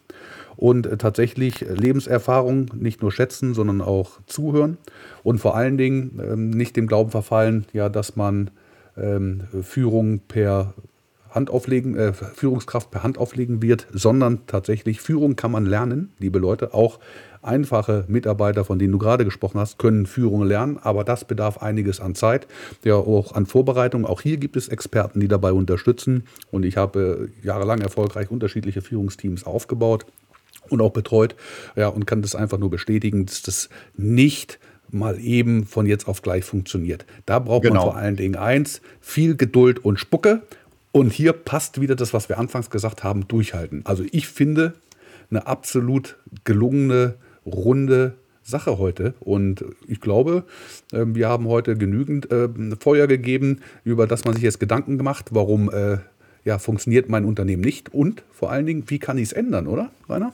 Und 0.56 0.86
äh, 0.86 0.96
tatsächlich 0.96 1.60
Lebenserfahrung 1.60 2.70
nicht 2.74 3.02
nur 3.02 3.12
schätzen, 3.12 3.54
sondern 3.54 3.80
auch 3.80 4.20
zuhören. 4.26 4.76
Und 5.22 5.38
vor 5.38 5.56
allen 5.56 5.78
Dingen 5.78 6.20
ähm, 6.22 6.50
nicht 6.50 6.76
dem 6.76 6.86
Glauben 6.86 7.10
verfallen, 7.10 7.64
ja, 7.72 7.88
dass 7.88 8.16
man 8.16 8.50
ähm, 8.96 9.42
Führung 9.62 10.20
per 10.20 10.74
Hand 11.34 11.50
auflegen, 11.50 11.96
äh, 11.96 12.12
Führungskraft 12.12 12.90
per 12.90 13.02
Hand 13.02 13.18
auflegen 13.18 13.60
wird, 13.60 13.86
sondern 13.92 14.46
tatsächlich 14.46 15.00
Führung 15.00 15.36
kann 15.36 15.50
man 15.50 15.66
lernen, 15.66 16.12
liebe 16.18 16.38
Leute, 16.38 16.74
auch 16.74 17.00
Einfache 17.44 18.06
Mitarbeiter, 18.08 18.64
von 18.64 18.78
denen 18.78 18.92
du 18.92 18.98
gerade 18.98 19.26
gesprochen 19.26 19.60
hast, 19.60 19.78
können 19.78 20.06
Führung 20.06 20.44
lernen, 20.44 20.78
aber 20.82 21.04
das 21.04 21.26
bedarf 21.26 21.58
einiges 21.58 22.00
an 22.00 22.14
Zeit, 22.14 22.46
ja 22.84 22.94
auch 22.94 23.34
an 23.34 23.44
Vorbereitung. 23.44 24.06
Auch 24.06 24.22
hier 24.22 24.38
gibt 24.38 24.56
es 24.56 24.68
Experten, 24.68 25.20
die 25.20 25.28
dabei 25.28 25.52
unterstützen. 25.52 26.24
Und 26.50 26.64
ich 26.64 26.78
habe 26.78 27.28
jahrelang 27.42 27.82
erfolgreich 27.82 28.30
unterschiedliche 28.30 28.80
Führungsteams 28.80 29.44
aufgebaut 29.44 30.06
und 30.70 30.80
auch 30.80 30.92
betreut. 30.92 31.36
Ja, 31.76 31.88
und 31.88 32.06
kann 32.06 32.22
das 32.22 32.34
einfach 32.34 32.56
nur 32.56 32.70
bestätigen, 32.70 33.26
dass 33.26 33.42
das 33.42 33.68
nicht 33.94 34.58
mal 34.90 35.20
eben 35.20 35.66
von 35.66 35.84
jetzt 35.84 36.08
auf 36.08 36.22
gleich 36.22 36.44
funktioniert. 36.44 37.04
Da 37.26 37.40
braucht 37.40 37.64
genau. 37.64 37.74
man 37.74 37.84
vor 37.92 37.96
allen 37.96 38.16
Dingen 38.16 38.36
eins, 38.36 38.80
viel 39.00 39.36
Geduld 39.36 39.84
und 39.84 39.98
Spucke. 39.98 40.42
Und 40.94 41.12
hier 41.12 41.32
passt 41.32 41.80
wieder 41.80 41.96
das, 41.96 42.14
was 42.14 42.28
wir 42.28 42.38
anfangs 42.38 42.70
gesagt 42.70 43.02
haben, 43.02 43.26
durchhalten. 43.26 43.82
Also 43.84 44.04
ich 44.12 44.28
finde 44.28 44.74
eine 45.28 45.48
absolut 45.48 46.14
gelungene 46.44 47.16
runde 47.44 48.14
Sache 48.44 48.78
heute. 48.78 49.14
Und 49.18 49.64
ich 49.88 50.00
glaube, 50.00 50.44
ähm, 50.92 51.16
wir 51.16 51.28
haben 51.28 51.48
heute 51.48 51.76
genügend 51.76 52.28
ähm, 52.30 52.76
Feuer 52.78 53.08
gegeben, 53.08 53.60
über 53.82 54.06
das 54.06 54.24
man 54.24 54.34
sich 54.34 54.44
jetzt 54.44 54.60
Gedanken 54.60 54.96
gemacht, 54.96 55.30
warum 55.32 55.68
äh, 55.68 55.98
ja, 56.44 56.60
funktioniert 56.60 57.08
mein 57.08 57.24
Unternehmen 57.24 57.62
nicht 57.62 57.92
und 57.92 58.22
vor 58.30 58.52
allen 58.52 58.66
Dingen, 58.66 58.84
wie 58.86 59.00
kann 59.00 59.18
ich 59.18 59.24
es 59.24 59.32
ändern, 59.32 59.66
oder, 59.66 59.90
Rainer? 60.08 60.32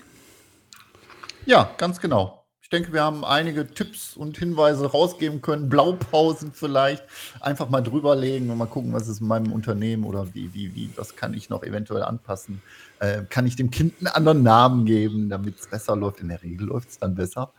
Ja, 1.46 1.70
ganz 1.78 2.00
genau. 2.00 2.39
Ich 2.70 2.78
denke, 2.78 2.92
wir 2.92 3.02
haben 3.02 3.24
einige 3.24 3.66
Tipps 3.66 4.16
und 4.16 4.38
Hinweise 4.38 4.86
rausgeben 4.86 5.42
können, 5.42 5.68
Blaupausen 5.68 6.52
vielleicht. 6.52 7.02
Einfach 7.40 7.68
mal 7.68 7.80
drüberlegen 7.80 8.48
und 8.48 8.58
mal 8.58 8.66
gucken, 8.66 8.92
was 8.92 9.08
ist 9.08 9.20
in 9.20 9.26
meinem 9.26 9.50
Unternehmen 9.50 10.04
oder 10.04 10.32
wie, 10.34 10.54
wie, 10.54 10.72
wie, 10.76 10.88
was 10.94 11.16
kann 11.16 11.34
ich 11.34 11.50
noch 11.50 11.64
eventuell 11.64 12.04
anpassen. 12.04 12.62
Äh, 13.00 13.22
kann 13.28 13.44
ich 13.44 13.56
dem 13.56 13.72
Kind 13.72 13.94
einen 13.98 14.06
anderen 14.06 14.44
Namen 14.44 14.84
geben, 14.84 15.28
damit 15.28 15.58
es 15.58 15.66
besser 15.66 15.96
läuft? 15.96 16.20
In 16.20 16.28
der 16.28 16.44
Regel 16.44 16.68
läuft 16.68 16.90
es 16.90 16.98
dann 17.00 17.16
besser. 17.16 17.50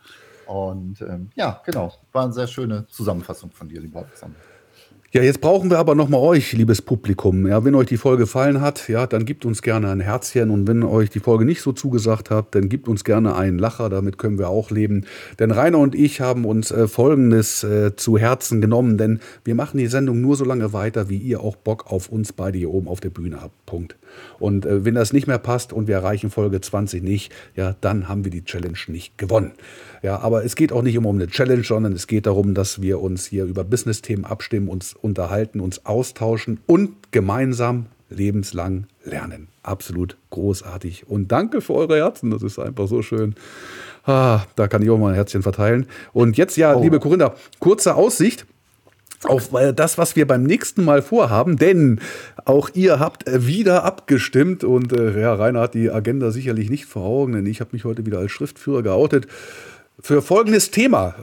Und 0.46 1.02
ähm, 1.02 1.28
ja, 1.34 1.60
genau. 1.66 1.92
War 2.12 2.24
eine 2.24 2.32
sehr 2.32 2.46
schöne 2.46 2.86
Zusammenfassung 2.86 3.50
von 3.50 3.68
dir, 3.68 3.82
lieber 3.82 3.98
Alexander. 3.98 4.38
Ja, 5.14 5.22
jetzt 5.22 5.42
brauchen 5.42 5.68
wir 5.68 5.78
aber 5.78 5.94
nochmal 5.94 6.20
euch, 6.20 6.54
liebes 6.54 6.80
Publikum. 6.80 7.46
Ja, 7.46 7.66
wenn 7.66 7.74
euch 7.74 7.88
die 7.88 7.98
Folge 7.98 8.22
gefallen 8.22 8.62
hat, 8.62 8.88
ja, 8.88 9.06
dann 9.06 9.26
gebt 9.26 9.44
uns 9.44 9.60
gerne 9.60 9.90
ein 9.90 10.00
Herzchen. 10.00 10.48
Und 10.48 10.66
wenn 10.66 10.82
euch 10.82 11.10
die 11.10 11.20
Folge 11.20 11.44
nicht 11.44 11.60
so 11.60 11.72
zugesagt 11.72 12.30
hat, 12.30 12.54
dann 12.54 12.70
gebt 12.70 12.88
uns 12.88 13.04
gerne 13.04 13.36
einen 13.36 13.58
Lacher. 13.58 13.90
Damit 13.90 14.16
können 14.16 14.38
wir 14.38 14.48
auch 14.48 14.70
leben. 14.70 15.04
Denn 15.38 15.50
Rainer 15.50 15.80
und 15.80 15.94
ich 15.94 16.22
haben 16.22 16.46
uns 16.46 16.70
äh, 16.70 16.88
Folgendes 16.88 17.62
äh, 17.62 17.94
zu 17.94 18.16
Herzen 18.16 18.62
genommen. 18.62 18.96
Denn 18.96 19.20
wir 19.44 19.54
machen 19.54 19.76
die 19.76 19.86
Sendung 19.86 20.22
nur 20.22 20.34
so 20.36 20.46
lange 20.46 20.72
weiter, 20.72 21.10
wie 21.10 21.18
ihr 21.18 21.42
auch 21.42 21.56
Bock 21.56 21.92
auf 21.92 22.08
uns 22.08 22.32
beide 22.32 22.56
hier 22.56 22.70
oben 22.70 22.88
auf 22.88 23.00
der 23.00 23.10
Bühne 23.10 23.42
habt. 23.42 23.66
Punkt. 23.66 23.96
Und 24.38 24.64
äh, 24.64 24.86
wenn 24.86 24.94
das 24.94 25.12
nicht 25.12 25.26
mehr 25.26 25.36
passt 25.36 25.74
und 25.74 25.88
wir 25.88 25.96
erreichen 25.96 26.30
Folge 26.30 26.62
20 26.62 27.02
nicht, 27.02 27.30
ja, 27.54 27.76
dann 27.82 28.08
haben 28.08 28.24
wir 28.24 28.30
die 28.30 28.44
Challenge 28.44 28.78
nicht 28.86 29.18
gewonnen. 29.18 29.52
Ja, 30.02 30.18
aber 30.18 30.44
es 30.44 30.56
geht 30.56 30.72
auch 30.72 30.82
nicht 30.82 30.96
immer 30.96 31.08
um 31.08 31.16
eine 31.16 31.28
Challenge, 31.28 31.62
sondern 31.62 31.92
es 31.92 32.08
geht 32.08 32.26
darum, 32.26 32.54
dass 32.54 32.82
wir 32.82 33.00
uns 33.00 33.26
hier 33.26 33.44
über 33.44 33.62
Business-Themen 33.62 34.24
abstimmen, 34.24 34.68
uns 34.68 34.94
unterhalten, 34.94 35.60
uns 35.60 35.86
austauschen 35.86 36.60
und 36.66 37.12
gemeinsam 37.12 37.86
lebenslang 38.10 38.86
lernen. 39.04 39.48
Absolut 39.62 40.16
großartig. 40.30 41.08
Und 41.08 41.30
danke 41.30 41.60
für 41.60 41.74
eure 41.74 41.96
Herzen. 41.96 42.30
Das 42.30 42.42
ist 42.42 42.58
einfach 42.58 42.88
so 42.88 43.02
schön. 43.02 43.36
Ah, 44.04 44.42
da 44.56 44.66
kann 44.66 44.82
ich 44.82 44.90
auch 44.90 44.98
mal 44.98 45.10
ein 45.10 45.14
Herzchen 45.14 45.42
verteilen. 45.42 45.86
Und 46.12 46.36
jetzt 46.36 46.56
ja, 46.56 46.74
oh. 46.74 46.82
liebe 46.82 46.98
Corinna, 46.98 47.34
kurze 47.60 47.94
Aussicht 47.94 48.44
auf 49.24 49.52
äh, 49.54 49.72
das, 49.72 49.98
was 49.98 50.16
wir 50.16 50.26
beim 50.26 50.42
nächsten 50.42 50.84
Mal 50.84 51.00
vorhaben, 51.00 51.56
denn 51.56 52.00
auch 52.44 52.70
ihr 52.74 52.98
habt 52.98 53.28
äh, 53.28 53.46
wieder 53.46 53.84
abgestimmt 53.84 54.64
und 54.64 54.92
äh, 54.92 55.20
ja, 55.20 55.34
Rainer 55.34 55.60
hat 55.60 55.74
die 55.74 55.90
Agenda 55.90 56.32
sicherlich 56.32 56.70
nicht 56.70 56.86
vor 56.86 57.04
Augen, 57.04 57.34
denn 57.34 57.46
ich 57.46 57.60
habe 57.60 57.70
mich 57.72 57.84
heute 57.84 58.04
wieder 58.04 58.18
als 58.18 58.32
Schriftführer 58.32 58.82
geoutet 58.82 59.28
für 60.00 60.20
folgendes 60.20 60.70
Thema. 60.70 61.14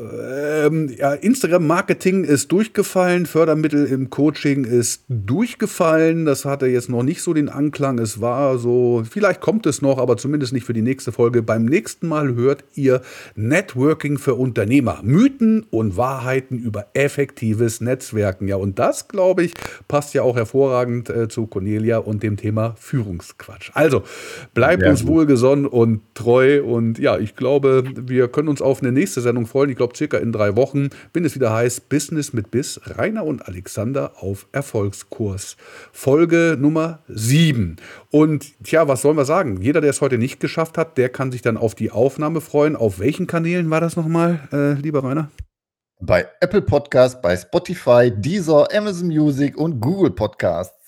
Ähm, 0.65 0.89
ja, 0.97 1.13
Instagram-Marketing 1.13 2.24
ist 2.24 2.51
durchgefallen, 2.51 3.26
Fördermittel 3.26 3.86
im 3.86 4.09
Coaching 4.09 4.63
ist 4.63 5.03
durchgefallen. 5.09 6.26
Das 6.26 6.45
hatte 6.45 6.67
jetzt 6.67 6.88
noch 6.88 7.03
nicht 7.03 7.22
so 7.22 7.34
den 7.34 7.49
Anklang. 7.49 7.99
Es 7.99 8.22
war 8.22 8.57
so, 8.57 9.03
vielleicht 9.09 9.41
kommt 9.41 9.65
es 9.65 9.82
noch, 9.82 9.97
aber 9.97 10.15
zumindest 10.15 10.53
nicht 10.53 10.65
für 10.65 10.74
die 10.74 10.82
nächste 10.82 11.11
Folge. 11.11 11.41
Beim 11.41 11.65
nächsten 11.65 12.07
Mal 12.07 12.36
hört 12.36 12.63
ihr 12.74 13.01
Networking 13.36 14.17
für 14.17 14.36
Unternehmer. 14.36 14.99
Mythen 15.03 15.65
und 15.72 15.97
Wahrheiten 15.97 16.57
über 16.57 16.88
effektives 16.93 17.82
Netzwerken. 17.82 18.47
Ja, 18.47 18.55
und 18.55 18.80
das, 18.80 19.09
glaube 19.09 19.43
ich, 19.43 19.53
passt 19.89 20.13
ja 20.13 20.22
auch 20.22 20.38
hervorragend 20.38 21.09
äh, 21.09 21.28
zu 21.28 21.47
Cornelia 21.47 21.97
und 21.97 22.24
dem 22.24 22.38
Thema 22.38 22.76
Führungsquatsch. 22.80 23.72
Also, 23.74 24.03
bleibt 24.53 24.84
ja, 24.84 24.89
uns 24.89 25.05
wohlgesonnen 25.05 25.65
und 25.65 26.01
treu. 26.13 26.63
Und 26.63 26.97
ja, 26.97 27.17
ich 27.17 27.36
glaube, 27.36 27.84
wir 27.95 28.30
können 28.30 28.47
uns 28.47 28.59
auch 28.62 28.80
auf 28.80 28.82
eine 28.82 28.91
nächste 28.91 29.20
Sendung 29.20 29.45
freuen. 29.45 29.70
Ich 29.70 29.76
glaube, 29.76 29.95
circa 29.95 30.18
in 30.18 30.32
drei 30.32 30.55
Wochen, 30.55 30.89
wenn 31.12 31.26
es 31.26 31.36
wieder 31.36 31.51
heißt 31.51 31.89
Business 31.89 32.34
mit 32.34 32.51
Biss, 32.51 32.80
Rainer 32.86 33.26
und 33.26 33.45
Alexander 33.47 34.14
auf 34.20 34.47
Erfolgskurs. 34.51 35.57
Folge 35.91 36.55
Nummer 36.57 36.99
7. 37.07 37.76
Und 38.12 38.64
tja, 38.64 38.88
was 38.88 39.01
sollen 39.01 39.18
wir 39.18 39.26
sagen? 39.26 39.62
Jeder, 39.62 39.82
der 39.82 39.89
es 39.89 40.01
heute 40.01 40.18
nicht 40.18 40.39
geschafft 40.39 40.78
hat, 40.78 40.97
der 40.97 41.10
kann 41.10 41.32
sich 41.32 41.41
dann 41.41 41.57
auf 41.57 41.76
die 41.76 41.91
Aufnahme 41.91 42.39
freuen. 42.39 42.76
Auf 42.76 42.99
welchen 42.99 43.28
Kanälen 43.28 43.70
war 43.70 43.82
das 43.82 43.95
nochmal, 43.95 44.47
äh, 44.53 44.74
lieber 44.74 45.03
Rainer? 45.03 45.30
Bei 46.01 46.26
Apple 46.39 46.62
Podcast, 46.62 47.22
bei 47.22 47.36
Spotify, 47.36 48.10
Deezer, 48.16 48.68
Amazon 48.74 49.07
Music 49.07 49.57
und 49.57 49.82
Google 49.82 50.12
Podcast. 50.12 50.78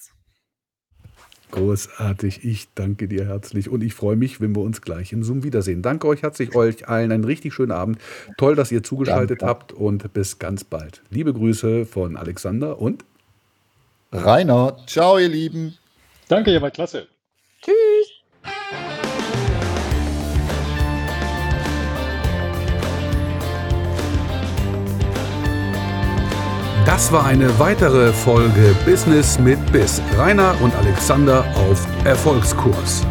Großartig. 1.52 2.44
Ich 2.44 2.68
danke 2.74 3.08
dir 3.08 3.26
herzlich 3.26 3.70
und 3.70 3.84
ich 3.84 3.94
freue 3.94 4.16
mich, 4.16 4.42
wenn 4.42 4.56
wir 4.56 4.62
uns 4.62 4.82
gleich 4.82 5.12
in 5.12 5.24
Zoom 5.24 5.44
wiedersehen. 5.44 5.82
Danke 5.82 6.08
euch 6.08 6.24
herzlich, 6.24 6.56
euch 6.56 6.88
allen 6.88 7.12
einen 7.12 7.24
richtig 7.24 7.54
schönen 7.54 7.72
Abend. 7.72 8.00
Toll, 8.38 8.56
dass 8.56 8.72
ihr 8.72 8.84
zugeschaltet 8.84 9.42
danke. 9.42 9.50
habt 9.50 9.74
und 9.74 10.14
bis 10.14 10.40
ganz 10.40 10.64
bald. 10.64 11.02
Liebe 11.10 11.34
Grüße 11.34 11.86
von 11.86 12.18
Alexander 12.18 12.80
und 12.80 13.06
Rainer. 14.12 14.78
Ciao, 14.88 15.18
ihr 15.18 15.30
Lieben. 15.30 15.78
Danke, 16.28 16.52
ihr 16.52 16.62
war 16.62 16.72
klasse. 16.72 17.08
Tschüss. 17.62 18.01
Das 26.86 27.12
war 27.12 27.26
eine 27.26 27.60
weitere 27.60 28.12
Folge 28.12 28.76
Business 28.86 29.38
mit 29.38 29.72
Biss. 29.72 30.02
Rainer 30.18 30.56
und 30.62 30.76
Alexander 30.76 31.46
auf 31.56 31.86
Erfolgskurs. 32.06 33.06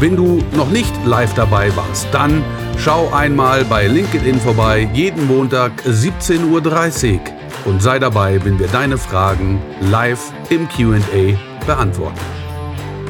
Wenn 0.00 0.16
du 0.16 0.42
noch 0.52 0.70
nicht 0.70 0.94
live 1.04 1.34
dabei 1.34 1.74
warst, 1.76 2.06
dann 2.12 2.42
schau 2.78 3.12
einmal 3.12 3.64
bei 3.66 3.86
LinkedIn 3.86 4.40
vorbei, 4.40 4.88
jeden 4.94 5.26
Montag 5.26 5.72
17.30 5.82 7.14
Uhr 7.14 7.20
und 7.66 7.82
sei 7.82 7.98
dabei, 7.98 8.42
wenn 8.42 8.58
wir 8.58 8.68
deine 8.68 8.96
Fragen 8.96 9.60
live 9.80 10.32
im 10.48 10.66
QA 10.68 11.36
beantworten. 11.66 12.20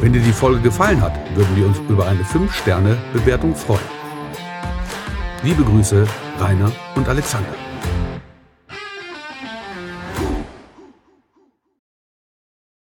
Wenn 0.00 0.12
dir 0.12 0.22
die 0.22 0.32
Folge 0.32 0.60
gefallen 0.60 1.00
hat, 1.00 1.14
würden 1.36 1.54
wir 1.54 1.66
uns 1.66 1.78
über 1.88 2.06
eine 2.06 2.22
5-Sterne-Bewertung 2.22 3.54
freuen. 3.54 3.80
Liebe 5.44 5.62
Grüße, 5.62 6.04
Rainer 6.40 6.72
und 6.96 7.08
Alexander. 7.08 7.67